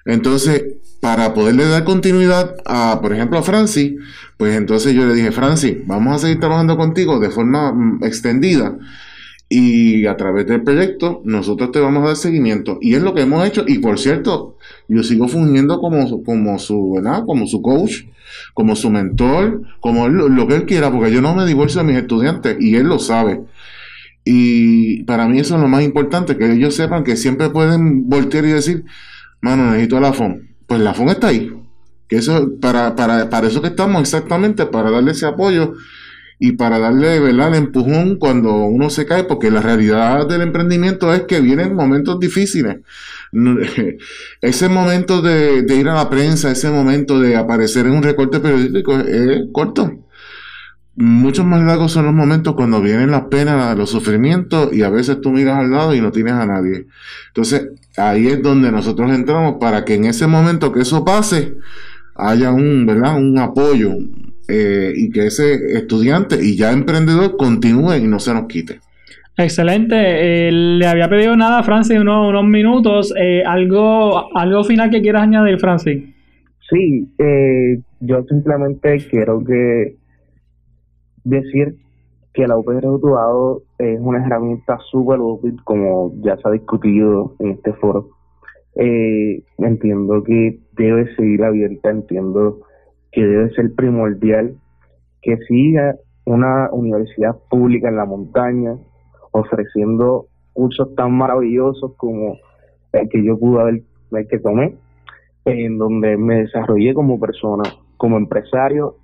Entonces, 0.04 0.62
para 1.00 1.32
poderle 1.32 1.66
dar 1.66 1.84
continuidad 1.84 2.56
a, 2.66 3.00
por 3.00 3.14
ejemplo, 3.14 3.38
a 3.38 3.42
Francis, 3.42 3.94
pues 4.36 4.58
entonces 4.58 4.92
yo 4.92 5.06
le 5.06 5.14
dije, 5.14 5.32
Francis, 5.32 5.78
vamos 5.86 6.16
a 6.16 6.18
seguir 6.18 6.38
trabajando 6.38 6.76
contigo 6.76 7.18
de 7.18 7.30
forma 7.30 7.72
mm, 7.72 8.04
extendida 8.04 8.76
y 9.54 10.06
a 10.06 10.16
través 10.16 10.46
del 10.46 10.62
proyecto 10.62 11.20
nosotros 11.26 11.72
te 11.72 11.78
vamos 11.78 12.04
a 12.04 12.06
dar 12.06 12.16
seguimiento. 12.16 12.78
Y 12.80 12.94
es 12.94 13.02
lo 13.02 13.12
que 13.12 13.20
hemos 13.20 13.46
hecho. 13.46 13.64
Y 13.68 13.80
por 13.80 13.98
cierto 13.98 14.56
yo 14.88 15.02
sigo 15.02 15.28
fungiendo 15.28 15.78
como, 15.78 16.24
como 16.24 16.58
su 16.58 16.92
¿verdad? 16.92 17.24
como 17.26 17.46
su 17.46 17.60
coach 17.60 18.04
como 18.54 18.74
su 18.76 18.88
mentor 18.88 19.62
como 19.80 20.08
lo 20.08 20.46
que 20.48 20.54
él 20.54 20.64
quiera 20.64 20.90
porque 20.90 21.12
yo 21.12 21.20
no 21.20 21.34
me 21.34 21.44
divorcio 21.44 21.82
de 21.82 21.86
mis 21.86 21.96
estudiantes 21.98 22.56
y 22.60 22.76
él 22.76 22.86
lo 22.86 22.98
sabe. 22.98 23.42
Y 24.24 25.02
para 25.02 25.28
mí 25.28 25.38
eso 25.38 25.56
es 25.56 25.60
lo 25.60 25.68
más 25.68 25.82
importante 25.82 26.38
que 26.38 26.50
ellos 26.50 26.74
sepan 26.74 27.04
que 27.04 27.16
siempre 27.16 27.50
pueden 27.50 28.08
voltear 28.08 28.46
y 28.46 28.52
decir 28.52 28.84
mano 29.42 29.70
necesito 29.70 30.00
la 30.00 30.14
FON 30.14 30.48
pues 30.66 30.80
la 30.80 30.94
FON 30.94 31.10
está 31.10 31.28
ahí. 31.28 31.52
Que 32.08 32.16
eso 32.16 32.52
para, 32.58 32.96
para, 32.96 33.28
para 33.28 33.48
eso 33.48 33.60
que 33.60 33.68
estamos 33.68 34.00
exactamente 34.00 34.64
para 34.64 34.90
darle 34.90 35.12
ese 35.12 35.26
apoyo 35.26 35.74
y 36.44 36.50
para 36.50 36.80
darle 36.80 37.20
¿verdad? 37.20 37.50
el 37.50 37.54
empujón 37.54 38.16
cuando 38.16 38.52
uno 38.52 38.90
se 38.90 39.06
cae, 39.06 39.22
porque 39.22 39.48
la 39.48 39.60
realidad 39.60 40.26
del 40.26 40.40
emprendimiento 40.40 41.14
es 41.14 41.22
que 41.22 41.40
vienen 41.40 41.76
momentos 41.76 42.18
difíciles. 42.18 42.78
Ese 44.40 44.68
momento 44.68 45.22
de, 45.22 45.64
ir 45.72 45.88
a 45.88 45.94
la 45.94 46.10
prensa, 46.10 46.50
ese 46.50 46.68
momento 46.68 47.20
de 47.20 47.36
aparecer 47.36 47.86
en 47.86 47.92
un 47.92 48.02
recorte 48.02 48.40
periodístico 48.40 48.98
es, 48.98 49.42
corto. 49.52 50.04
Muchos 50.96 51.46
más 51.46 51.62
largos 51.62 51.92
son 51.92 52.06
los 52.06 52.14
momentos 52.14 52.56
cuando 52.56 52.82
vienen 52.82 53.12
las 53.12 53.26
penas, 53.26 53.78
los 53.78 53.90
sufrimientos 53.90 54.72
y 54.72 54.82
a 54.82 54.90
veces 54.90 55.20
tú 55.20 55.30
miras 55.30 55.58
al 55.58 55.70
lado 55.70 55.94
y 55.94 56.00
no 56.00 56.10
tienes 56.10 56.32
a 56.32 56.44
nadie. 56.44 56.88
Entonces 57.28 57.68
ahí 57.96 58.26
es 58.26 58.42
donde 58.42 58.72
nosotros 58.72 59.12
entramos 59.12 59.58
para 59.60 59.84
que 59.84 59.94
en 59.94 60.06
ese 60.06 60.26
momento 60.26 60.72
que 60.72 60.80
eso 60.80 61.04
pase 61.04 61.54
haya 62.16 62.50
un, 62.50 62.84
¿verdad? 62.84 63.16
un 63.16 63.38
apoyo, 63.38 63.92
eh, 64.48 64.92
y 64.96 65.10
que 65.10 65.26
ese 65.26 65.54
estudiante 65.78 66.36
y 66.42 66.56
ya 66.56 66.72
emprendedor 66.72 67.36
continúe 67.36 67.94
y 67.96 68.06
no 68.06 68.18
se 68.18 68.34
nos 68.34 68.46
quite. 68.46 68.80
Excelente. 69.36 69.94
Eh, 69.96 70.52
le 70.52 70.86
había 70.86 71.08
pedido 71.08 71.36
nada, 71.36 71.62
Francis, 71.62 71.98
unos, 71.98 72.28
unos 72.28 72.44
minutos. 72.44 73.14
Eh, 73.16 73.42
¿algo, 73.46 74.36
¿Algo 74.36 74.64
final 74.64 74.90
que 74.90 75.00
quieras 75.00 75.22
añadir, 75.22 75.58
Francis? 75.58 76.04
Sí, 76.68 77.08
yo 78.00 78.24
simplemente 78.24 78.96
quiero 79.10 79.44
que 79.44 79.96
decir 81.24 81.76
que 82.32 82.46
la 82.46 82.56
UPR 82.56 82.86
Utuado 82.86 83.62
es 83.78 84.00
una 84.00 84.24
herramienta 84.24 84.78
súper 84.90 85.20
útil, 85.20 85.56
como 85.64 86.14
ya 86.22 86.36
se 86.38 86.48
ha 86.48 86.50
discutido 86.50 87.36
en 87.40 87.50
este 87.50 87.74
foro. 87.74 88.08
entiendo 88.74 90.24
que 90.24 90.58
debe 90.72 91.14
seguir 91.14 91.44
abierta, 91.44 91.90
entiendo 91.90 92.62
que 93.12 93.22
debe 93.22 93.50
ser 93.50 93.74
primordial 93.74 94.56
que 95.20 95.36
siga 95.48 95.94
una 96.24 96.70
universidad 96.72 97.36
pública 97.50 97.88
en 97.88 97.96
la 97.96 98.04
montaña 98.04 98.76
ofreciendo 99.32 100.26
cursos 100.52 100.94
tan 100.94 101.12
maravillosos 101.12 101.94
como 101.96 102.36
el 102.92 103.08
que 103.08 103.24
yo 103.24 103.38
pude 103.38 103.60
haber 103.60 103.82
el 104.12 104.28
que 104.28 104.38
tomé 104.38 104.76
en 105.44 105.78
donde 105.78 106.16
me 106.16 106.42
desarrollé 106.42 106.94
como 106.94 107.18
persona 107.18 107.62
como 107.96 108.16
empresario 108.16 108.96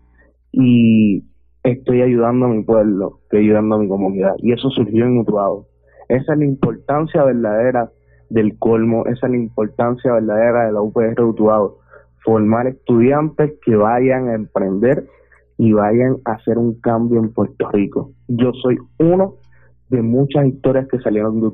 y 0.52 1.24
estoy 1.62 2.02
ayudando 2.02 2.46
a 2.46 2.50
mi 2.50 2.62
pueblo 2.62 3.20
estoy 3.22 3.44
ayudando 3.44 3.76
a 3.76 3.78
mi 3.78 3.88
comunidad 3.88 4.34
y 4.38 4.52
eso 4.52 4.70
surgió 4.70 5.04
en 5.04 5.18
Utuado. 5.18 5.66
Esa 6.08 6.32
es 6.32 6.38
la 6.38 6.44
importancia 6.44 7.24
verdadera 7.24 7.90
del 8.30 8.58
colmo 8.58 9.06
esa 9.06 9.26
es 9.26 9.32
la 9.32 9.38
importancia 9.38 10.12
verdadera 10.12 10.66
de 10.66 10.72
la 10.72 10.82
UPR 10.82 11.20
Utuado 11.22 11.77
formar 12.28 12.66
estudiantes 12.66 13.54
que 13.64 13.74
vayan 13.74 14.28
a 14.28 14.34
emprender 14.34 15.06
y 15.56 15.72
vayan 15.72 16.18
a 16.26 16.32
hacer 16.32 16.58
un 16.58 16.78
cambio 16.78 17.20
en 17.20 17.32
Puerto 17.32 17.70
Rico. 17.70 18.12
Yo 18.28 18.52
soy 18.62 18.76
uno 18.98 19.36
de 19.88 20.02
muchas 20.02 20.44
historias 20.44 20.86
que 20.88 20.98
salieron 20.98 21.40
de 21.40 21.46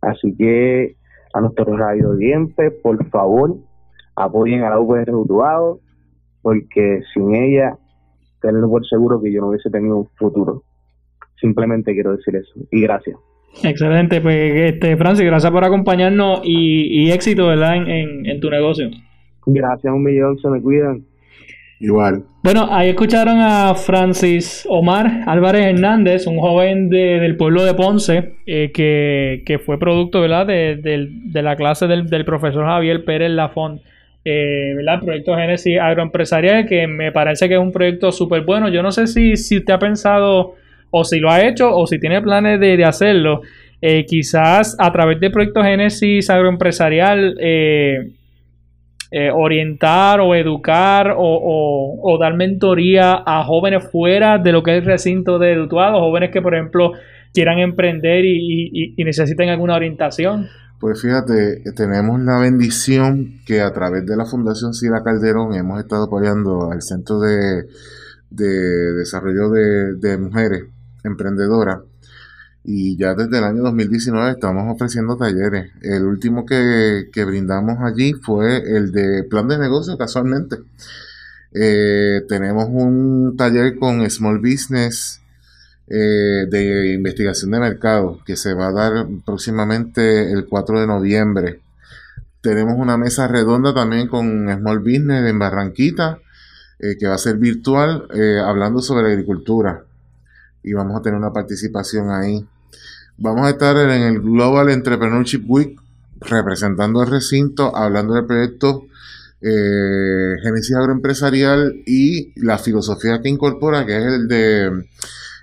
así 0.00 0.32
que 0.36 0.94
a 1.32 1.40
nuestros 1.40 1.76
radio 1.76 2.10
oyentes, 2.10 2.72
por 2.84 3.04
favor, 3.10 3.56
apoyen 4.14 4.62
a 4.62 4.70
la 4.70 4.78
UPR 4.78 5.12
Utuado, 5.12 5.80
porque 6.40 7.00
sin 7.12 7.34
ella, 7.34 7.76
tenlo 8.40 8.70
por 8.70 8.86
seguro 8.86 9.20
que 9.20 9.32
yo 9.32 9.40
no 9.40 9.48
hubiese 9.48 9.70
tenido 9.70 9.96
un 9.96 10.06
futuro. 10.14 10.62
Simplemente 11.40 11.94
quiero 11.94 12.16
decir 12.16 12.36
eso. 12.36 12.52
Y 12.70 12.80
gracias. 12.82 13.16
Excelente, 13.64 14.20
pues 14.20 14.72
este 14.72 14.96
Francis, 14.96 15.26
gracias 15.26 15.50
por 15.50 15.64
acompañarnos 15.64 16.42
y, 16.44 17.10
éxito 17.10 17.48
¿verdad? 17.48 17.74
en 17.74 18.38
tu 18.38 18.50
negocio. 18.50 18.88
Gracias 19.46 19.92
un 19.92 20.02
millón, 20.02 20.38
se 20.38 20.48
me 20.48 20.60
cuidan. 20.60 21.04
Igual. 21.80 22.24
Bueno, 22.42 22.68
ahí 22.70 22.90
escucharon 22.90 23.38
a 23.40 23.74
Francis 23.74 24.66
Omar 24.68 25.22
Álvarez 25.26 25.66
Hernández, 25.66 26.26
un 26.26 26.38
joven 26.38 26.88
de, 26.88 27.18
del 27.20 27.36
pueblo 27.36 27.64
de 27.64 27.74
Ponce, 27.74 28.36
eh, 28.46 28.70
que, 28.72 29.58
fue 29.58 29.78
producto 29.78 30.20
¿verdad? 30.20 30.46
De, 30.46 31.42
la 31.42 31.56
clase 31.56 31.86
del, 31.86 32.24
profesor 32.24 32.64
Javier 32.64 33.04
Pérez 33.04 33.30
Lafont. 33.30 33.80
Eh, 34.26 34.72
¿verdad? 34.76 35.00
Proyecto 35.04 35.36
Génesis 35.36 35.78
Agroempresarial, 35.78 36.66
que 36.66 36.86
me 36.86 37.12
parece 37.12 37.46
que 37.46 37.54
es 37.54 37.60
un 37.60 37.72
proyecto 37.72 38.10
súper 38.10 38.42
bueno. 38.42 38.70
Yo 38.70 38.82
no 38.82 38.90
sé 38.90 39.06
si, 39.06 39.36
si 39.36 39.58
usted 39.58 39.74
ha 39.74 39.78
pensado 39.78 40.54
o 40.96 41.04
si 41.04 41.18
lo 41.18 41.30
ha 41.30 41.44
hecho 41.44 41.76
o 41.76 41.86
si 41.86 41.98
tiene 41.98 42.22
planes 42.22 42.60
de, 42.60 42.84
hacerlo. 42.84 43.42
Eh, 43.82 44.06
quizás 44.06 44.76
a 44.78 44.92
través 44.92 45.20
del 45.20 45.32
proyecto 45.32 45.62
Génesis 45.62 46.30
Agroempresarial 46.30 47.36
eh, 47.40 48.12
eh, 49.16 49.30
orientar 49.30 50.18
o 50.18 50.34
educar 50.34 51.14
o, 51.16 52.18
dar 52.18 52.34
mentoría 52.34 53.22
a 53.24 53.44
jóvenes 53.44 53.88
fuera 53.92 54.38
de 54.38 54.50
lo 54.50 54.64
que 54.64 54.72
es 54.72 54.82
el 54.82 54.86
recinto 54.86 55.38
de 55.38 55.54
Dutuado, 55.54 56.00
jóvenes 56.00 56.32
que, 56.32 56.42
por 56.42 56.52
ejemplo, 56.52 56.90
quieran 57.32 57.60
emprender 57.60 58.24
y, 58.24 58.92
necesiten 59.04 59.50
alguna 59.50 59.76
orientación? 59.76 60.48
Pues 60.80 61.00
fíjate, 61.00 61.62
tenemos 61.76 62.18
la 62.22 62.40
bendición 62.40 63.34
que 63.46 63.60
a 63.60 63.72
través 63.72 64.04
de 64.04 64.16
la 64.16 64.24
Fundación 64.24 64.74
Sila 64.74 65.04
Calderón 65.04 65.54
hemos 65.54 65.78
estado 65.78 66.06
apoyando 66.06 66.72
al 66.72 66.82
Centro 66.82 67.20
de, 67.20 67.66
Desarrollo 68.30 69.48
de, 69.50 69.94
de 69.94 70.18
Mujeres 70.18 70.64
Emprendedoras 71.04 71.82
y 72.64 72.96
ya 72.96 73.14
desde 73.14 73.38
el 73.38 73.44
año 73.44 73.62
2019 73.62 74.32
estamos 74.32 74.74
ofreciendo 74.74 75.16
talleres. 75.16 75.70
El 75.82 76.04
último 76.04 76.46
que, 76.46 77.10
brindamos 77.26 77.78
allí 77.80 78.14
fue 78.14 78.56
el 78.56 78.90
de 78.90 79.24
plan 79.24 79.46
de 79.48 79.58
negocio 79.58 79.98
casualmente. 79.98 80.56
Eh, 81.52 82.22
tenemos 82.26 82.66
un 82.70 83.36
taller 83.36 83.78
con 83.78 84.08
Small 84.10 84.38
Business 84.38 85.20
eh, 85.88 86.46
de 86.50 86.94
investigación 86.94 87.50
de 87.50 87.60
mercado 87.60 88.18
que 88.24 88.34
se 88.36 88.54
va 88.54 88.68
a 88.68 88.72
dar 88.72 89.06
próximamente 89.26 90.32
el 90.32 90.46
4 90.46 90.80
de 90.80 90.86
noviembre. 90.86 91.60
Tenemos 92.40 92.78
una 92.78 92.96
mesa 92.96 93.28
redonda 93.28 93.74
también 93.74 94.08
con 94.08 94.48
Small 94.48 94.78
Business 94.78 95.28
en 95.28 95.38
Barranquita 95.38 96.18
eh, 96.78 96.96
que 96.98 97.06
va 97.06 97.14
a 97.14 97.18
ser 97.18 97.36
virtual 97.36 98.08
hablando 98.42 98.80
sobre 98.80 99.12
agricultura 99.12 99.84
y 100.62 100.72
vamos 100.72 100.98
a 100.98 101.02
tener 101.02 101.18
una 101.18 101.32
participación 101.32 102.10
ahí. 102.10 102.44
Vamos 103.16 103.46
a 103.46 103.50
estar 103.50 103.76
en 103.76 104.02
el 104.02 104.20
Global 104.20 104.70
Entrepreneurship 104.70 105.44
Week 105.46 105.78
representando 106.20 107.02
el 107.02 107.10
recinto, 107.10 107.76
hablando 107.76 108.14
del 108.14 108.26
proyecto 108.26 108.86
eh, 109.40 110.36
Génesis 110.42 110.74
Agroempresarial 110.74 111.82
y 111.86 112.32
la 112.40 112.58
filosofía 112.58 113.20
que 113.20 113.28
incorpora, 113.28 113.84
que 113.84 113.96
es 113.96 114.04
el 114.04 114.28
de 114.28 114.86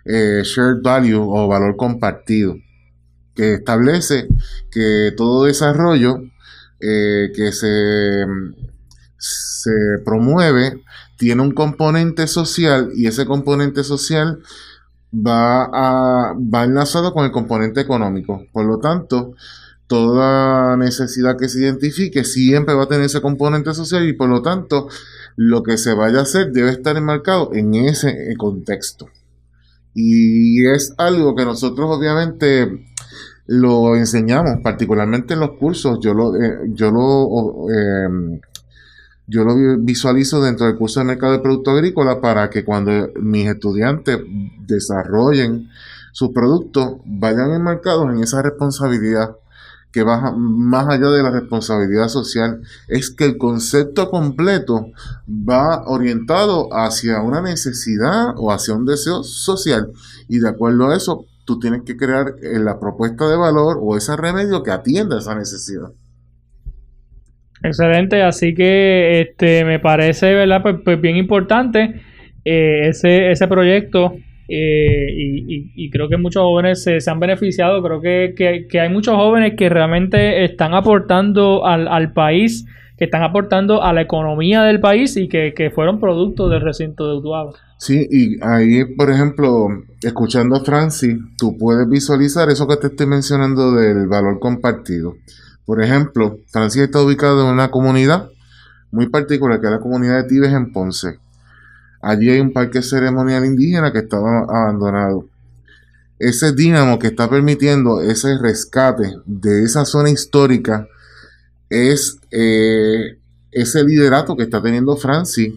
eh, 0.05 0.41
Shared 0.43 0.81
Value 0.81 1.21
o 1.21 1.47
valor 1.47 1.75
compartido, 1.75 2.55
que 3.35 3.53
establece 3.53 4.27
que 4.71 5.13
todo 5.15 5.45
desarrollo 5.45 6.23
eh, 6.79 7.31
que 7.35 7.51
se, 7.51 8.25
se 9.17 9.71
promueve 10.03 10.81
tiene 11.17 11.43
un 11.43 11.51
componente 11.51 12.25
social 12.25 12.89
y 12.95 13.05
ese 13.05 13.27
componente 13.27 13.83
social 13.83 14.39
va, 15.13 15.63
a, 15.65 16.33
va 16.33 16.63
enlazado 16.63 17.13
con 17.13 17.25
el 17.25 17.31
componente 17.31 17.81
económico. 17.81 18.45
Por 18.51 18.65
lo 18.65 18.79
tanto, 18.79 19.35
toda 19.87 20.77
necesidad 20.77 21.37
que 21.37 21.49
se 21.49 21.59
identifique 21.59 22.23
siempre 22.23 22.75
va 22.75 22.83
a 22.83 22.87
tener 22.87 23.05
ese 23.05 23.21
componente 23.21 23.73
social 23.73 24.07
y 24.07 24.13
por 24.13 24.29
lo 24.29 24.41
tanto 24.41 24.87
lo 25.35 25.63
que 25.63 25.77
se 25.77 25.93
vaya 25.93 26.19
a 26.19 26.23
hacer 26.23 26.51
debe 26.51 26.71
estar 26.71 26.95
enmarcado 26.97 27.51
en 27.53 27.75
ese 27.75 28.35
contexto. 28.37 29.09
Y 29.93 30.65
es 30.65 30.93
algo 30.97 31.35
que 31.35 31.43
nosotros 31.43 31.89
obviamente 31.89 32.87
lo 33.47 33.95
enseñamos, 33.97 34.61
particularmente 34.63 35.33
en 35.33 35.41
los 35.41 35.57
cursos. 35.57 35.99
Yo 36.01 36.13
lo, 36.13 36.41
eh, 36.41 36.69
yo 36.69 36.89
lo, 36.91 37.69
eh, 37.69 38.39
yo 39.31 39.45
lo 39.45 39.55
visualizo 39.79 40.41
dentro 40.41 40.65
del 40.65 40.75
curso 40.75 40.99
de 40.99 41.05
mercado 41.05 41.31
de 41.31 41.39
producto 41.39 41.71
agrícola 41.71 42.19
para 42.19 42.49
que 42.49 42.65
cuando 42.65 42.91
mis 43.15 43.47
estudiantes 43.47 44.19
desarrollen 44.67 45.69
sus 46.11 46.31
productos 46.31 46.97
vayan 47.05 47.51
enmarcados 47.51 48.13
en 48.13 48.21
esa 48.21 48.41
responsabilidad 48.41 49.37
que 49.93 50.03
va 50.03 50.31
más 50.35 50.87
allá 50.87 51.09
de 51.09 51.23
la 51.23 51.31
responsabilidad 51.31 52.07
social, 52.09 52.61
es 52.87 53.09
que 53.11 53.25
el 53.25 53.37
concepto 53.37 54.09
completo 54.09 54.87
va 55.27 55.83
orientado 55.85 56.69
hacia 56.73 57.21
una 57.21 57.41
necesidad 57.41 58.33
o 58.37 58.51
hacia 58.51 58.73
un 58.73 58.85
deseo 58.85 59.23
social 59.23 59.91
y 60.27 60.39
de 60.39 60.49
acuerdo 60.49 60.87
a 60.87 60.95
eso 60.95 61.25
tú 61.45 61.57
tienes 61.59 61.83
que 61.83 61.95
crear 61.95 62.35
eh, 62.41 62.59
la 62.59 62.79
propuesta 62.79 63.27
de 63.29 63.37
valor 63.37 63.79
o 63.81 63.95
ese 63.95 64.15
remedio 64.17 64.61
que 64.63 64.71
atienda 64.71 65.19
esa 65.19 65.35
necesidad. 65.35 65.91
Excelente, 67.63 68.21
así 68.21 68.53
que 68.53 69.21
este 69.21 69.63
me 69.65 69.79
parece, 69.79 70.33
¿verdad? 70.33 70.61
Pues, 70.61 70.75
pues 70.83 70.99
bien 70.99 71.17
importante 71.17 72.01
eh, 72.43 72.87
ese, 72.89 73.31
ese 73.31 73.47
proyecto 73.47 74.15
eh, 74.53 75.07
y, 75.75 75.89
creo 75.91 76.09
que 76.09 76.17
muchos 76.17 76.41
jóvenes 76.43 76.83
se, 76.83 76.97
han 77.09 77.21
beneficiado, 77.21 77.81
creo 77.81 78.01
que, 78.01 78.67
hay 78.79 78.89
muchos 78.89 79.15
jóvenes 79.15 79.53
que 79.55 79.69
realmente 79.69 80.43
están 80.43 80.73
aportando 80.73 81.65
al, 81.65 82.11
país, 82.11 82.65
que 82.97 83.05
están 83.05 83.23
aportando 83.23 83.81
a 83.81 83.93
la 83.93 84.01
economía 84.01 84.63
del 84.63 84.81
país 84.81 85.15
y 85.15 85.29
que, 85.29 85.71
fueron 85.73 86.01
productos 86.01 86.51
del 86.51 86.59
recinto 86.59 87.07
de 87.07 87.19
Utuado. 87.19 87.53
Sí, 87.77 88.05
y 88.11 88.43
ahí, 88.43 88.83
por 88.95 89.09
ejemplo, 89.09 89.69
escuchando 90.03 90.57
a 90.57 90.65
Francis, 90.65 91.15
tú 91.37 91.57
puedes 91.57 91.89
visualizar 91.89 92.49
eso 92.49 92.67
que 92.67 92.75
te 92.75 92.87
estoy 92.87 93.07
mencionando 93.07 93.71
del 93.71 94.07
valor 94.07 94.37
compartido. 94.39 95.15
Por 95.65 95.83
ejemplo, 95.83 96.39
Francis 96.47 96.83
está 96.83 97.01
ubicado 97.01 97.41
en 97.41 97.53
una 97.53 97.71
comunidad 97.71 98.29
muy 98.91 99.07
particular, 99.07 99.59
que 99.59 99.67
es 99.67 99.71
la 99.71 99.79
comunidad 99.79 100.17
de 100.17 100.27
Tibes 100.27 100.51
en 100.51 100.71
Ponce. 100.71 101.19
Allí 102.01 102.29
hay 102.29 102.39
un 102.39 102.51
parque 102.51 102.81
ceremonial 102.81 103.45
indígena 103.45 103.91
que 103.91 103.99
estaba 103.99 104.39
abandonado. 104.41 105.25
Ese 106.19 106.51
dínamo 106.53 106.99
que 106.99 107.07
está 107.07 107.29
permitiendo 107.29 108.01
ese 108.01 108.37
rescate 108.37 109.15
de 109.25 109.63
esa 109.63 109.85
zona 109.85 110.09
histórica 110.09 110.87
es 111.69 112.19
eh, 112.31 113.17
ese 113.51 113.83
liderato 113.83 114.35
que 114.35 114.43
está 114.43 114.61
teniendo 114.61 114.97
Francis, 114.97 115.53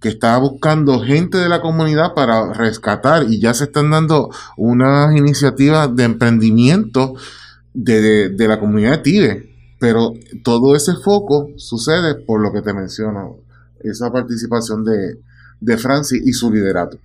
que 0.00 0.08
está 0.10 0.36
buscando 0.38 1.00
gente 1.00 1.38
de 1.38 1.48
la 1.48 1.60
comunidad 1.60 2.14
para 2.14 2.52
rescatar 2.52 3.24
y 3.28 3.40
ya 3.40 3.54
se 3.54 3.64
están 3.64 3.90
dando 3.90 4.30
unas 4.56 5.14
iniciativas 5.16 5.94
de 5.96 6.04
emprendimiento 6.04 7.14
de, 7.76 8.48
la 8.48 8.58
comunidad 8.58 8.98
de 8.98 9.02
Tibet. 9.02 9.46
Pero 9.78 10.12
todo 10.42 10.74
ese 10.74 10.92
foco 11.04 11.50
sucede 11.56 12.14
por 12.14 12.40
lo 12.40 12.52
que 12.52 12.62
te 12.62 12.72
menciono, 12.72 13.36
esa 13.80 14.10
participación 14.10 14.84
de, 14.84 15.18
de 15.60 15.76
Francis 15.76 16.22
y 16.26 16.32
su 16.32 16.50
liderato. 16.50 16.98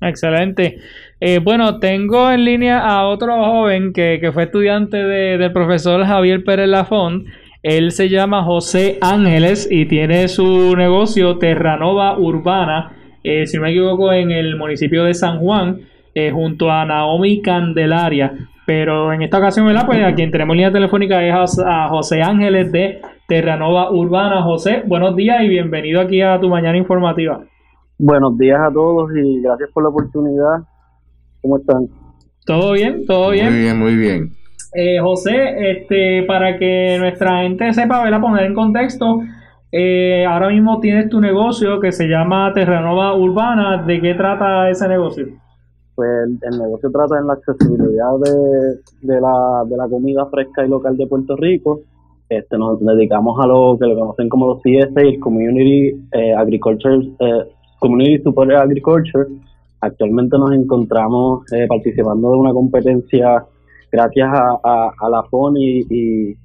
Excelente. 0.00 0.78
Eh, 1.20 1.40
bueno, 1.42 1.78
tengo 1.78 2.30
en 2.30 2.44
línea 2.44 2.80
a 2.80 3.06
otro 3.06 3.34
joven 3.44 3.92
que, 3.92 4.30
fue 4.32 4.44
estudiante 4.44 4.96
del 4.96 5.52
profesor 5.52 6.04
Javier 6.04 6.44
Pérez 6.44 6.68
Lafont. 6.68 7.26
Él 7.62 7.90
se 7.90 8.08
llama 8.08 8.44
José 8.44 8.98
Ángeles 9.00 9.66
y 9.70 9.86
tiene 9.86 10.28
su 10.28 10.76
negocio 10.76 11.38
Terranova 11.38 12.18
Urbana, 12.18 12.92
eh, 13.24 13.46
si 13.46 13.56
no 13.56 13.64
me 13.64 13.70
equivoco, 13.70 14.12
en 14.12 14.30
el 14.30 14.56
municipio 14.56 15.04
de 15.04 15.14
San 15.14 15.38
Juan, 15.38 15.80
eh, 16.14 16.30
junto 16.30 16.70
a 16.70 16.84
Naomi 16.84 17.42
Candelaria. 17.42 18.32
Pero 18.66 19.12
en 19.12 19.22
esta 19.22 19.38
ocasión, 19.38 19.64
¿verdad? 19.64 19.86
Pues 19.86 20.02
a 20.02 20.12
quien 20.14 20.32
tenemos 20.32 20.54
en 20.54 20.58
línea 20.58 20.72
telefónica 20.72 21.22
es 21.24 21.58
a 21.64 21.88
José 21.88 22.20
Ángeles 22.20 22.72
de 22.72 23.00
Terranova 23.28 23.92
Urbana. 23.92 24.42
José, 24.42 24.82
buenos 24.84 25.14
días 25.14 25.40
y 25.42 25.48
bienvenido 25.48 26.00
aquí 26.00 26.20
a 26.20 26.40
tu 26.40 26.48
mañana 26.48 26.76
informativa. 26.76 27.44
Buenos 27.96 28.36
días 28.36 28.58
a 28.60 28.72
todos 28.72 29.08
y 29.16 29.40
gracias 29.40 29.70
por 29.72 29.84
la 29.84 29.90
oportunidad. 29.90 30.64
¿Cómo 31.42 31.58
están? 31.58 31.86
¿Todo 32.44 32.72
bien? 32.72 33.06
¿Todo 33.06 33.30
bien? 33.30 33.52
Muy 33.52 33.60
bien, 33.60 33.78
muy 33.78 33.94
bien. 33.94 34.30
Eh, 34.74 34.98
José, 35.00 35.70
este, 35.70 36.24
para 36.24 36.58
que 36.58 36.96
nuestra 36.98 37.42
gente 37.42 37.72
sepa, 37.72 38.04
a 38.04 38.20
poner 38.20 38.46
en 38.46 38.54
contexto, 38.54 39.20
eh, 39.70 40.26
ahora 40.28 40.48
mismo 40.48 40.80
tienes 40.80 41.08
tu 41.08 41.20
negocio 41.20 41.78
que 41.78 41.92
se 41.92 42.08
llama 42.08 42.52
Terranova 42.52 43.14
Urbana. 43.14 43.84
¿De 43.84 44.00
qué 44.00 44.14
trata 44.14 44.68
ese 44.68 44.88
negocio? 44.88 45.26
Pues 45.96 46.28
el, 46.42 46.58
negocio 46.58 46.90
trata 46.90 47.18
en 47.18 47.26
la 47.26 47.32
accesibilidad 47.32 48.12
de, 48.22 49.14
de, 49.14 49.20
la, 49.20 49.64
de 49.66 49.76
la 49.76 49.88
comida 49.88 50.26
fresca 50.26 50.64
y 50.64 50.68
local 50.68 50.96
de 50.96 51.06
Puerto 51.06 51.34
Rico. 51.36 51.80
Este, 52.28 52.58
nos 52.58 52.78
dedicamos 52.80 53.42
a 53.42 53.46
lo 53.46 53.78
que 53.80 53.86
lo 53.86 53.98
conocen 53.98 54.28
como 54.28 54.46
los 54.46 54.60
CSA, 54.60 55.00
el 55.00 55.18
Community 55.20 55.96
eh, 56.12 56.34
Agriculture 56.34 56.98
Community 57.78 58.22
Support 58.22 58.52
Agriculture. 58.52 59.26
Actualmente 59.80 60.36
nos 60.36 60.52
encontramos 60.52 61.50
eh, 61.52 61.66
participando 61.66 62.30
de 62.30 62.36
una 62.36 62.52
competencia 62.52 63.44
gracias 63.90 64.28
a, 64.28 64.90
a, 65.00 65.08
la 65.08 65.22
FON 65.24 65.56
y, 65.56 66.36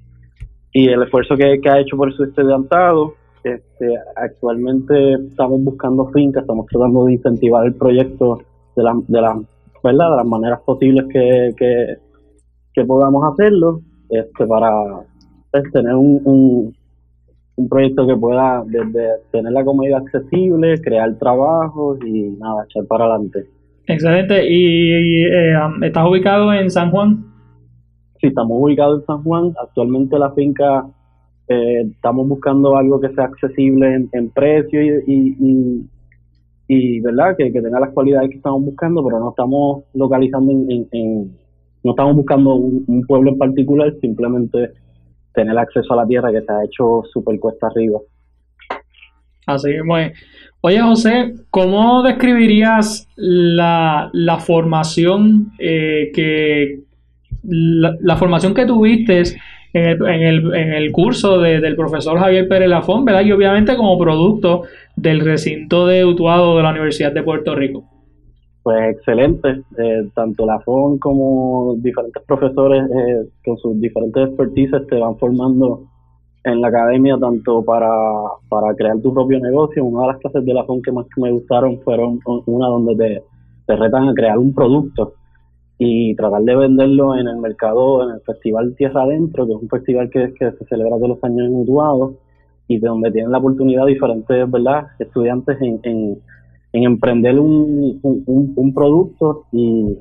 y, 0.74 0.88
el 0.88 1.04
esfuerzo 1.04 1.36
que, 1.36 1.60
ha 1.70 1.80
hecho 1.80 1.98
por 1.98 2.14
su 2.14 2.24
estudiantado. 2.24 3.16
Este, 3.44 3.96
actualmente 4.16 5.14
estamos 5.14 5.64
buscando 5.64 6.08
fincas, 6.10 6.44
estamos 6.44 6.68
tratando 6.68 7.06
de 7.06 7.14
incentivar 7.14 7.66
el 7.66 7.74
proyecto 7.74 8.44
de, 8.76 8.84
la, 8.84 8.94
de, 9.08 9.22
la, 9.22 9.42
¿verdad? 9.84 10.10
de 10.12 10.16
las 10.18 10.26
maneras 10.26 10.60
posibles 10.62 11.06
que, 11.12 11.54
que, 11.58 12.86
podamos 12.86 13.24
hacerlo 13.32 13.82
este, 14.10 14.46
para 14.48 14.72
pues, 15.52 15.72
tener 15.72 15.94
un, 15.94 16.74
un 17.56 17.70
proyecto 17.70 18.08
que 18.08 18.16
pueda 18.16 18.64
desde 18.66 19.08
tener 19.32 19.52
la 19.52 19.64
comida 19.64 19.98
accesible, 19.98 20.82
crear 20.82 21.18
trabajos 21.18 22.00
y 22.06 22.30
nada, 22.40 22.66
echar 22.66 22.86
para 22.86 23.06
adelante. 23.06 23.46
Excelente. 23.88 24.46
¿Y, 24.50 25.26
eh, 25.26 25.54
estás 25.84 26.08
ubicado 26.08 26.54
en 26.54 26.70
San 26.70 26.92
Juan? 26.92 27.26
Sí, 28.20 28.28
estamos 28.28 28.58
ubicados 28.62 29.02
en 29.02 29.06
San 29.06 29.24
Juan. 29.24 29.54
Actualmente 29.62 30.18
la 30.18 30.32
finca 30.32 30.86
eh, 31.48 31.82
estamos 31.92 32.28
buscando 32.28 32.78
algo 32.78 33.00
que 33.00 33.10
sea 33.10 33.26
accesible 33.26 34.08
en, 34.12 34.30
precio 34.30 34.82
y, 34.82 35.36
y, 35.40 35.86
verdad 37.02 37.36
que, 37.38 37.52
tenga 37.52 37.80
las 37.80 37.92
cualidades 37.92 38.30
que 38.30 38.38
estamos 38.38 38.64
buscando, 38.64 39.04
pero 39.04 39.20
no 39.20 39.30
estamos 39.30 39.84
localizando 39.94 40.52
en, 40.52 41.38
no 41.84 41.92
estamos 41.92 42.16
buscando 42.16 42.56
un 42.56 43.04
pueblo 43.08 43.32
en 43.32 43.38
particular, 43.38 43.94
simplemente 44.00 44.72
tener 45.34 45.58
acceso 45.58 45.94
a 45.94 45.98
la 45.98 46.08
tierra 46.08 46.32
que 46.32 46.42
se 46.42 46.52
ha 46.52 46.64
hecho 46.64 47.04
súper 47.12 47.40
cuesta 47.40 47.68
arriba. 47.68 48.00
Así 49.46 49.72
es. 49.72 49.82
Oye, 50.62 50.80
José, 50.80 51.34
¿cómo 51.50 52.04
describirías 52.04 53.08
la, 53.16 54.12
formación 54.40 55.52
eh, 55.58 56.12
que 56.14 56.82
la, 57.44 58.16
formación 58.18 58.54
que 58.54 58.66
tuviste 58.66 59.24
en 59.74 59.86
el, 59.86 60.08
en 60.08 60.22
el, 60.22 60.56
en 60.56 60.74
el 60.74 60.92
curso 60.92 61.40
del 61.40 61.76
profesor 61.76 62.20
Javier 62.20 62.48
Pérez 62.48 62.70
Lafón, 62.70 63.06
¿verdad? 63.06 63.22
Y 63.22 63.32
obviamente 63.32 63.76
como 63.76 63.98
producto 63.98 64.64
del 64.96 65.22
recinto 65.22 65.88
de 65.88 66.06
Utuado 66.06 66.58
de 66.58 66.63
la 66.63 66.72
Universidad 66.72 67.13
de 67.13 67.24
Puerto 67.24 67.56
Rico. 67.56 67.86
Pues 68.63 68.96
excelente, 68.96 69.63
eh, 69.80 70.08
tanto 70.13 70.46
la 70.46 70.60
FON 70.60 71.00
como 71.00 71.74
diferentes 71.78 72.22
profesores 72.28 72.84
eh, 72.84 73.28
con 73.44 73.58
sus 73.58 73.80
diferentes 73.82 74.28
expertices 74.28 74.86
te 74.86 75.00
van 75.00 75.17
formando 75.17 75.88
en 76.44 76.62
la 76.62 76.67
academia 76.67 77.17
tanto 77.19 77.63
para, 77.65 77.90
para 78.50 78.76
crear 78.76 79.00
tu 79.02 79.13
propio 79.13 79.40
negocio. 79.40 79.84
Una 79.84 80.02
de 80.02 80.08
las 80.10 80.17
clases 80.17 80.46
de 80.46 80.54
la 80.54 80.63
FON 80.65 80.82
que 80.82 80.92
más 80.92 81.08
me 81.17 81.32
gustaron 81.32 81.80
fueron 81.82 82.19
una 82.46 82.67
donde 82.67 82.96
te, 82.96 83.24
te 83.65 83.76
retan 83.76 84.10
a 84.10 84.13
crear 84.13 84.38
un 84.38 84.54
producto. 84.54 85.13
Y 85.84 86.13
tratar 86.13 86.44
de 86.44 86.56
venderlo 86.56 87.17
en 87.17 87.27
el 87.27 87.38
mercado, 87.38 88.04
en 88.04 88.13
el 88.13 88.21
Festival 88.21 88.75
Tierra 88.75 89.02
Adentro, 89.02 89.48
que 89.48 89.54
es 89.54 89.62
un 89.63 89.67
festival 89.67 90.12
que, 90.12 90.32
se 90.38 90.65
celebra 90.65 90.98
todos 90.98 91.10
los 91.10 91.23
años 91.23 91.48
en 91.48 91.56
Utuado 91.56 92.17
y 92.67 92.77
de 92.77 92.88
donde 92.88 93.10
tienen 93.10 93.32
la 93.32 93.40
oportunidad 93.40 93.88
diferentes 93.88 94.52
¿verdad? 94.52 94.90
estudiantes 95.00 95.60
en, 95.60 95.79
en, 95.82 96.21
emprender 96.71 97.40
un, 97.40 98.00
un, 98.04 98.73
producto 98.75 99.46
y, 99.52 99.98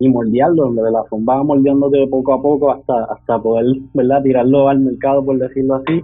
y 0.00 0.08
moldearlo, 0.08 0.64
donde 0.64 0.90
la 0.90 1.04
forma 1.04 1.36
de 1.36 2.08
poco 2.08 2.34
a 2.34 2.42
poco 2.42 2.72
hasta, 2.72 3.04
hasta 3.04 3.40
poder 3.40 3.66
¿verdad? 3.94 4.24
tirarlo 4.24 4.68
al 4.68 4.80
mercado, 4.80 5.24
por 5.24 5.38
decirlo 5.38 5.76
así. 5.76 6.02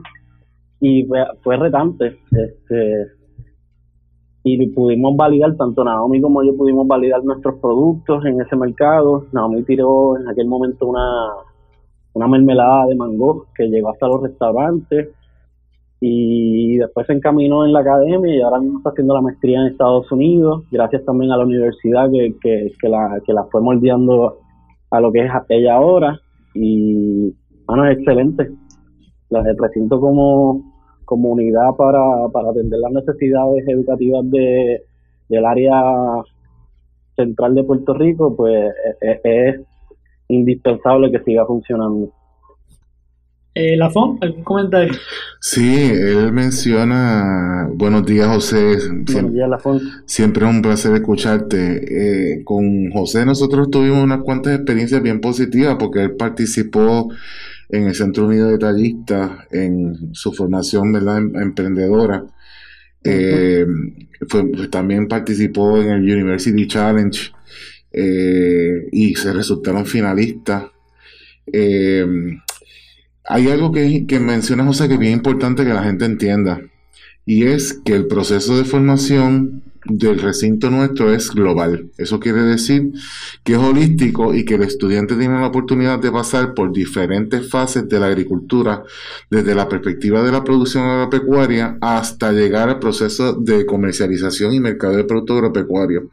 Y 0.79 1.07
fue, 1.07 1.25
fue 1.43 1.57
retante. 1.57 2.19
Este, 2.31 3.18
y 4.55 4.67
pudimos 4.69 5.17
validar, 5.17 5.57
tanto 5.57 5.85
Naomi 5.85 6.21
como 6.21 6.43
yo 6.43 6.57
pudimos 6.57 6.87
validar 6.87 7.23
nuestros 7.25 7.59
productos 7.61 8.25
en 8.25 8.41
ese 8.41 8.57
mercado. 8.57 9.27
Naomi 9.33 9.63
tiró 9.65 10.19
en 10.19 10.29
aquel 10.29 10.47
momento 10.47 10.87
una, 10.87 11.29
una 12.15 12.29
mermelada 12.29 12.87
de 12.87 12.97
mango 12.97 13.47
que 13.55 13.69
llegó 13.69 13.91
hasta 13.91 14.09
los 14.09 14.23
restaurantes 14.23 15.09
y 16.01 16.77
después 16.77 17.07
se 17.07 17.13
encaminó 17.13 17.65
en 17.65 17.73
la 17.73 17.81
academia 17.81 18.35
y 18.35 18.41
ahora 18.41 18.61
mismo 18.61 18.79
está 18.79 18.91
haciendo 18.91 19.15
la 19.15 19.21
maestría 19.21 19.61
en 19.61 19.67
Estados 19.67 20.11
Unidos, 20.13 20.63
gracias 20.71 21.05
también 21.05 21.33
a 21.33 21.37
la 21.37 21.45
universidad 21.45 22.09
que, 22.11 22.37
que, 22.41 22.73
que, 22.81 22.89
la, 22.89 23.21
que 23.27 23.33
la 23.33 23.45
fue 23.45 23.61
moldeando 23.61 24.39
a 24.91 25.01
lo 25.01 25.13
que 25.13 25.25
es 25.25 25.31
ella 25.49 25.75
ahora 25.75 26.21
y 26.55 27.35
bueno, 27.69 27.87
es 27.87 27.99
excelente. 27.99 28.51
La 29.29 29.43
represento 29.43 30.01
como, 30.01 30.63
comunidad 31.09 31.75
para, 31.79 32.29
para 32.33 32.51
atender 32.51 32.79
las 32.81 32.93
necesidades 32.93 33.67
educativas 33.67 34.31
de, 34.31 34.83
del 35.31 35.45
área 35.47 35.73
central 37.17 37.55
de 37.55 37.65
Puerto 37.65 37.95
Rico, 37.95 38.37
pues 38.37 38.71
es, 39.01 39.21
es 39.25 39.61
indispensable 40.29 41.11
que 41.11 41.25
siga 41.25 41.47
funcionando. 41.47 42.13
Eh, 43.55 43.77
Lafon, 43.77 44.19
¿algún 44.21 44.45
comentario? 44.45 44.93
Sí, 45.41 45.91
él 45.91 46.33
menciona, 46.33 47.69
buenos 47.75 48.07
días 48.07 48.29
José, 48.29 48.77
buenos 49.11 49.33
días, 49.33 49.49
Lafon. 49.49 49.81
siempre 50.05 50.47
es 50.47 50.55
un 50.55 50.63
placer 50.63 50.95
escucharte. 50.95 52.37
Eh, 52.37 52.45
con 52.45 52.91
José 52.93 53.27
nosotros 53.27 53.69
tuvimos 53.71 54.05
unas 54.05 54.23
cuantas 54.23 54.55
experiencias 54.55 55.03
bien 55.03 55.21
positivas 55.21 55.77
porque 55.77 56.05
él 56.05 56.17
participó 56.17 57.09
en 57.69 57.85
el 57.85 57.95
Centro 57.95 58.27
Unido 58.27 58.49
de 58.49 58.59
Tallistas 58.59 59.47
en 59.51 60.15
su 60.15 60.33
formación 60.33 60.93
¿verdad? 60.93 61.19
Em, 61.19 61.37
emprendedora. 61.37 62.25
Eh, 63.05 63.67
pues, 64.29 64.71
también 64.71 65.07
participó 65.07 65.81
en 65.81 65.91
el 65.91 66.03
University 66.03 66.67
Challenge 66.67 67.33
eh, 67.93 68.89
y 68.93 69.15
se 69.15 69.33
resultaron 69.33 69.87
finalistas. 69.87 70.65
Eh, 71.53 72.07
hay 73.25 73.49
algo 73.49 73.73
que, 73.73 74.07
que 74.07 74.21
menciona 74.21 74.65
José 74.65 74.89
que 74.89 74.95
es 74.95 75.01
bien 75.01 75.13
importante 75.13 75.65
que 75.65 75.73
la 75.73 75.85
gente 75.85 76.05
entienda 76.05 76.61
y 77.29 77.45
es 77.45 77.75
que 77.85 77.95
el 77.95 78.07
proceso 78.07 78.57
de 78.57 78.65
formación 78.65 79.63
del 79.89 80.19
recinto 80.19 80.71
nuestro 80.71 81.13
es 81.13 81.31
global. 81.31 81.91
Eso 81.97 82.21
quiere 82.21 82.43
decir 82.43 82.93
que 83.43 83.53
es 83.53 83.59
holístico 83.59 84.35
y 84.35 84.45
que 84.45 84.55
el 84.55 84.63
estudiante 84.63 85.17
tiene 85.17 85.41
la 85.41 85.47
oportunidad 85.47 85.99
de 85.99 86.13
pasar 86.13 86.55
por 86.55 86.73
diferentes 86.73 87.49
fases 87.49 87.89
de 87.89 87.99
la 87.99 88.07
agricultura, 88.07 88.85
desde 89.31 89.55
la 89.55 89.69
perspectiva 89.69 90.23
de 90.23 90.33
la 90.33 90.45
producción 90.45 90.85
agropecuaria 90.85 91.79
hasta 91.81 92.33
llegar 92.33 92.69
al 92.69 92.79
proceso 92.79 93.35
de 93.35 93.67
comercialización 93.67 94.53
y 94.53 94.61
mercado 94.61 94.97
de 94.97 95.05
productos 95.05 95.37
agropecuarios. 95.37 96.05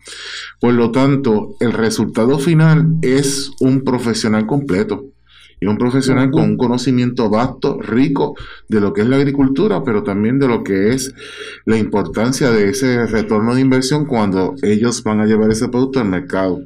Por 0.60 0.74
lo 0.74 0.92
tanto, 0.92 1.56
el 1.60 1.74
resultado 1.74 2.40
final 2.40 2.96
es 3.02 3.52
un 3.60 3.84
profesional 3.84 4.46
completo 4.46 5.15
y 5.60 5.68
un 5.68 5.78
profesional 5.78 6.32
con 6.32 6.44
un 6.44 6.58
conocimiento 6.58 7.30
vasto, 7.30 7.80
rico 7.82 8.36
de 8.68 8.82
lo 8.82 8.94
que 8.94 9.02
es 9.02 9.08
la 9.08 9.18
agricultura, 9.18 9.84
pero 9.84 10.04
también 10.04 10.40
de 10.40 10.48
lo 10.48 10.64
que 10.64 10.94
es 10.94 11.14
la 11.66 11.78
importancia 11.78 12.52
de 12.52 12.70
ese 12.70 13.06
retorno 13.06 13.56
de 13.56 13.62
inversión 13.62 14.06
cuando 14.06 14.56
ellos 14.62 15.04
van 15.04 15.22
a 15.22 15.26
llevar 15.26 15.52
ese 15.52 15.70
producto 15.70 16.00
al 16.00 16.10
mercado. 16.10 16.62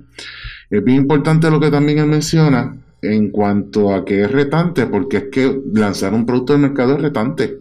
Es 0.69 0.83
bien 0.83 0.97
importante 0.97 1.49
lo 1.49 1.59
que 1.59 1.71
también 1.71 1.99
él 1.99 2.07
menciona 2.07 2.75
en 3.01 3.31
cuanto 3.31 3.93
a 3.93 4.03
que 4.05 4.23
es 4.23 4.31
retante, 4.31 4.85
porque 4.85 5.17
es 5.17 5.23
que 5.31 5.61
lanzar 5.73 6.13
un 6.13 6.25
producto 6.25 6.53
al 6.53 6.59
mercado 6.59 6.95
es 6.95 7.01
retante. 7.01 7.59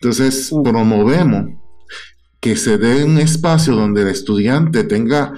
Entonces, 0.00 0.52
promovemos 0.62 1.46
que 2.40 2.56
se 2.56 2.76
dé 2.76 3.04
un 3.04 3.18
espacio 3.18 3.74
donde 3.74 4.02
el 4.02 4.08
estudiante 4.08 4.84
tenga 4.84 5.32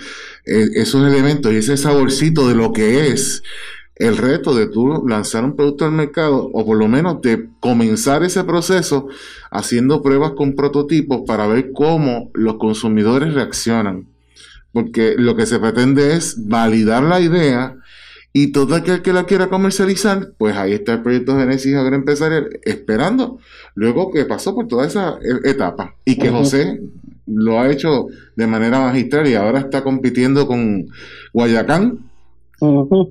eh, 0.45 0.67
esos 0.75 1.07
elementos 1.07 1.53
y 1.53 1.57
ese 1.59 1.77
saborcito 1.77 2.49
de 2.49 2.57
lo 2.57 2.73
que 2.73 3.09
es 3.09 3.45
el 3.97 4.17
reto 4.19 4.55
de 4.55 4.67
tú 4.67 5.07
lanzar 5.07 5.45
un 5.45 5.57
producto 5.57 5.87
al 5.87 5.93
mercado 5.93 6.51
o 6.53 6.67
por 6.67 6.77
lo 6.77 6.87
menos 6.87 7.23
de 7.23 7.49
comenzar 7.61 8.23
ese 8.23 8.45
proceso 8.45 9.09
haciendo 9.51 10.03
pruebas 10.03 10.33
con 10.33 10.55
prototipos 10.55 11.23
para 11.27 11.47
ver 11.47 11.73
cómo 11.73 12.31
los 12.35 12.57
consumidores 12.57 13.33
reaccionan. 13.35 14.07
Porque 14.73 15.15
lo 15.17 15.35
que 15.35 15.47
se 15.47 15.59
pretende 15.59 16.15
es 16.15 16.47
validar 16.47 17.03
la 17.03 17.21
idea 17.21 17.77
y 18.35 18.53
todo 18.53 18.75
aquel 18.75 19.01
que 19.01 19.15
la 19.15 19.25
quiera 19.25 19.49
comercializar, 19.49 20.33
pues 20.37 20.55
ahí 20.57 20.75
está 20.75 20.93
el 20.93 21.03
proyecto 21.03 21.39
Genesis 21.39 21.75
Agroempresarial 21.75 22.61
esperando 22.65 23.39
luego 23.75 24.13
que 24.13 24.27
pasó 24.27 24.55
por 24.55 24.69
toda 24.69 24.87
esa 24.87 25.19
e-, 25.23 25.49
etapa 25.49 25.95
y 26.05 26.19
que 26.19 26.29
José 26.29 26.83
lo 27.27 27.59
ha 27.59 27.71
hecho 27.71 28.09
de 28.37 28.47
manera 28.47 28.79
magistral 28.79 29.27
y 29.27 29.35
ahora 29.35 29.61
está 29.61 29.83
compitiendo 29.83 30.47
con 30.47 30.87
Guayacán 31.33 32.01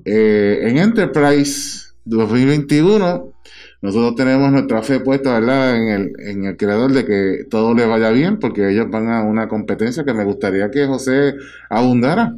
eh, 0.05 0.59
en 0.63 0.77
Enterprise 0.77 1.93
2021, 2.05 3.33
nosotros 3.81 4.15
tenemos 4.15 4.51
nuestra 4.51 4.81
fe 4.81 4.99
puesta, 4.99 5.39
¿verdad?, 5.39 5.75
en 5.75 5.87
el, 5.89 6.11
en 6.27 6.45
el 6.45 6.57
creador 6.57 6.91
de 6.91 7.05
que 7.05 7.45
todo 7.49 7.73
le 7.73 7.85
vaya 7.85 8.09
bien, 8.09 8.39
porque 8.39 8.69
ellos 8.69 8.89
van 8.89 9.09
a 9.09 9.23
una 9.23 9.47
competencia 9.47 10.03
que 10.03 10.13
me 10.13 10.23
gustaría 10.23 10.71
que 10.71 10.87
José 10.87 11.35
abundara. 11.69 12.33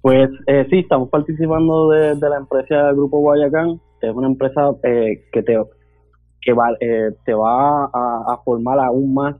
Pues 0.00 0.30
eh, 0.46 0.66
sí, 0.70 0.80
estamos 0.80 1.10
participando 1.10 1.90
de, 1.90 2.16
la 2.16 2.38
empresa 2.38 2.92
Grupo 2.92 3.18
Guayacán, 3.18 3.80
es 4.00 4.14
una 4.14 4.28
empresa 4.28 4.70
eh, 4.84 5.24
que 5.32 5.42
te 5.42 5.58
que 6.40 6.52
va, 6.52 6.70
eh, 6.80 7.10
te 7.24 7.34
va 7.34 7.84
a, 7.84 8.40
formar 8.44 8.78
aún 8.78 9.12
más 9.12 9.36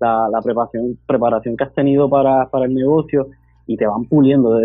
la, 0.00 0.28
la 0.30 0.40
preparación, 0.40 0.96
preparación 1.06 1.56
que 1.56 1.64
has 1.64 1.74
tenido 1.74 2.08
para, 2.08 2.48
para 2.50 2.66
el 2.66 2.74
negocio 2.74 3.26
y 3.66 3.76
te 3.76 3.86
van 3.86 4.04
puliendo. 4.04 4.60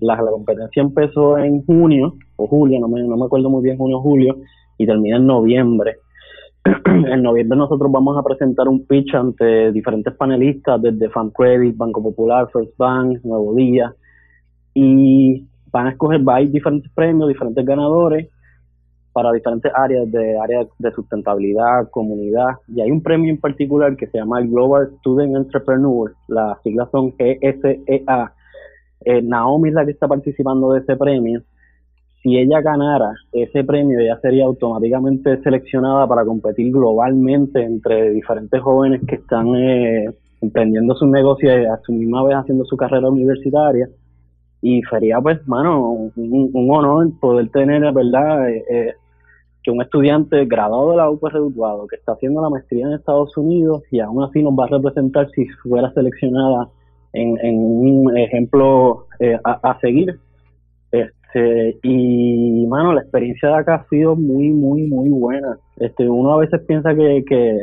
La, 0.00 0.16
la 0.22 0.30
competencia 0.30 0.82
empezó 0.82 1.38
en 1.38 1.64
junio 1.64 2.14
o 2.36 2.46
julio, 2.46 2.80
no 2.80 2.88
me, 2.88 3.02
no 3.02 3.16
me 3.16 3.26
acuerdo 3.26 3.50
muy 3.50 3.62
bien, 3.62 3.76
junio 3.76 3.98
o 3.98 4.02
julio, 4.02 4.36
y 4.78 4.86
termina 4.86 5.16
en 5.16 5.26
noviembre. 5.26 5.96
en 6.84 7.22
noviembre 7.22 7.56
nosotros 7.56 7.90
vamos 7.92 8.16
a 8.18 8.22
presentar 8.22 8.68
un 8.68 8.86
pitch 8.86 9.14
ante 9.14 9.70
diferentes 9.72 10.14
panelistas 10.14 10.80
desde 10.82 11.08
FanCredit, 11.10 11.76
Banco 11.76 12.02
Popular, 12.02 12.48
First 12.52 12.76
Bank, 12.76 13.20
Nuevo 13.24 13.54
Día, 13.54 13.94
y 14.74 15.46
van 15.70 15.86
a 15.86 15.90
escoger, 15.90 16.26
va 16.26 16.36
a 16.36 16.40
diferentes 16.40 16.90
premios, 16.92 17.28
diferentes 17.28 17.64
ganadores 17.64 18.28
para 19.12 19.32
diferentes 19.32 19.72
áreas 19.74 20.10
de 20.12 20.38
áreas 20.38 20.66
de 20.78 20.92
sustentabilidad, 20.92 21.88
comunidad, 21.90 22.48
y 22.68 22.82
hay 22.82 22.90
un 22.90 23.02
premio 23.02 23.30
en 23.30 23.40
particular 23.40 23.96
que 23.96 24.08
se 24.08 24.18
llama 24.18 24.40
el 24.40 24.50
Global 24.50 24.90
Student 24.98 25.36
Entrepreneur, 25.36 26.14
las 26.28 26.60
siglas 26.62 26.90
son 26.90 27.12
GSEA, 27.12 28.32
eh, 29.06 29.22
Naomi 29.22 29.68
es 29.68 29.74
la 29.74 29.84
que 29.84 29.92
está 29.92 30.08
participando 30.08 30.72
de 30.72 30.80
ese 30.80 30.96
premio. 30.96 31.40
Si 32.22 32.36
ella 32.36 32.60
ganara 32.60 33.14
ese 33.30 33.62
premio, 33.62 34.00
ella 34.00 34.18
sería 34.20 34.46
automáticamente 34.46 35.40
seleccionada 35.42 36.08
para 36.08 36.24
competir 36.24 36.72
globalmente 36.72 37.62
entre 37.62 38.10
diferentes 38.10 38.60
jóvenes 38.60 39.00
que 39.06 39.14
están 39.14 39.54
eh, 39.54 40.10
emprendiendo 40.40 40.96
sus 40.96 41.08
negocios 41.08 41.54
a 41.68 41.80
su 41.82 41.92
misma 41.92 42.24
vez 42.24 42.36
haciendo 42.36 42.64
su 42.64 42.76
carrera 42.76 43.08
universitaria. 43.08 43.88
Y 44.60 44.82
sería, 44.90 45.20
pues, 45.20 45.46
mano, 45.46 46.10
un, 46.16 46.70
honor 46.70 47.08
poder 47.20 47.48
tener, 47.50 47.82
¿verdad?, 47.92 48.50
eh, 48.50 48.64
eh, 48.68 48.94
que 49.62 49.70
un 49.70 49.82
estudiante 49.82 50.44
graduado 50.46 50.90
de 50.90 50.96
la 50.96 51.10
UPR 51.10 51.36
Educado 51.36 51.86
que 51.86 51.94
está 51.94 52.12
haciendo 52.12 52.42
la 52.42 52.50
maestría 52.50 52.86
en 52.86 52.94
Estados 52.94 53.36
Unidos 53.36 53.84
y 53.92 54.00
aún 54.00 54.24
así 54.24 54.42
nos 54.42 54.54
va 54.54 54.64
a 54.64 54.68
representar 54.68 55.28
si 55.30 55.46
fuera 55.62 55.92
seleccionada 55.92 56.68
en, 57.16 57.58
un 57.58 58.16
ejemplo 58.16 59.06
eh, 59.18 59.38
a, 59.44 59.78
seguir. 59.80 60.18
Este, 60.90 61.78
y, 61.82 62.66
mano, 62.66 62.92
la 62.92 63.02
experiencia 63.02 63.48
de 63.48 63.54
acá 63.56 63.74
ha 63.76 63.88
sido 63.88 64.16
muy, 64.16 64.50
muy, 64.50 64.86
muy 64.86 65.08
buena. 65.10 65.58
Este, 65.76 66.08
uno 66.08 66.34
a 66.34 66.38
veces 66.38 66.60
piensa 66.66 66.94
que, 66.94 67.24
que, 67.26 67.58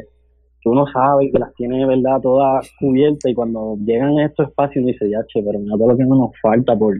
uno 0.65 0.85
sabe 0.87 1.29
que 1.31 1.39
las 1.39 1.53
tiene, 1.55 1.85
¿verdad?, 1.85 2.21
todas 2.21 2.71
cubiertas 2.79 3.29
y 3.29 3.33
cuando 3.33 3.75
llegan 3.83 4.17
a 4.19 4.25
estos 4.25 4.47
espacios 4.47 4.83
uno 4.83 4.93
dice, 4.93 5.09
ya, 5.09 5.19
che, 5.27 5.43
pero 5.43 5.59
no 5.59 5.77
todo 5.77 5.89
lo 5.89 5.97
que 5.97 6.05
nos 6.05 6.31
falta 6.41 6.75
por, 6.75 6.95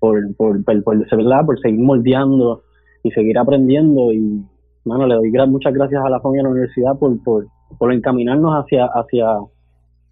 por, 0.00 0.34
por, 0.36 0.64
por, 0.64 0.82
por, 0.82 1.08
por 1.46 1.60
seguir 1.60 1.80
moldeando 1.80 2.62
y 3.04 3.10
seguir 3.12 3.38
aprendiendo 3.38 4.12
y, 4.12 4.44
mano, 4.84 5.06
le 5.06 5.14
doy 5.14 5.30
muchas 5.48 5.72
gracias 5.72 6.02
a 6.04 6.10
la 6.10 6.20
familia 6.20 6.42
de 6.42 6.48
la 6.48 6.50
universidad 6.50 6.98
por, 6.98 7.22
por, 7.22 7.46
por 7.78 7.92
encaminarnos 7.92 8.52
hacia, 8.54 8.86
hacia 8.86 9.26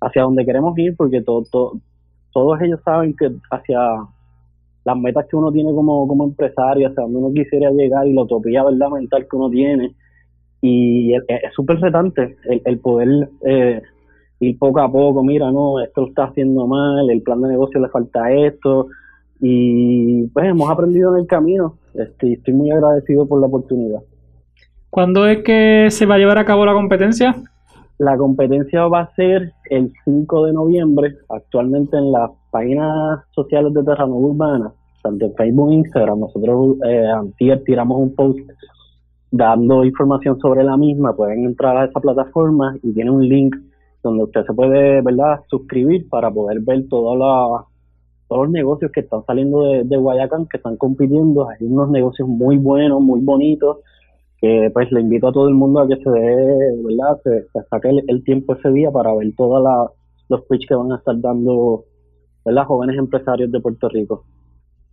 hacia 0.01 0.22
donde 0.22 0.44
queremos 0.44 0.76
ir, 0.78 0.96
porque 0.96 1.22
todo, 1.22 1.44
todos 2.32 2.61
ellos 2.61 2.80
saben 2.84 3.14
que 3.16 3.30
hacia 3.51 3.78
las 4.84 4.96
metas 4.96 5.26
que 5.28 5.36
uno 5.36 5.53
tiene 5.53 5.72
como, 5.72 6.24
empresario, 6.24 6.88
hacia 6.88 7.03
donde 7.03 7.18
uno 7.18 7.34
quisiera 7.34 7.70
llegar 7.70 8.07
y 8.07 8.14
la 8.14 8.22
utopía 8.22 8.64
verdad 8.64 8.88
mental 8.90 9.26
que 9.28 9.36
uno 9.36 9.51
tiene. 9.51 9.94
Y 10.61 11.14
es 11.14 11.53
súper 11.55 11.78
retante 11.80 12.36
el, 12.44 12.62
el 12.64 12.78
poder 12.78 13.28
eh, 13.44 13.82
ir 14.40 14.59
poco 14.59 14.80
a 14.80 14.90
poco, 14.90 15.22
mira, 15.22 15.51
no, 15.51 15.80
esto 15.80 16.03
lo 16.03 16.09
está 16.09 16.24
haciendo 16.24 16.66
mal, 16.66 17.11
el 17.11 17.22
plan 17.22 17.40
de 17.42 17.49
negocio 17.49 17.80
le 17.80 17.88
falta 17.88 18.32
esto. 18.32 18.88
Y 19.40 20.26
pues 20.28 20.46
hemos 20.46 20.70
aprendido 20.70 21.14
en 21.14 21.20
el 21.20 21.26
camino. 21.26 21.76
Este, 21.94 22.34
estoy 22.34 22.55
muy 22.55 22.70
agradecido 22.70 23.26
por 23.26 23.40
la 23.40 23.46
oportunidad. 23.46 24.01
¿Cuándo 24.90 25.26
es 25.26 25.42
que 25.42 25.88
se 25.90 26.07
va 26.07 26.14
a 26.14 26.18
llevar 26.18 26.38
a 26.38 26.44
cabo 26.44 26.64
la 26.64 26.72
competencia? 26.72 27.36
La 27.99 28.16
competencia 28.16 28.86
va 28.86 29.01
a 29.01 29.14
ser 29.16 29.53
el 29.70 29.92
5 30.05 30.46
de 30.46 30.53
noviembre, 30.53 31.16
actualmente 31.28 31.96
en 31.96 32.12
las 32.12 32.30
páginas 32.53 33.20
sociales 33.32 33.74
de 33.74 33.82
Terrano 33.82 34.14
Urbana, 34.14 34.72
tanto 35.03 35.26
en 35.26 35.34
Facebook 35.34 35.72
e 35.72 35.74
Instagram. 35.74 36.20
Nosotros 36.20 36.76
eh, 36.86 37.62
tiramos 37.66 37.99
un 37.99 38.14
post 38.14 38.38
dando 39.32 39.84
información 39.84 40.38
sobre 40.38 40.62
la 40.62 40.76
misma. 40.76 41.16
Pueden 41.16 41.44
entrar 41.44 41.76
a 41.76 41.86
esa 41.86 41.99
plataforma 41.99 42.76
y 42.84 42.92
tiene 42.92 43.11
un 43.11 43.28
link 43.28 43.57
donde 44.05 44.22
usted 44.22 44.44
se 44.46 44.55
puede 44.55 45.03
verdad 45.03 45.40
suscribir 45.49 46.09
para 46.09 46.30
poder 46.30 46.61
ver 46.61 46.88
todos 46.88 47.18
los 48.28 48.51
negocios 48.51 48.92
que 48.92 49.01
están 49.01 49.24
saliendo 49.26 49.64
de, 49.64 49.82
de 49.82 49.96
Guayacán, 49.96 50.46
que 50.46 50.59
están 50.59 50.76
compitiendo. 50.76 51.49
Hay 51.49 51.66
unos 51.66 51.90
negocios 51.90 52.28
muy 52.28 52.59
buenos, 52.59 53.01
muy 53.01 53.18
bonitos 53.20 53.78
que 54.41 54.70
pues 54.72 54.91
le 54.93 55.01
invito 55.01 55.28
a 55.28 55.32
todo 55.32 55.49
el 55.49 55.55
mundo 55.55 55.80
a 55.80 55.89
que 55.89 55.97
se 55.97 56.11
dé, 56.11 56.76
¿verdad? 56.84 57.20
Se, 57.24 57.61
saque 57.68 57.91
el, 58.07 58.22
tiempo 58.24 58.55
ese 58.55 58.70
día 58.70 58.91
para 58.91 59.14
ver 59.14 59.32
todos 59.36 59.91
los 60.28 60.43
pitch 60.43 60.68
que 60.68 60.74
van 60.74 60.93
a 60.93 60.97
estar 60.97 61.20
dando, 61.20 61.84
¿verdad? 62.45 62.64
Jóvenes 62.64 62.99
empresarios 62.99 63.51
de 63.51 63.61
Puerto 63.61 63.89
Rico. 63.89 64.24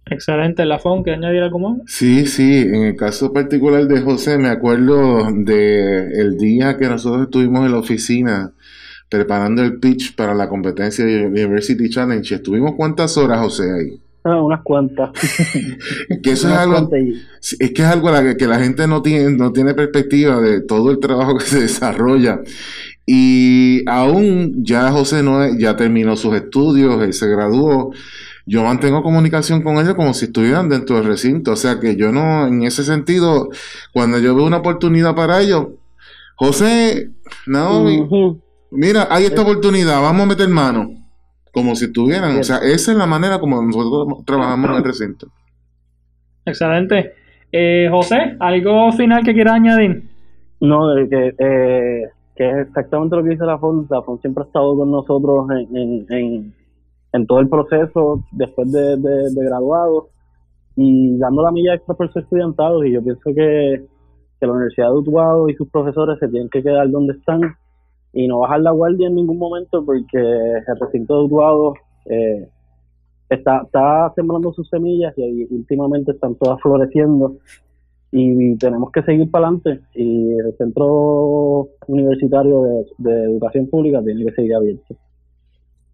Excelente, 0.08 0.66
Lafón, 0.66 1.04
¿que 1.04 1.12
añadir 1.12 1.42
algo 1.42 1.60
más? 1.60 1.78
Sí, 1.88 2.28
sí, 2.28 2.62
en 2.62 2.84
el 2.84 2.96
caso 2.96 3.34
particular 3.34 3.88
de 3.88 4.02
José, 4.02 4.38
me 4.38 4.50
acuerdo 4.50 5.32
de 5.32 6.22
el 6.22 6.38
día 6.38 6.78
que 6.78 6.88
nosotros 6.88 7.24
estuvimos 7.24 7.66
en 7.66 7.72
la 7.72 7.80
oficina 7.80 8.54
preparando 9.10 9.64
el 9.64 9.80
pitch 9.80 10.16
para 10.16 10.36
la 10.36 10.48
competencia 10.48 11.06
de 11.06 11.26
University 11.28 11.90
Challenge. 11.90 12.36
¿Estuvimos 12.36 12.74
cuántas 12.76 13.18
horas, 13.18 13.40
José, 13.40 13.64
ahí? 13.64 14.05
Ah, 14.28 14.42
unas 14.42 14.64
cuantas. 14.64 15.12
que 16.24 16.32
eso 16.32 16.50
es 16.50 16.56
algo, 16.56 16.90
es 16.92 17.58
que 17.58 17.82
es 17.84 17.88
algo 17.88 18.10
la 18.10 18.36
que, 18.36 18.48
la 18.48 18.58
gente 18.58 18.88
no 18.88 19.04
tiene, 19.04 19.30
no 19.30 19.54
tiene 19.54 19.76
perspectiva 19.76 20.42
de 20.42 20.62
todo 20.62 20.90
el 20.90 20.98
trabajo 21.00 21.38
que 21.38 21.46
se 21.46 21.60
desarrolla. 21.62 22.42
Y 23.06 23.88
aún 23.88 24.66
ya 24.66 24.92
José 24.92 25.22
no 25.22 25.56
ya 25.56 25.76
terminó 25.76 26.18
sus 26.18 26.34
estudios, 26.34 27.04
él 27.04 27.14
se 27.14 27.28
graduó. 27.28 27.92
Yo 28.48 28.64
mantengo 28.64 29.04
comunicación 29.04 29.62
con 29.62 29.78
ellos 29.78 29.94
como 29.94 30.16
si 30.16 30.26
estuvieran 30.26 30.70
dentro 30.70 30.96
del 30.96 31.06
recinto. 31.06 31.52
O 31.52 31.56
sea 31.56 31.80
que 31.80 31.96
yo 31.96 32.12
no, 32.12 32.48
en 32.48 32.64
ese 32.64 32.84
sentido, 32.84 33.50
cuando 33.94 34.18
yo 34.18 34.36
veo 34.36 34.46
una 34.46 34.58
oportunidad 34.58 35.14
para 35.14 35.40
ellos, 35.40 35.68
José, 36.36 37.12
no, 37.46 37.86
mira, 38.72 39.08
hay 39.12 39.26
esta 39.26 39.44
oportunidad, 39.44 40.02
vamos 40.02 40.24
a 40.24 40.26
meter 40.26 40.50
mano 40.50 41.05
como 41.56 41.74
si 41.74 41.86
estuvieran. 41.86 42.38
O 42.38 42.44
sea, 42.44 42.58
esa 42.58 42.92
es 42.92 42.98
la 42.98 43.08
manera 43.08 43.40
como 43.40 43.62
nosotros 43.62 44.26
trabajamos 44.26 44.72
en 44.72 44.76
el 44.76 44.84
recinto. 44.84 45.28
Excelente. 46.46 47.14
Eh, 47.50 47.88
José, 47.90 48.36
¿algo 48.42 48.92
final 48.92 49.24
que 49.24 49.34
quiera 49.34 49.54
añadir? 49.54 50.04
No, 50.60 50.94
que, 51.10 51.34
eh, 51.40 52.10
que 52.36 52.50
es 52.50 52.68
exactamente 52.68 53.16
lo 53.16 53.24
que 53.24 53.30
dice 53.30 53.46
la 53.46 53.58
FON. 53.58 53.88
La 53.90 54.02
FON 54.02 54.20
siempre 54.20 54.44
ha 54.44 54.48
estado 54.48 54.76
con 54.76 54.92
nosotros 54.92 55.48
en, 55.72 56.06
en, 56.12 56.54
en, 57.14 57.26
todo 57.26 57.40
el 57.40 57.48
proceso 57.48 58.26
después 58.34 58.70
de, 58.74 58.98
de, 58.98 59.46
graduado 59.46 60.10
y 60.76 61.18
dando 61.18 61.42
la 61.42 61.52
milla 61.52 61.76
extra 61.76 61.96
por 61.96 62.12
ser 62.12 62.24
estudiantado. 62.24 62.84
Y 62.84 62.92
yo 62.92 63.02
pienso 63.02 63.30
que, 63.34 63.86
que 64.42 64.46
la 64.46 64.52
Universidad 64.52 64.90
de 64.90 64.98
Utuado 64.98 65.48
y 65.48 65.56
sus 65.56 65.70
profesores 65.70 66.20
se 66.20 66.28
tienen 66.28 66.50
que 66.50 66.62
quedar 66.62 66.90
donde 66.90 67.14
están 67.14 67.56
y 68.16 68.28
no 68.28 68.40
bajar 68.40 68.62
la 68.62 68.72
guardia 68.72 69.08
en 69.08 69.16
ningún 69.16 69.38
momento 69.38 69.86
porque 69.86 70.18
el 70.18 70.80
recinto 70.80 71.20
de 71.20 71.26
Utuado 71.26 71.74
eh, 72.06 72.48
está, 73.30 73.64
está 73.66 74.14
sembrando 74.16 74.54
sus 74.54 74.70
semillas 74.70 75.14
y 75.18 75.46
últimamente 75.54 76.14
están 76.14 76.36
todas 76.36 76.60
floreciendo 76.62 77.36
y, 78.12 78.56
tenemos 78.58 78.92
que 78.94 79.04
seguir 79.04 79.30
para 79.30 79.48
adelante 79.48 79.82
y 79.94 80.32
el 80.32 80.56
centro 80.58 81.68
universitario 81.88 82.86
de, 82.98 83.24
educación 83.26 83.68
pública 83.68 84.02
tiene 84.02 84.26
que 84.26 84.32
seguir 84.32 84.56
abierto. 84.56 84.96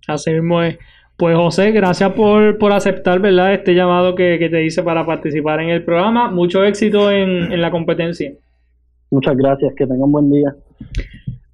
Así 0.08 0.32
mismo 0.32 0.62
es. 0.62 0.78
Pues 1.18 1.36
José, 1.36 1.72
gracias 1.72 2.14
por, 2.14 2.60
por 2.60 2.72
aceptar 2.72 3.20
¿verdad? 3.20 3.54
este 3.54 3.74
llamado 3.74 4.14
que, 4.14 4.38
que, 4.38 4.50
te 4.50 4.64
hice 4.64 4.84
para 4.84 5.06
participar 5.08 5.62
en 5.62 5.70
el 5.70 5.84
programa. 5.84 6.30
Mucho 6.30 6.64
éxito 6.64 7.10
en, 7.12 7.52
en 7.52 7.62
la 7.62 7.72
competencia. 7.72 8.32
Muchas 9.10 9.36
gracias, 9.36 9.74
que 9.76 9.88
tengan 9.88 10.12
buen 10.12 10.32
día. 10.32 10.56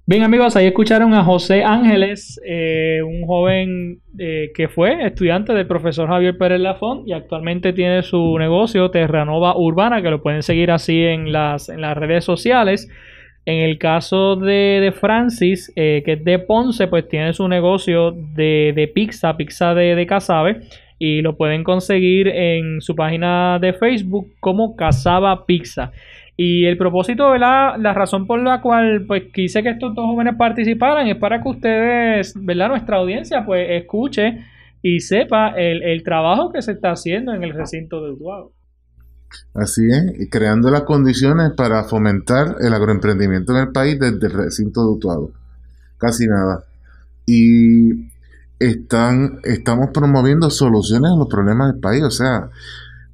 Bien 0.08 0.22
amigos, 0.22 0.56
ahí 0.56 0.64
escucharon 0.64 1.12
a 1.12 1.22
José 1.22 1.64
Ángeles, 1.64 2.40
eh, 2.42 3.02
un 3.04 3.26
joven 3.26 4.00
eh, 4.18 4.52
que 4.54 4.68
fue 4.68 5.04
estudiante 5.04 5.52
del 5.52 5.66
profesor 5.66 6.08
Javier 6.08 6.38
Pérez 6.38 6.60
Lafont 6.60 7.06
y 7.06 7.12
actualmente 7.12 7.74
tiene 7.74 8.02
su 8.02 8.38
negocio 8.38 8.90
Terranova 8.90 9.54
Urbana, 9.58 10.00
que 10.00 10.08
lo 10.08 10.22
pueden 10.22 10.42
seguir 10.42 10.70
así 10.70 11.04
en 11.04 11.30
las, 11.30 11.68
en 11.68 11.82
las 11.82 11.94
redes 11.94 12.24
sociales. 12.24 12.88
En 13.44 13.58
el 13.58 13.76
caso 13.76 14.36
de, 14.36 14.94
Francis, 14.98 15.70
eh, 15.76 16.02
que 16.06 16.14
es 16.14 16.24
de 16.24 16.38
Ponce, 16.38 16.86
pues 16.86 17.06
tiene 17.06 17.34
su 17.34 17.46
negocio 17.46 18.12
de, 18.12 18.72
de 18.74 18.88
pizza, 18.88 19.36
pizza 19.36 19.74
de, 19.74 19.94
de 19.94 20.06
Casabe, 20.06 20.62
y 20.98 21.20
lo 21.20 21.36
pueden 21.36 21.64
conseguir 21.64 22.28
en 22.28 22.80
su 22.80 22.96
página 22.96 23.58
de 23.60 23.74
Facebook 23.74 24.28
como 24.40 24.74
Casaba 24.74 25.44
Pizza. 25.44 25.92
Y 26.40 26.66
el 26.66 26.78
propósito, 26.78 27.28
¿verdad? 27.32 27.74
La 27.80 27.92
razón 27.92 28.28
por 28.28 28.40
la 28.40 28.60
cual 28.60 29.06
pues 29.08 29.24
quise 29.34 29.60
que 29.64 29.70
estos 29.70 29.92
dos 29.96 30.06
jóvenes 30.06 30.36
participaran 30.38 31.08
es 31.08 31.16
para 31.16 31.42
que 31.42 31.48
ustedes, 31.48 32.32
¿verdad? 32.36 32.68
Nuestra 32.68 32.98
audiencia 32.98 33.44
pues 33.44 33.66
escuche 33.68 34.44
y 34.80 35.00
sepa 35.00 35.48
el, 35.56 36.00
trabajo 36.04 36.52
que 36.52 36.62
se 36.62 36.70
está 36.70 36.92
haciendo 36.92 37.34
en 37.34 37.42
el 37.42 37.52
recinto 37.52 38.04
de 38.04 38.12
Utuado. 38.12 38.52
Así 39.52 39.82
es, 39.90 40.20
y 40.20 40.28
creando 40.28 40.70
las 40.70 40.82
condiciones 40.82 41.54
para 41.56 41.82
fomentar 41.82 42.54
el 42.60 42.72
agroemprendimiento 42.72 43.52
en 43.56 43.58
el 43.66 43.72
país 43.72 43.98
desde 43.98 44.28
el 44.28 44.32
recinto 44.32 44.82
de 44.82 44.92
Utuado. 44.92 45.32
Casi 45.96 46.28
nada. 46.28 46.62
Y 47.26 48.12
están, 48.60 49.40
estamos 49.42 49.88
promoviendo 49.92 50.50
soluciones 50.50 51.10
a 51.10 51.16
los 51.16 51.26
problemas 51.26 51.72
del 51.72 51.80
país. 51.80 52.04
O 52.04 52.12
sea, 52.12 52.48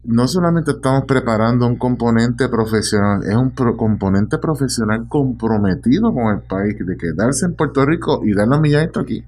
no 0.06 0.28
solamente 0.28 0.72
estamos 0.72 1.04
preparando 1.06 1.66
un 1.66 1.76
componente 1.76 2.48
profesional, 2.48 3.20
es 3.28 3.36
un 3.36 3.50
componente 3.76 4.38
profesional 4.38 5.06
comprometido 5.08 6.12
con 6.12 6.34
el 6.34 6.42
país, 6.46 6.76
de 6.78 6.96
quedarse 6.96 7.46
en 7.46 7.56
Puerto 7.56 7.84
Rico 7.86 8.20
y 8.24 8.34
darnos 8.34 8.60
milladito 8.60 9.00
aquí. 9.00 9.24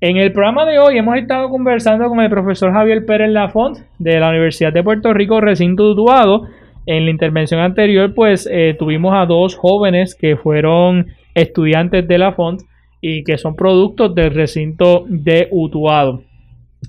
En 0.00 0.16
el 0.16 0.32
programa 0.32 0.64
de 0.64 0.78
hoy 0.78 0.96
hemos 0.96 1.16
estado 1.16 1.50
conversando 1.50 2.08
con 2.08 2.20
el 2.20 2.30
profesor 2.30 2.72
Javier 2.72 3.04
Pérez 3.04 3.30
Lafont 3.30 3.78
de 3.98 4.18
la 4.18 4.30
Universidad 4.30 4.72
de 4.72 4.82
Puerto 4.82 5.12
Rico, 5.12 5.40
recinto 5.40 5.90
Utuado. 5.90 6.46
En 6.86 7.04
la 7.04 7.10
intervención 7.10 7.60
anterior, 7.60 8.14
pues 8.14 8.48
eh, 8.50 8.74
tuvimos 8.78 9.12
a 9.14 9.26
dos 9.26 9.54
jóvenes 9.56 10.14
que 10.14 10.36
fueron 10.36 11.08
estudiantes 11.34 12.08
de 12.08 12.18
Lafont 12.18 12.62
y 13.02 13.22
que 13.24 13.36
son 13.36 13.54
productos 13.54 14.14
del 14.14 14.34
recinto 14.34 15.04
de 15.06 15.48
Utuado. 15.50 16.22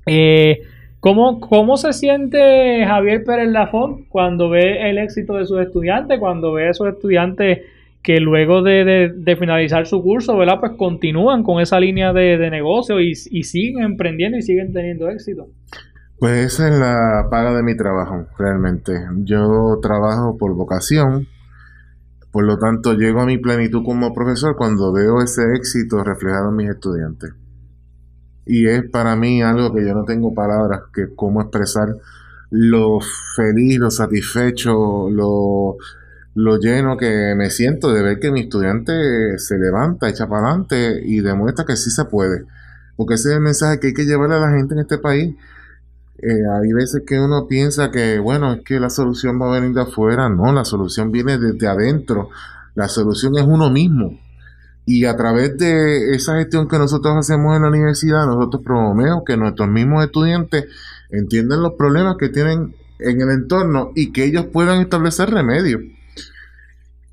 Eh, 0.07 0.61
¿Cómo, 1.01 1.39
¿Cómo 1.39 1.77
se 1.77 1.93
siente 1.93 2.85
Javier 2.85 3.23
Pérez 3.23 3.49
Lafont 3.49 4.07
cuando 4.07 4.51
ve 4.51 4.87
el 4.87 4.99
éxito 4.99 5.33
de 5.33 5.47
sus 5.47 5.59
estudiantes, 5.59 6.19
cuando 6.19 6.53
ve 6.53 6.67
a 6.67 6.69
esos 6.69 6.87
estudiantes 6.87 7.61
que 8.03 8.19
luego 8.19 8.61
de, 8.61 9.35
finalizar 9.39 9.87
su 9.87 10.03
curso, 10.03 10.37
¿verdad? 10.37 10.59
Pues 10.59 10.73
continúan 10.77 11.41
con 11.41 11.59
esa 11.59 11.79
línea 11.79 12.13
de, 12.13 12.51
negocio 12.51 12.99
y, 12.99 13.15
siguen 13.15 13.83
emprendiendo 13.83 14.37
y 14.37 14.43
siguen 14.43 14.73
teniendo 14.73 15.09
éxito. 15.09 15.47
Pues 16.19 16.53
esa 16.53 16.67
es 16.67 16.79
la 16.79 17.27
paga 17.31 17.55
de 17.55 17.63
mi 17.63 17.75
trabajo, 17.75 18.27
realmente. 18.37 18.93
Yo 19.23 19.79
trabajo 19.81 20.37
por 20.37 20.53
vocación, 20.53 21.27
por 22.31 22.45
lo 22.45 22.59
tanto 22.59 22.93
llego 22.93 23.21
a 23.21 23.25
mi 23.25 23.39
plenitud 23.39 23.83
como 23.83 24.13
profesor 24.13 24.55
cuando 24.55 24.93
veo 24.93 25.19
ese 25.23 25.41
éxito 25.55 26.03
reflejado 26.03 26.49
en 26.49 26.57
mis 26.57 26.69
estudiantes 26.69 27.33
y 28.45 28.67
es 28.67 28.89
para 28.89 29.15
mí 29.15 29.41
algo 29.41 29.73
que 29.73 29.85
yo 29.85 29.93
no 29.93 30.03
tengo 30.03 30.33
palabras 30.33 30.81
que 30.93 31.15
cómo 31.15 31.41
expresar 31.41 31.95
lo 32.49 32.99
feliz, 33.35 33.79
lo 33.79 33.91
satisfecho, 33.91 35.09
lo, 35.09 35.77
lo 36.35 36.57
lleno 36.57 36.97
que 36.97 37.33
me 37.35 37.49
siento 37.49 37.93
de 37.93 38.01
ver 38.03 38.19
que 38.19 38.31
mi 38.31 38.41
estudiante 38.41 39.37
se 39.37 39.57
levanta, 39.57 40.09
echa 40.09 40.27
para 40.27 40.47
adelante 40.47 41.01
y 41.03 41.21
demuestra 41.21 41.65
que 41.65 41.75
sí 41.75 41.89
se 41.89 42.05
puede. 42.05 42.45
Porque 42.97 43.15
ese 43.15 43.29
es 43.29 43.35
el 43.35 43.41
mensaje 43.41 43.79
que 43.79 43.87
hay 43.87 43.93
que 43.93 44.05
llevarle 44.05 44.35
a 44.35 44.39
la 44.39 44.51
gente 44.51 44.73
en 44.73 44.81
este 44.81 44.97
país. 44.97 45.35
Eh, 46.17 46.43
hay 46.53 46.73
veces 46.73 47.03
que 47.07 47.19
uno 47.19 47.47
piensa 47.47 47.89
que, 47.89 48.19
bueno, 48.19 48.53
es 48.53 48.61
que 48.63 48.79
la 48.79 48.89
solución 48.89 49.41
va 49.41 49.49
a 49.49 49.59
venir 49.59 49.73
de 49.73 49.81
afuera. 49.81 50.29
No, 50.29 50.51
la 50.53 50.65
solución 50.65 51.11
viene 51.11 51.37
desde 51.37 51.67
adentro. 51.67 52.29
La 52.75 52.89
solución 52.89 53.37
es 53.37 53.43
uno 53.43 53.69
mismo. 53.69 54.19
Y 54.93 55.05
a 55.05 55.15
través 55.15 55.57
de 55.57 56.13
esa 56.15 56.35
gestión 56.35 56.67
que 56.67 56.77
nosotros 56.77 57.15
hacemos 57.15 57.55
en 57.55 57.61
la 57.61 57.69
universidad, 57.69 58.25
nosotros 58.25 58.61
promovemos 58.61 59.23
que 59.25 59.37
nuestros 59.37 59.69
mismos 59.69 60.03
estudiantes 60.03 60.65
entiendan 61.09 61.61
los 61.61 61.75
problemas 61.75 62.17
que 62.19 62.27
tienen 62.27 62.75
en 62.99 63.21
el 63.21 63.29
entorno 63.29 63.93
y 63.95 64.11
que 64.11 64.25
ellos 64.25 64.47
puedan 64.51 64.81
establecer 64.81 65.29
remedios. 65.29 65.79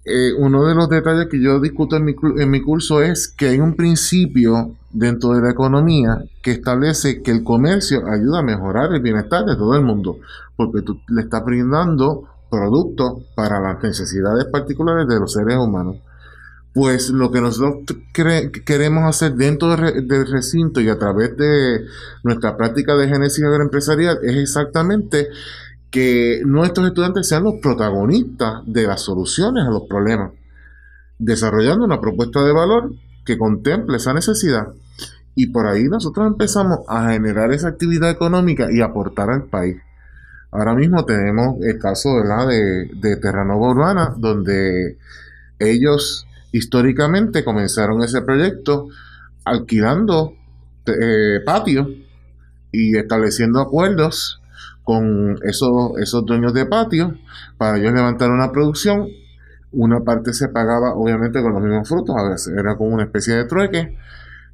Eh, 0.05 0.33
uno 0.39 0.65
de 0.65 0.75
los 0.75 0.89
detalles 0.89 1.29
que 1.31 1.41
yo 1.41 1.61
discuto 1.61 1.95
en 1.95 2.05
mi, 2.07 2.17
en 2.39 2.51
mi 2.51 2.63
curso 2.63 3.01
es 3.01 3.29
que 3.29 3.47
hay 3.47 3.61
un 3.61 3.77
principio 3.77 4.75
dentro 4.91 5.35
de 5.35 5.43
la 5.43 5.51
economía 5.51 6.25
que 6.43 6.51
establece 6.51 7.23
que 7.23 7.31
el 7.31 7.45
comercio 7.45 8.09
ayuda 8.09 8.41
a 8.41 8.43
mejorar 8.43 8.93
el 8.93 9.03
bienestar 9.03 9.45
de 9.45 9.55
todo 9.55 9.77
el 9.77 9.83
mundo, 9.83 10.19
porque 10.57 10.83
tú 10.83 10.99
le 11.11 11.21
estás 11.21 11.45
brindando 11.45 12.25
productos 12.51 13.23
para 13.37 13.61
las 13.61 13.81
necesidades 13.85 14.47
particulares 14.47 15.07
de 15.07 15.21
los 15.21 15.33
seres 15.33 15.59
humanos. 15.59 15.99
Pues 16.75 17.11
lo 17.11 17.31
que 17.33 17.41
nosotros 17.41 17.99
queremos 18.13 19.05
hacer 19.05 19.35
dentro 19.35 19.75
del 19.77 20.31
recinto 20.31 20.81
y 20.81 20.89
a 20.89 20.99
través 20.99 21.37
de 21.37 21.87
nuestra 22.23 22.57
práctica 22.57 22.95
de 22.95 23.09
génesis 23.09 23.43
agroempresarial 23.43 24.19
es 24.23 24.37
exactamente 24.37 25.29
que 25.91 26.43
nuestros 26.45 26.87
estudiantes 26.87 27.29
sean 27.29 27.45
los 27.45 27.55
protagonistas 27.63 28.63
de 28.67 28.87
las 28.87 29.01
soluciones 29.01 29.65
a 29.65 29.71
los 29.71 29.85
problemas, 29.89 30.33
desarrollando 31.19 31.85
una 31.85 32.01
propuesta 32.01 32.45
de 32.45 32.53
valor 32.53 32.93
que 33.25 33.39
contemple 33.39 33.97
esa 33.97 34.13
necesidad. 34.13 34.69
Y 35.35 35.49
por 35.49 35.67
ahí 35.67 35.85
nosotros 35.85 36.27
empezamos 36.27 36.81
a 36.89 37.11
generar 37.13 37.53
esa 37.53 37.69
actividad 37.69 38.11
económica 38.11 38.69
y 38.71 38.83
aportar 38.83 39.31
al 39.31 39.45
país. 39.45 39.77
Ahora 40.51 40.75
mismo 40.75 41.05
tenemos 41.05 41.63
el 41.63 41.79
caso 41.79 42.09
de, 42.17 42.91
de 42.95 43.17
Terranova 43.17 43.71
Urbana, 43.71 44.15
donde 44.17 44.99
ellos 45.59 46.27
históricamente 46.53 47.45
comenzaron 47.45 48.03
ese 48.03 48.23
proyecto 48.23 48.89
alquilando 49.45 50.35
eh, 50.87 51.41
patios 51.45 51.89
y 52.73 52.97
estableciendo 52.97 53.61
acuerdos 53.61 54.41
con 54.85 55.39
esos, 55.43 55.99
esos 56.01 56.25
dueños 56.25 56.55
de 56.55 56.67
patio 56.67 57.15
para 57.57 57.79
ellos 57.79 57.93
levantar 57.93 58.31
una 58.31 58.53
producción. 58.53 59.09
Una 59.71 60.01
parte 60.01 60.33
se 60.33 60.49
pagaba 60.49 60.95
obviamente 60.95 61.43
con 61.43 61.53
los 61.53 61.63
mismos 61.63 61.87
frutos, 61.87 62.17
a 62.17 62.27
veces 62.31 62.55
era 62.57 62.77
como 62.77 62.95
una 62.95 63.05
especie 63.05 63.35
de 63.35 63.45
trueque, 63.45 63.99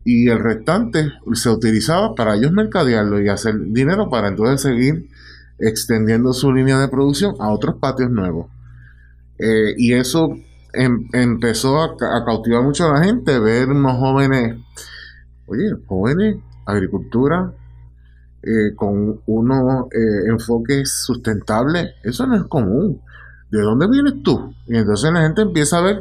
y 0.05 0.29
el 0.29 0.41
restante 0.41 1.13
se 1.35 1.51
utilizaba 1.51 2.17
para 2.17 2.35
ellos 2.35 2.51
mercadearlo 2.51 3.23
y 3.23 3.29
hacer 3.29 3.55
dinero 3.69 4.11
para 4.11 4.27
entonces 4.27 4.61
seguir 4.61 5.09
extendiendo 5.61 6.33
su 6.33 6.53
línea 6.53 6.81
de 6.81 6.89
producción 6.89 7.37
a 7.39 7.51
otros 7.51 7.77
patios 7.77 8.11
nuevos. 8.11 8.49
Eh, 9.39 9.75
y 9.77 9.93
eso 9.93 10.37
em, 10.75 11.09
empezó 11.13 11.83
a, 11.83 11.97
cautivar 12.25 12.63
mucho 12.63 12.87
a 12.89 12.99
la 12.99 13.05
gente, 13.05 13.39
ver 13.39 13.69
unos 13.69 13.99
jóvenes, 13.99 14.59
oye, 15.47 15.71
jóvenes, 15.87 16.37
agricultura, 16.67 17.53
eh, 18.43 18.75
con 18.75 19.21
unos 19.27 19.87
eh, 19.93 20.29
enfoques 20.29 20.91
sustentables, 20.91 21.95
eso 22.03 22.27
no 22.27 22.37
es 22.37 22.45
común. 22.45 23.01
¿De 23.51 23.61
dónde 23.61 23.87
vienes 23.87 24.23
tú? 24.23 24.55
Y 24.67 24.77
entonces 24.77 25.13
la 25.13 25.23
gente 25.23 25.43
empieza 25.43 25.79
a 25.79 25.83
ver, 25.83 26.01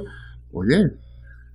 oye, 0.51 0.91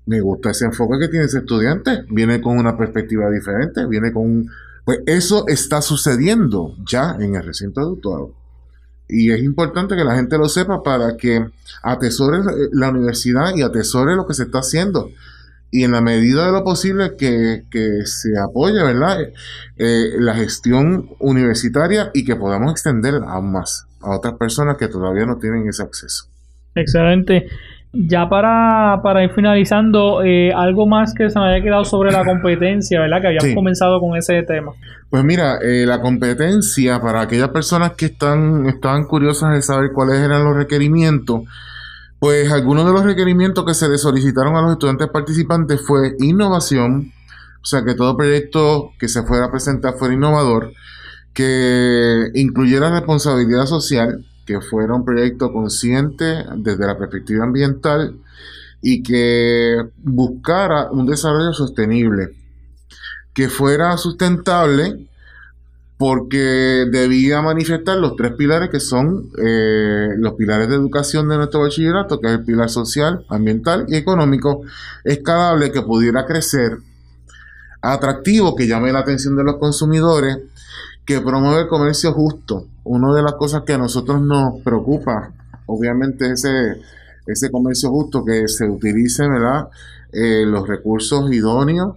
me 0.07 0.21
gusta 0.21 0.51
ese 0.51 0.65
enfoque 0.65 0.99
que 0.99 1.09
tiene 1.09 1.27
ese 1.27 1.39
estudiante, 1.39 2.05
viene 2.11 2.41
con 2.41 2.59
una 2.59 2.77
perspectiva 2.77 3.31
diferente, 3.31 3.87
viene 3.87 4.13
con... 4.13 4.47
Pues 4.85 5.01
eso 5.05 5.45
está 5.49 5.83
sucediendo 5.83 6.75
ya 6.89 7.17
en 7.21 7.35
el 7.35 7.45
recinto 7.45 7.83
educado. 7.83 8.33
Y 9.09 9.33
es 9.33 9.43
importante 9.43 9.97
que 9.97 10.05
la 10.05 10.17
gente 10.17 10.37
lo 10.37 10.49
sepa 10.49 10.83
para 10.83 11.17
que 11.17 11.47
atesore 11.83 12.41
la 12.73 12.91
universidad 12.91 13.55
y 13.57 13.63
atesore 13.63 14.17
lo 14.17 14.27
que 14.27 14.35
se 14.35 14.45
está 14.45 14.59
haciendo 14.59 15.11
y 15.71 15.85
en 15.85 15.93
la 15.93 16.01
medida 16.01 16.47
de 16.47 16.53
lo 16.53 16.65
posible 16.65 17.17
que, 17.17 17.63
se 18.05 18.39
apoye, 18.39 18.83
¿verdad? 18.83 19.19
Eh, 19.77 20.13
la 20.19 20.35
gestión 20.35 21.11
universitaria 21.19 22.11
y 22.15 22.25
que 22.25 22.37
podamos 22.37 22.73
extender 22.73 23.15
aún 23.27 23.53
más 23.53 23.87
a 24.01 24.17
otras 24.17 24.35
personas 24.35 24.77
que 24.77 24.89
todavía 24.89 25.27
no 25.27 25.39
tienen 25.39 25.69
ese 25.69 25.83
acceso. 25.83 26.27
Excelente. 26.75 27.49
Ya 27.93 28.29
para, 28.29 29.25
ir 29.25 29.31
finalizando, 29.31 30.23
eh, 30.23 30.53
algo 30.53 30.87
más 30.87 31.15
que 31.15 31.31
se 31.31 31.39
me 31.39 31.47
había 31.47 31.63
quedado 31.63 31.85
sobre 31.87 32.13
la 32.13 32.25
competencia, 32.25 33.01
¿verdad? 33.01 33.23
Que 33.23 33.27
habíamos 33.29 33.55
comenzado 33.55 33.99
con 33.99 34.17
ese 34.17 34.43
tema. 34.43 34.73
Pues 35.09 35.25
mira, 35.25 35.57
eh, 35.63 35.87
la 35.87 36.01
competencia, 36.03 37.01
para 37.01 37.23
aquellas 37.23 37.49
personas 37.49 37.93
que 37.93 38.07
están, 38.07 38.67
estaban 38.67 39.05
curiosas 39.05 39.55
de 39.55 39.63
saber 39.63 39.93
cuáles 39.95 40.19
eran 40.21 40.45
los 40.45 40.55
requerimientos, 40.55 41.43
pues 42.19 42.53
algunos 42.53 42.85
de 42.85 42.93
los 42.93 43.05
requerimientos 43.05 43.65
que 43.65 43.75
se 43.75 43.89
le 43.89 43.97
solicitaron 43.97 44.55
a 44.57 44.61
los 44.61 44.73
estudiantes 44.73 45.09
participantes 45.09 45.81
fue 45.87 46.15
innovación, 46.19 47.13
o 47.63 47.65
sea, 47.65 47.85
que 47.85 47.95
todo 47.95 48.17
proyecto 48.17 48.91
que 48.99 49.09
se 49.09 49.23
fuera 49.23 49.47
a 49.47 49.51
presentar 49.51 49.95
fuera 49.95 50.13
innovador, 50.13 50.73
que 51.33 52.31
incluyera 52.35 52.91
responsabilidad 52.91 53.65
social, 53.65 54.25
que 54.49 54.63
fuera 54.63 54.95
un 54.95 55.05
proyecto 55.05 55.53
consciente 55.53 56.43
desde 56.57 56.87
la 56.87 56.97
perspectiva 56.97 57.45
ambiental 57.45 58.17
y 58.81 59.03
que 59.03 59.77
buscara 59.99 60.91
un 60.91 61.05
desarrollo 61.05 61.53
sostenible, 61.53 62.31
que 63.35 63.51
fuera 63.51 63.95
sustentable 63.99 65.07
porque 65.99 66.87
debía 66.91 67.43
manifestar 67.43 67.99
los 67.99 68.17
tres 68.17 68.33
pilares 68.39 68.71
que 68.71 68.81
son 68.81 69.31
eh, 69.37 70.15
los 70.17 70.33
pilares 70.33 70.71
de 70.71 70.77
educación 70.77 71.29
de 71.29 71.37
nuestro 71.37 71.61
bachillerato, 71.61 72.19
que 72.19 72.29
es 72.29 72.33
el 72.33 72.45
pilar 72.45 72.71
social, 72.71 73.27
ambiental 73.29 73.85
y 73.87 73.97
económico, 73.97 74.63
escalable, 75.05 75.73
que 75.73 75.83
pudiera 75.83 76.25
crecer, 76.25 76.79
atractivo, 77.83 78.57
que 78.57 78.67
llame 78.67 78.93
la 78.93 79.01
atención 79.01 79.37
de 79.37 79.45
los 79.45 79.57
consumidores, 79.57 80.39
que 81.09 81.23
promueve 81.23 81.63
el 81.63 81.69
comercio 81.69 82.13
justo. 82.13 82.67
Una 82.85 83.15
de 83.15 83.23
las 83.23 83.33
cosas 83.33 83.63
que 83.65 83.73
a 83.73 83.79
nosotros 83.79 84.21
nos 84.21 84.61
preocupa, 84.63 85.33
obviamente, 85.65 86.27
es 86.27 86.45
ese, 86.45 86.83
ese 87.27 87.51
comercio 87.51 87.89
justo, 87.89 88.23
que 88.27 88.47
se 88.47 88.69
utilicen 88.69 89.33
¿verdad? 89.33 89.69
Eh, 90.13 90.45
los 90.45 90.69
recursos 90.69 91.33
idóneos 91.33 91.97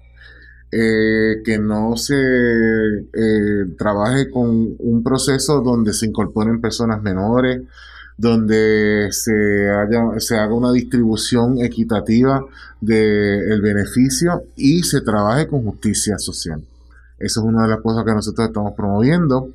eh, 0.72 1.41
que 1.43 1.59
no 1.59 1.97
se 1.97 2.16
eh, 2.16 3.66
trabaje 3.78 4.30
con 4.32 4.78
un 4.80 5.03
proceso 5.03 5.59
donde 5.59 5.91
se 5.91 6.05
incorporen 6.05 6.62
personas 6.62 7.01
menores, 7.01 7.64
donde 8.16 9.09
se, 9.12 9.70
haga 9.70 10.53
una 10.53 10.72
distribución 10.72 11.62
equitativa 11.62 12.45
del 12.80 13.62
beneficio 13.62 14.43
y 14.55 14.84
se 14.84 15.01
trabaje 15.01 15.47
con 15.47 15.64
justicia 15.64 16.18
social. 16.18 16.64
Eso 17.24 17.42
es 17.42 17.46
una 17.46 17.64
de 17.64 17.70
las 17.70 17.82
cosas 17.82 18.04
que 18.06 18.14
nosotros 18.14 18.48
estamos 18.48 18.74
promoviendo. 18.74 19.50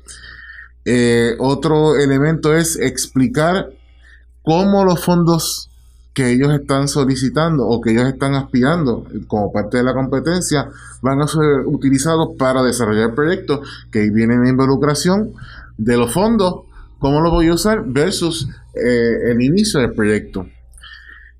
Eh, 0.85 1.35
otro 1.39 1.95
elemento 1.97 2.55
es 2.55 2.77
explicar 2.77 3.69
cómo 4.41 4.85
los 4.85 5.03
fondos 5.03 5.69
que 6.13 6.31
ellos 6.31 6.51
están 6.51 6.87
solicitando 6.87 7.67
o 7.67 7.79
que 7.79 7.91
ellos 7.91 8.07
están 8.07 8.33
aspirando 8.33 9.05
como 9.27 9.51
parte 9.51 9.77
de 9.77 9.83
la 9.83 9.93
competencia 9.93 10.67
van 11.01 11.21
a 11.21 11.27
ser 11.27 11.61
utilizados 11.65 12.29
para 12.39 12.63
desarrollar 12.63 13.13
proyectos 13.13 13.59
que 13.91 14.09
vienen 14.09 14.41
en 14.41 14.47
involucración 14.47 15.33
de 15.77 15.95
los 15.95 16.11
fondos, 16.11 16.61
cómo 16.97 17.21
lo 17.21 17.29
voy 17.29 17.49
a 17.49 17.53
usar 17.53 17.83
versus 17.85 18.49
eh, 18.73 19.31
el 19.31 19.41
inicio 19.41 19.79
del 19.79 19.93
proyecto. 19.93 20.47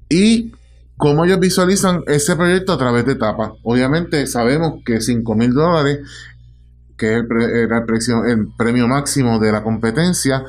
Y 0.09 0.51
cómo 0.97 1.25
ellos 1.25 1.39
visualizan 1.39 2.03
ese 2.07 2.35
proyecto 2.35 2.73
a 2.73 2.77
través 2.77 3.05
de 3.05 3.13
etapas. 3.13 3.51
Obviamente 3.63 4.25
sabemos 4.27 4.81
que 4.83 4.99
5 4.99 5.35
mil 5.35 5.53
dólares, 5.53 5.99
que 6.97 7.13
es 7.17 7.23
el, 7.23 8.47
premio 8.57 8.87
máximo 8.87 9.39
de 9.39 9.51
la 9.51 9.63
competencia, 9.63 10.43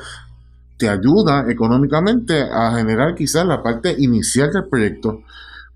te 0.77 0.89
ayuda 0.89 1.45
económicamente 1.49 2.41
a 2.41 2.75
generar 2.75 3.13
quizás 3.13 3.45
la 3.45 3.61
parte 3.61 3.95
inicial 3.99 4.51
del 4.51 4.67
proyecto. 4.67 5.21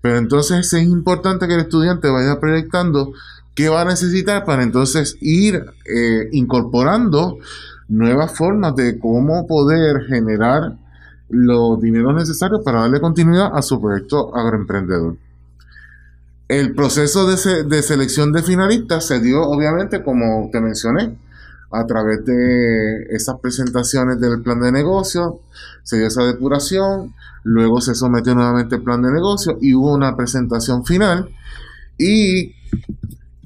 Pero 0.02 0.18
entonces 0.18 0.72
es 0.72 0.82
importante 0.82 1.46
que 1.46 1.54
el 1.54 1.60
estudiante 1.60 2.10
vaya 2.10 2.40
proyectando 2.40 3.12
qué 3.54 3.68
va 3.68 3.82
a 3.82 3.84
necesitar 3.84 4.44
para 4.44 4.64
entonces 4.64 5.16
ir 5.20 5.64
eh, 5.86 6.28
incorporando 6.32 7.38
nuevas 7.88 8.36
formas 8.36 8.74
de 8.74 8.98
cómo 8.98 9.46
poder 9.46 10.04
generar 10.08 10.76
los 11.34 11.80
dineros 11.80 12.14
necesarios 12.14 12.62
para 12.64 12.80
darle 12.80 13.00
continuidad 13.00 13.50
a 13.54 13.62
su 13.62 13.80
proyecto 13.80 14.34
agroemprendedor. 14.34 15.16
El 16.48 16.74
proceso 16.74 17.26
de, 17.26 17.82
selección 17.82 18.32
de 18.32 18.42
finalistas 18.42 19.06
se 19.06 19.20
dio 19.20 19.42
obviamente 19.42 20.02
como 20.02 20.50
te 20.52 20.60
mencioné 20.60 21.16
a 21.72 21.86
través 21.86 22.24
de 22.24 23.06
esas 23.10 23.40
presentaciones 23.40 24.20
del 24.20 24.42
plan 24.42 24.60
de 24.60 24.70
negocio, 24.70 25.40
se 25.82 25.96
dio 25.96 26.06
esa 26.06 26.22
depuración, 26.22 27.12
luego 27.42 27.80
se 27.80 27.94
sometió 27.94 28.34
nuevamente 28.34 28.76
el 28.76 28.82
plan 28.82 29.02
de 29.02 29.10
negocio 29.10 29.58
y 29.60 29.74
hubo 29.74 29.92
una 29.92 30.16
presentación 30.16 30.84
final. 30.84 31.28
Y 31.98 32.54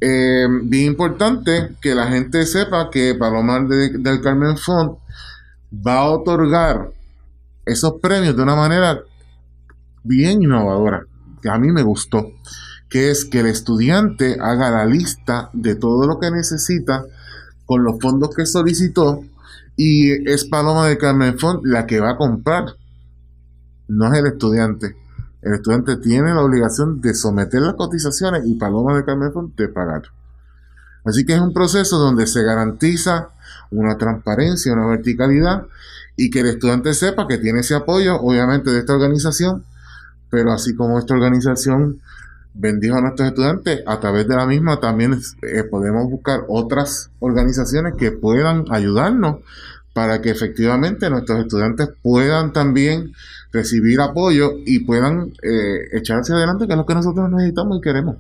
eh, 0.01 0.47
bien 0.63 0.87
importante 0.87 1.71
que 1.81 1.95
la 1.95 2.09
gente 2.09 2.45
sepa 2.45 2.91
que 2.91 3.15
Palomar 3.15 3.67
del 3.67 4.21
Carmen 4.21 4.59
Font 4.59 4.99
va 5.73 5.99
a 5.99 6.11
otorgar 6.11 6.91
esos 7.69 7.95
premios 8.01 8.37
de 8.37 8.43
una 8.43 8.57
manera 8.57 9.01
bien 10.03 10.43
innovadora, 10.43 11.07
que 11.43 11.49
a 11.49 11.59
mí 11.59 11.71
me 11.71 11.83
gustó 11.83 12.33
que 12.89 13.11
es 13.11 13.25
que 13.25 13.41
el 13.41 13.47
estudiante 13.47 14.39
haga 14.41 14.71
la 14.71 14.87
lista 14.87 15.51
de 15.53 15.75
todo 15.75 16.07
lo 16.07 16.19
que 16.19 16.31
necesita 16.31 17.05
con 17.67 17.85
los 17.85 18.01
fondos 18.01 18.35
que 18.35 18.47
solicitó 18.47 19.23
y 19.77 20.29
es 20.29 20.45
Paloma 20.47 20.89
de 20.89 20.99
Carmen 20.99 21.39
Font 21.39 21.65
la 21.65 21.87
que 21.87 22.01
va 22.01 22.13
a 22.13 22.17
comprar, 22.17 22.75
no 23.89 24.13
es 24.13 24.19
el 24.19 24.27
estudiante. 24.27 24.97
El 25.41 25.55
estudiante 25.55 25.97
tiene 25.99 26.35
la 26.35 26.43
obligación 26.43 27.01
de 27.01 27.15
someter 27.15 27.61
las 27.61 27.75
cotizaciones 27.75 28.43
y 28.47 28.55
Paloma 28.55 28.97
de 28.97 29.05
Carmen 29.05 29.33
Font 29.33 29.55
de 29.57 29.69
pagar. 29.69 30.03
Así 31.05 31.25
que 31.25 31.35
es 31.35 31.41
un 31.41 31.53
proceso 31.53 31.99
donde 31.99 32.27
se 32.27 32.43
garantiza 32.43 33.29
una 33.71 33.97
transparencia, 33.97 34.73
una 34.73 34.87
verticalidad 34.87 35.67
y 36.17 36.31
que 36.31 36.41
el 36.41 36.49
estudiante 36.49 36.95
sepa 36.95 37.27
que 37.29 37.39
tiene 37.39 37.61
ese 37.61 37.75
apoyo, 37.75 38.21
obviamente, 38.21 38.71
de 38.71 38.81
esta 38.81 38.95
organización, 38.95 39.65
pero 40.31 40.53
así 40.53 40.75
como 40.75 40.99
esta 40.99 41.15
organización 41.15 42.01
bendijo 42.55 42.97
a 42.97 43.01
nuestros 43.01 43.29
estudiantes, 43.29 43.83
a 43.87 44.01
través 44.01 44.27
de 44.27 44.35
la 44.35 44.47
misma 44.47 44.81
también 44.81 45.19
eh, 45.43 45.63
podemos 45.65 46.11
buscar 46.11 46.41
otras 46.49 47.11
organizaciones 47.21 47.95
que 47.97 48.11
puedan 48.11 48.65
ayudarnos 48.71 49.37
para 49.93 50.21
que 50.21 50.31
efectivamente 50.31 51.09
nuestros 51.09 51.41
estudiantes 51.41 51.91
puedan 52.03 52.53
también 52.53 53.13
recibir 53.53 54.01
apoyo 54.01 54.53
y 54.67 54.81
puedan 54.81 55.33
eh, 55.43 55.89
echarse 55.93 56.33
adelante, 56.33 56.67
que 56.67 56.73
es 56.73 56.79
lo 56.79 56.87
que 56.87 56.95
nosotros 56.95 57.31
necesitamos 57.31 57.79
y 57.79 57.81
queremos. 57.81 58.17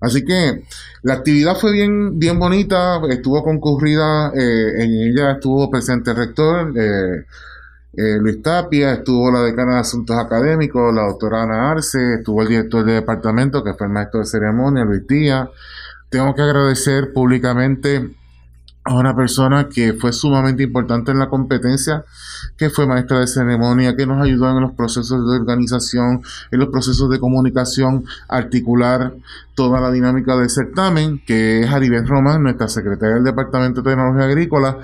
Así 0.00 0.24
que 0.24 0.64
la 1.02 1.14
actividad 1.14 1.56
fue 1.56 1.72
bien, 1.72 2.18
bien 2.18 2.38
bonita, 2.38 3.00
estuvo 3.08 3.42
concurrida, 3.42 4.30
eh, 4.34 4.82
en 4.82 4.92
ella 4.92 5.32
estuvo 5.32 5.70
presente 5.70 6.10
el 6.10 6.16
rector 6.16 6.72
eh, 6.76 7.24
eh, 7.98 8.18
Luis 8.20 8.42
Tapia, 8.42 8.92
estuvo 8.92 9.30
la 9.30 9.40
decana 9.40 9.74
de 9.74 9.80
Asuntos 9.80 10.18
Académicos, 10.18 10.94
la 10.94 11.06
doctora 11.06 11.44
Ana 11.44 11.70
Arce, 11.70 12.16
estuvo 12.16 12.42
el 12.42 12.48
director 12.48 12.84
del 12.84 12.96
departamento, 12.96 13.64
que 13.64 13.72
fue 13.72 13.86
el 13.86 13.92
maestro 13.94 14.20
de 14.20 14.26
ceremonia, 14.26 14.84
Luis 14.84 15.06
Díaz. 15.06 15.48
Tengo 16.10 16.34
que 16.34 16.42
agradecer 16.42 17.14
públicamente 17.14 18.10
a 18.84 18.94
una 18.94 19.16
persona 19.16 19.68
que 19.68 19.94
fue 19.94 20.12
sumamente 20.12 20.62
importante 20.62 21.10
en 21.10 21.18
la 21.18 21.30
competencia, 21.30 22.04
que 22.56 22.70
fue 22.70 22.86
maestra 22.86 23.20
de 23.20 23.26
ceremonia, 23.26 23.96
que 23.96 24.06
nos 24.06 24.22
ayudó 24.22 24.50
en 24.50 24.60
los 24.60 24.72
procesos 24.72 25.26
de 25.28 25.36
organización, 25.36 26.22
en 26.50 26.58
los 26.58 26.68
procesos 26.68 27.10
de 27.10 27.18
comunicación, 27.18 28.04
articular 28.28 29.12
toda 29.54 29.80
la 29.80 29.90
dinámica 29.90 30.36
del 30.36 30.50
certamen, 30.50 31.22
que 31.26 31.60
es 31.60 31.70
Aribet 31.70 32.06
Román, 32.06 32.42
nuestra 32.42 32.68
secretaria 32.68 33.14
del 33.16 33.24
Departamento 33.24 33.80
de 33.80 33.90
Tecnología 33.90 34.26
Agrícola, 34.26 34.78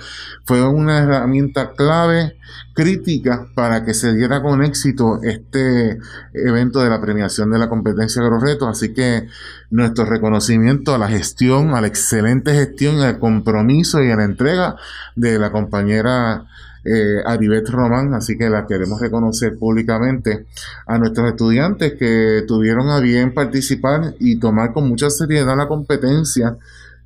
fue 0.45 0.67
una 0.67 0.99
herramienta 0.99 1.73
clave, 1.73 2.37
crítica, 2.75 3.49
para 3.55 3.85
que 3.85 3.93
se 3.93 4.15
diera 4.15 4.43
con 4.43 4.63
éxito 4.65 5.21
este 5.23 5.99
evento 6.33 6.83
de 6.83 6.89
la 6.89 7.03
premiación 7.03 7.51
de 7.51 7.59
la 7.59 7.69
competencia 7.69 8.23
Agroretos. 8.23 8.69
Así 8.69 8.95
que 8.95 9.29
nuestro 9.71 10.07
reconocimiento 10.07 10.95
a 10.95 10.99
la 10.99 11.09
gestión, 11.09 11.75
a 11.75 11.81
la 11.83 11.87
excelente 11.87 12.55
gestión, 12.55 13.01
al 13.01 13.19
compromiso 13.19 14.03
y 14.03 14.11
a 14.11 14.17
la 14.17 14.25
entrega 14.25 14.77
de 15.17 15.39
la 15.39 15.53
compañera 15.53 16.47
eh, 16.85 17.23
Aribet 17.25 17.69
Román, 17.69 18.15
así 18.15 18.37
que 18.37 18.51
la 18.51 18.67
queremos 18.67 19.01
reconocer 19.01 19.59
públicamente 19.59 20.47
a 20.87 20.99
nuestros 20.99 21.31
estudiantes 21.31 21.95
que 21.99 22.45
tuvieron 22.47 22.91
a 22.91 23.01
bien 23.01 23.35
participar 23.35 24.15
y 24.19 24.39
tomar 24.39 24.73
con 24.73 24.89
mucha 24.89 25.11
seriedad 25.11 25.57
la 25.57 25.69
competencia. 25.69 26.57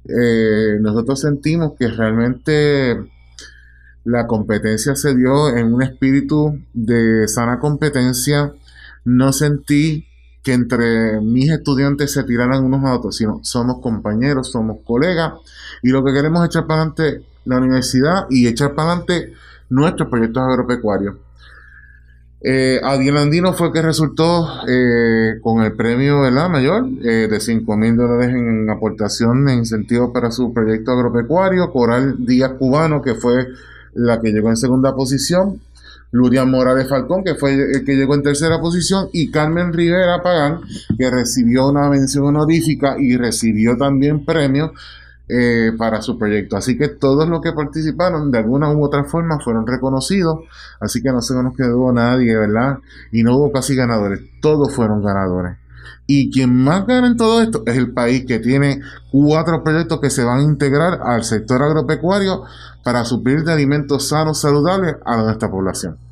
Eh, 0.09 0.79
nosotros 0.81 1.21
sentimos 1.21 1.73
que 1.79 1.89
realmente 1.89 2.97
la 4.05 4.27
competencia 4.27 4.95
se 4.95 5.15
dio 5.15 5.55
en 5.55 5.75
un 5.75 5.83
espíritu 5.83 6.61
de 6.73 7.27
sana 7.29 7.59
competencia. 7.59 8.53
No 9.05 9.33
sentí 9.33 10.07
que 10.43 10.53
entre 10.53 11.21
mis 11.21 11.51
estudiantes 11.51 12.13
se 12.13 12.23
tiraran 12.23 12.65
unos 12.65 12.85
a 12.85 12.95
otros, 12.95 13.17
sino 13.17 13.41
somos 13.43 13.81
compañeros, 13.81 14.53
somos 14.53 14.79
colegas 14.87 15.33
y 15.83 15.89
lo 15.89 16.05
que 16.05 16.13
queremos 16.13 16.41
es 16.43 16.51
echar 16.51 16.69
para 16.69 16.83
adelante 16.83 17.27
la 17.45 17.59
universidad 17.59 18.27
y 18.31 18.47
echar 18.47 18.77
para 18.77 18.93
adelante 18.93 19.33
nuestros 19.69 20.09
proyectos 20.09 20.43
agropecuarios. 20.43 21.17
Eh, 22.41 22.81
Adiel 22.83 23.17
Andino 23.17 23.55
fue 23.55 23.73
que 23.73 23.83
resultó 23.83 24.47
eh, 24.69 25.41
con 25.43 25.65
el 25.65 25.75
premio 25.75 26.31
la 26.31 26.49
mayor 26.49 26.87
eh, 27.03 27.29
de 27.29 27.41
5 27.41 27.77
mil 27.77 27.97
dólares 27.97 28.29
en 28.29 28.69
aportación 28.71 29.47
de 29.47 29.55
incentivos 29.55 30.11
para 30.13 30.31
su 30.31 30.53
proyecto 30.53 30.93
agropecuario. 30.93 31.73
Coral 31.73 32.25
Díaz 32.25 32.53
Cubano, 32.59 33.03
que 33.03 33.15
fue 33.15 33.49
la 33.95 34.21
que 34.21 34.31
llegó 34.31 34.51
en 34.51 34.57
segunda 34.57 34.95
posición. 34.95 35.61
Lurian 36.13 36.51
Morales 36.51 36.89
Falcón, 36.89 37.25
que 37.25 37.35
fue 37.35 37.55
el 37.55 37.85
que 37.85 37.97
llegó 37.97 38.15
en 38.15 38.23
tercera 38.23 38.61
posición. 38.61 39.09
Y 39.13 39.31
Carmen 39.31 39.73
Rivera 39.73 40.23
Pagán, 40.23 40.61
que 40.97 41.11
recibió 41.11 41.69
una 41.69 41.89
mención 41.89 42.27
honorífica 42.27 42.97
y 42.99 43.17
recibió 43.17 43.77
también 43.77 44.25
premio 44.25 44.73
eh, 45.29 45.73
para 45.77 46.03
su 46.03 46.19
proyecto. 46.19 46.57
Así 46.57 46.79
que 46.79 46.89
todos 46.89 47.29
los 47.29 47.41
que 47.41 47.53
participaron 47.53 48.31
de 48.31 48.39
alguna 48.39 48.71
u 48.71 48.85
otra 48.85 49.05
forma 49.05 49.41
fueron 49.41 49.67
reconocidos, 49.67 50.41
así 50.81 51.03
que 51.03 51.11
no 51.11 51.21
se 51.21 51.35
nos 51.35 51.57
quedó 51.57 51.91
nadie, 51.93 52.37
¿verdad? 52.37 52.79
Y 53.11 53.23
no 53.23 53.37
hubo 53.37 53.53
casi 53.53 53.75
ganadores, 53.75 54.21
todos 54.41 54.73
fueron 54.75 55.03
ganadores. 55.03 55.57
Y 56.07 56.31
quien 56.31 56.55
más 56.55 56.87
gana 56.87 57.09
en 57.09 57.17
todo 57.17 57.43
esto 57.43 57.65
es 57.67 57.77
el 57.77 57.93
país 57.93 58.25
que 58.27 58.39
tiene 58.39 58.81
cuatro 59.11 59.65
proyectos 59.65 60.01
que 60.01 60.11
se 60.11 60.23
van 60.23 60.39
a 60.39 60.43
integrar 60.43 61.01
al 61.03 61.25
sector 61.25 61.63
agropecuario 61.63 62.45
para 62.85 63.05
suplir 63.05 63.43
de 63.43 63.53
alimentos 63.53 64.09
sanos, 64.09 64.41
saludables 64.41 64.97
a 65.05 65.17
nuestra 65.17 65.51
población. 65.51 66.06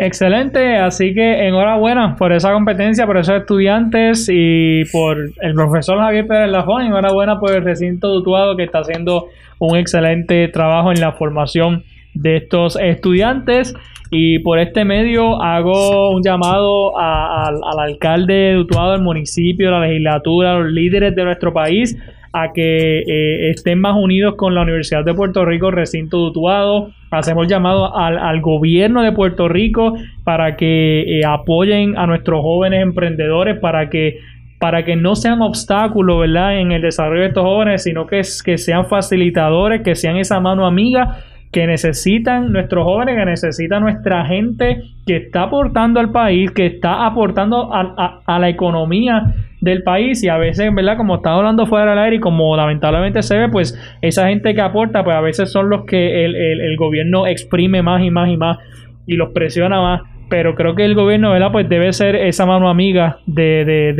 Excelente, 0.00 0.76
así 0.76 1.12
que 1.12 1.48
enhorabuena 1.48 2.14
por 2.14 2.32
esa 2.32 2.52
competencia, 2.52 3.04
por 3.04 3.16
esos 3.16 3.34
estudiantes 3.34 4.28
y 4.32 4.84
por 4.92 5.18
el 5.40 5.54
profesor 5.54 5.98
Javier 5.98 6.24
Pérez 6.24 6.52
Lafón. 6.52 6.82
Enhorabuena 6.82 7.40
por 7.40 7.52
el 7.52 7.64
recinto 7.64 8.06
dutuado 8.06 8.56
que 8.56 8.62
está 8.62 8.78
haciendo 8.78 9.26
un 9.58 9.76
excelente 9.76 10.46
trabajo 10.48 10.92
en 10.92 11.00
la 11.00 11.12
formación 11.12 11.82
de 12.14 12.36
estos 12.36 12.78
estudiantes. 12.80 13.74
Y 14.12 14.38
por 14.38 14.60
este 14.60 14.84
medio 14.84 15.42
hago 15.42 16.10
un 16.10 16.22
llamado 16.22 16.96
al 16.96 17.60
alcalde 17.80 18.34
de 18.34 18.54
Dutuado, 18.54 18.92
al 18.92 19.02
municipio, 19.02 19.68
a 19.68 19.80
la 19.80 19.86
legislatura, 19.88 20.52
a 20.52 20.58
los 20.60 20.70
líderes 20.70 21.16
de 21.16 21.24
nuestro 21.24 21.52
país 21.52 21.98
a 22.32 22.52
que 22.52 22.98
eh, 23.00 23.50
estén 23.50 23.80
más 23.80 23.96
unidos 23.96 24.34
con 24.36 24.54
la 24.54 24.62
Universidad 24.62 25.04
de 25.04 25.14
Puerto 25.14 25.44
Rico, 25.44 25.70
recinto 25.70 26.18
dutuado. 26.18 26.90
Hacemos 27.10 27.48
llamado 27.48 27.96
al, 27.96 28.40
gobierno 28.40 29.02
de 29.02 29.12
Puerto 29.12 29.48
Rico 29.48 29.94
para 30.24 30.56
que 30.56 31.20
eh, 31.20 31.24
apoyen 31.26 31.96
a 31.96 32.06
nuestros 32.06 32.42
jóvenes 32.42 32.82
emprendedores, 32.82 33.58
para 33.58 33.88
que 33.88 34.18
para 34.58 34.84
que 34.84 34.96
no 34.96 35.14
sean 35.14 35.40
obstáculos, 35.40 36.18
¿verdad? 36.18 36.58
En 36.58 36.72
el 36.72 36.82
desarrollo 36.82 37.22
de 37.22 37.28
estos 37.28 37.44
jóvenes, 37.44 37.84
sino 37.84 38.06
que, 38.08 38.22
que 38.44 38.58
sean 38.58 38.86
facilitadores, 38.86 39.82
que 39.82 39.94
sean 39.94 40.16
esa 40.16 40.40
mano 40.40 40.66
amiga 40.66 41.18
que 41.52 41.66
necesitan 41.66 42.52
nuestros 42.52 42.84
jóvenes, 42.84 43.16
que 43.16 43.24
necesita 43.24 43.80
nuestra 43.80 44.26
gente 44.26 44.82
que 45.06 45.16
está 45.16 45.44
aportando 45.44 46.00
al 46.00 46.10
país, 46.10 46.50
que 46.50 46.66
está 46.66 47.06
aportando 47.06 47.72
a, 47.72 48.20
a 48.24 48.38
la 48.38 48.48
economía 48.48 49.34
del 49.60 49.82
país 49.82 50.22
y 50.22 50.28
a 50.28 50.36
veces, 50.36 50.72
¿verdad? 50.74 50.96
Como 50.96 51.16
está 51.16 51.32
hablando 51.32 51.66
fuera 51.66 51.90
del 51.90 51.98
aire 51.98 52.16
y 52.16 52.20
como 52.20 52.56
lamentablemente 52.56 53.22
se 53.22 53.36
ve, 53.36 53.48
pues 53.48 53.78
esa 54.02 54.28
gente 54.28 54.54
que 54.54 54.60
aporta, 54.60 55.02
pues 55.02 55.16
a 55.16 55.20
veces 55.20 55.50
son 55.50 55.68
los 55.68 55.84
que 55.84 56.24
el, 56.24 56.34
el, 56.34 56.76
gobierno 56.76 57.26
exprime 57.26 57.82
más 57.82 58.02
y 58.02 58.10
más 58.10 58.28
y 58.28 58.36
más 58.36 58.58
y 59.06 59.16
los 59.16 59.30
presiona 59.30 59.80
más. 59.80 60.02
Pero 60.30 60.54
creo 60.54 60.74
que 60.74 60.84
el 60.84 60.94
gobierno, 60.94 61.32
¿verdad? 61.32 61.50
Pues 61.50 61.68
debe 61.68 61.92
ser 61.94 62.14
esa 62.14 62.44
mano 62.44 62.68
amiga 62.68 63.18
de, 63.26 63.64
de, 63.64 63.94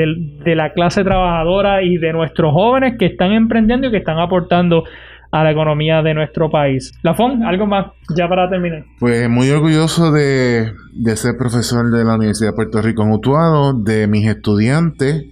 de 0.45 0.55
la 0.55 0.75
clase 0.75 1.03
trabajadora 1.03 1.83
y 1.83 1.97
de 1.97 2.13
nuestros 2.13 2.53
jóvenes 2.53 2.97
que 2.99 3.07
están 3.07 3.33
emprendiendo 3.33 3.89
y 3.89 3.91
que 3.91 3.97
están 3.97 4.19
aportando 4.19 4.85
a 5.31 5.45
la 5.45 5.51
economía 5.51 6.03
de 6.03 6.15
nuestro 6.15 6.51
país. 6.51 6.93
Lafon, 7.03 7.43
algo 7.43 7.67
más 7.67 7.93
ya 8.17 8.29
para 8.29 8.49
terminar. 8.49 8.85
Pues 8.99 9.29
muy 9.29 9.51
orgulloso 9.51 10.11
de, 10.13 10.73
de 10.95 11.17
ser 11.17 11.37
profesor 11.37 11.91
de 11.91 12.05
la 12.05 12.17
Universidad 12.17 12.51
de 12.51 12.57
Puerto 12.57 12.81
Rico 12.81 13.03
en 13.03 13.13
Utuado, 13.13 13.75
de 13.75 14.07
mis 14.07 14.27
estudiantes 14.27 15.27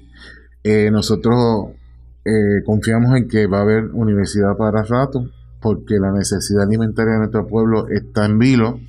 eh, 0.68 0.90
nosotros 0.90 1.68
eh, 2.24 2.64
confiamos 2.64 3.16
en 3.16 3.28
que 3.28 3.46
va 3.46 3.58
a 3.58 3.62
haber 3.62 3.84
universidad 3.92 4.56
para 4.56 4.82
rato, 4.82 5.30
porque 5.60 6.00
la 6.00 6.10
necesidad 6.10 6.64
alimentaria 6.64 7.12
de 7.12 7.18
nuestro 7.20 7.46
pueblo 7.46 7.86
está 7.86 8.24
en 8.26 8.40
vilo. 8.40 8.80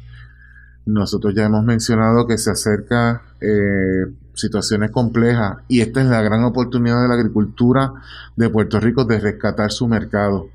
Nosotros 0.87 1.35
ya 1.35 1.45
hemos 1.45 1.63
mencionado 1.63 2.25
que 2.25 2.39
se 2.39 2.49
acerca 2.49 3.21
eh, 3.41 4.11
situaciones 4.33 4.89
complejas 4.89 5.57
y 5.67 5.81
esta 5.81 6.01
es 6.01 6.07
la 6.07 6.23
gran 6.23 6.43
oportunidad 6.45 6.99
de 7.03 7.09
la 7.09 7.13
agricultura 7.13 7.93
de 8.35 8.49
Puerto 8.49 8.79
Rico 8.79 9.05
de 9.05 9.19
rescatar 9.19 9.71
su 9.71 9.87
mercado. 9.87 10.49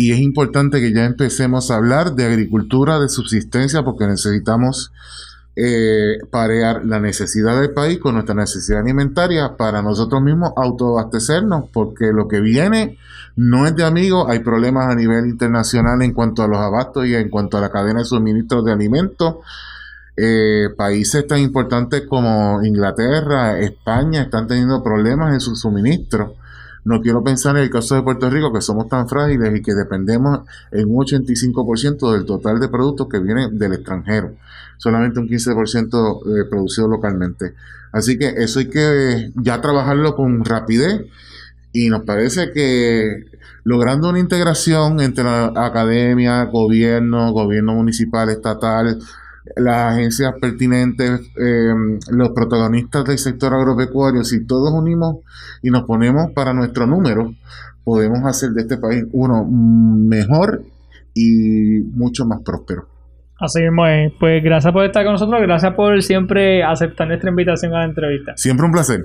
Y 0.00 0.12
es 0.12 0.20
importante 0.20 0.80
que 0.80 0.92
ya 0.92 1.04
empecemos 1.06 1.72
a 1.72 1.74
hablar 1.74 2.14
de 2.14 2.24
agricultura 2.24 3.00
de 3.00 3.08
subsistencia 3.08 3.82
porque 3.82 4.06
necesitamos 4.06 4.92
eh, 5.56 6.18
parear 6.30 6.84
la 6.84 7.00
necesidad 7.00 7.60
del 7.60 7.72
país 7.72 7.98
con 7.98 8.14
nuestra 8.14 8.36
necesidad 8.36 8.82
alimentaria 8.82 9.56
para 9.56 9.82
nosotros 9.82 10.22
mismos 10.22 10.52
autoabastecernos, 10.56 11.70
porque 11.72 12.12
lo 12.12 12.28
que 12.28 12.40
viene 12.40 12.96
no 13.34 13.66
es 13.66 13.74
de 13.74 13.82
amigos, 13.82 14.26
hay 14.28 14.38
problemas 14.38 14.86
a 14.88 14.94
nivel 14.94 15.26
internacional 15.26 16.00
en 16.02 16.12
cuanto 16.12 16.44
a 16.44 16.46
los 16.46 16.58
abastos 16.58 17.04
y 17.04 17.16
en 17.16 17.28
cuanto 17.28 17.58
a 17.58 17.60
la 17.60 17.70
cadena 17.70 17.98
de 17.98 18.04
suministro 18.04 18.62
de 18.62 18.70
alimentos. 18.70 19.34
eh, 20.16 20.68
países 20.76 21.26
tan 21.26 21.40
importantes 21.40 22.02
como 22.08 22.62
Inglaterra, 22.62 23.58
España, 23.58 24.22
están 24.22 24.46
teniendo 24.46 24.80
problemas 24.82 25.34
en 25.34 25.40
su 25.40 25.56
suministro. 25.56 26.36
No 26.88 27.02
quiero 27.02 27.22
pensar 27.22 27.54
en 27.54 27.64
el 27.64 27.70
caso 27.70 27.96
de 27.96 28.02
Puerto 28.02 28.30
Rico, 28.30 28.50
que 28.50 28.62
somos 28.62 28.88
tan 28.88 29.06
frágiles 29.06 29.54
y 29.54 29.60
que 29.60 29.74
dependemos 29.74 30.40
en 30.72 30.88
un 30.88 31.04
85% 31.04 32.14
del 32.14 32.24
total 32.24 32.58
de 32.58 32.68
productos 32.68 33.08
que 33.10 33.18
vienen 33.18 33.58
del 33.58 33.74
extranjero. 33.74 34.32
Solamente 34.78 35.20
un 35.20 35.28
15% 35.28 36.22
eh, 36.22 36.48
producido 36.48 36.88
localmente. 36.88 37.52
Así 37.92 38.18
que 38.18 38.28
eso 38.38 38.60
hay 38.60 38.70
que 38.70 39.32
ya 39.34 39.60
trabajarlo 39.60 40.16
con 40.16 40.42
rapidez 40.46 41.02
y 41.74 41.90
nos 41.90 42.04
parece 42.04 42.52
que 42.52 43.26
logrando 43.64 44.08
una 44.08 44.18
integración 44.18 44.98
entre 45.00 45.24
la 45.24 45.52
academia, 45.66 46.44
gobierno, 46.44 47.32
gobierno 47.32 47.74
municipal, 47.74 48.30
estatal, 48.30 48.98
las 49.56 49.94
agencias 49.94 50.34
pertinentes, 50.40 51.20
eh, 51.36 51.74
los 52.10 52.30
protagonistas 52.30 53.04
del 53.04 53.18
sector 53.18 53.54
agropecuario, 53.54 54.24
si 54.24 54.46
todos 54.46 54.72
unimos 54.72 55.16
y 55.62 55.70
nos 55.70 55.84
ponemos 55.84 56.30
para 56.32 56.52
nuestro 56.52 56.86
número, 56.86 57.34
podemos 57.84 58.24
hacer 58.24 58.50
de 58.50 58.62
este 58.62 58.76
país 58.76 59.04
uno 59.12 59.44
mejor 59.44 60.62
y 61.14 61.80
mucho 61.92 62.26
más 62.26 62.40
próspero. 62.42 62.86
Así 63.40 63.62
mismo 63.62 63.86
es. 63.86 64.12
Pues 64.18 64.42
gracias 64.42 64.72
por 64.72 64.84
estar 64.84 65.04
con 65.04 65.12
nosotros, 65.12 65.40
gracias 65.40 65.74
por 65.74 66.02
siempre 66.02 66.62
aceptar 66.62 67.06
nuestra 67.06 67.30
invitación 67.30 67.72
a 67.74 67.78
la 67.78 67.84
entrevista. 67.84 68.32
Siempre 68.36 68.66
un 68.66 68.72
placer. 68.72 69.04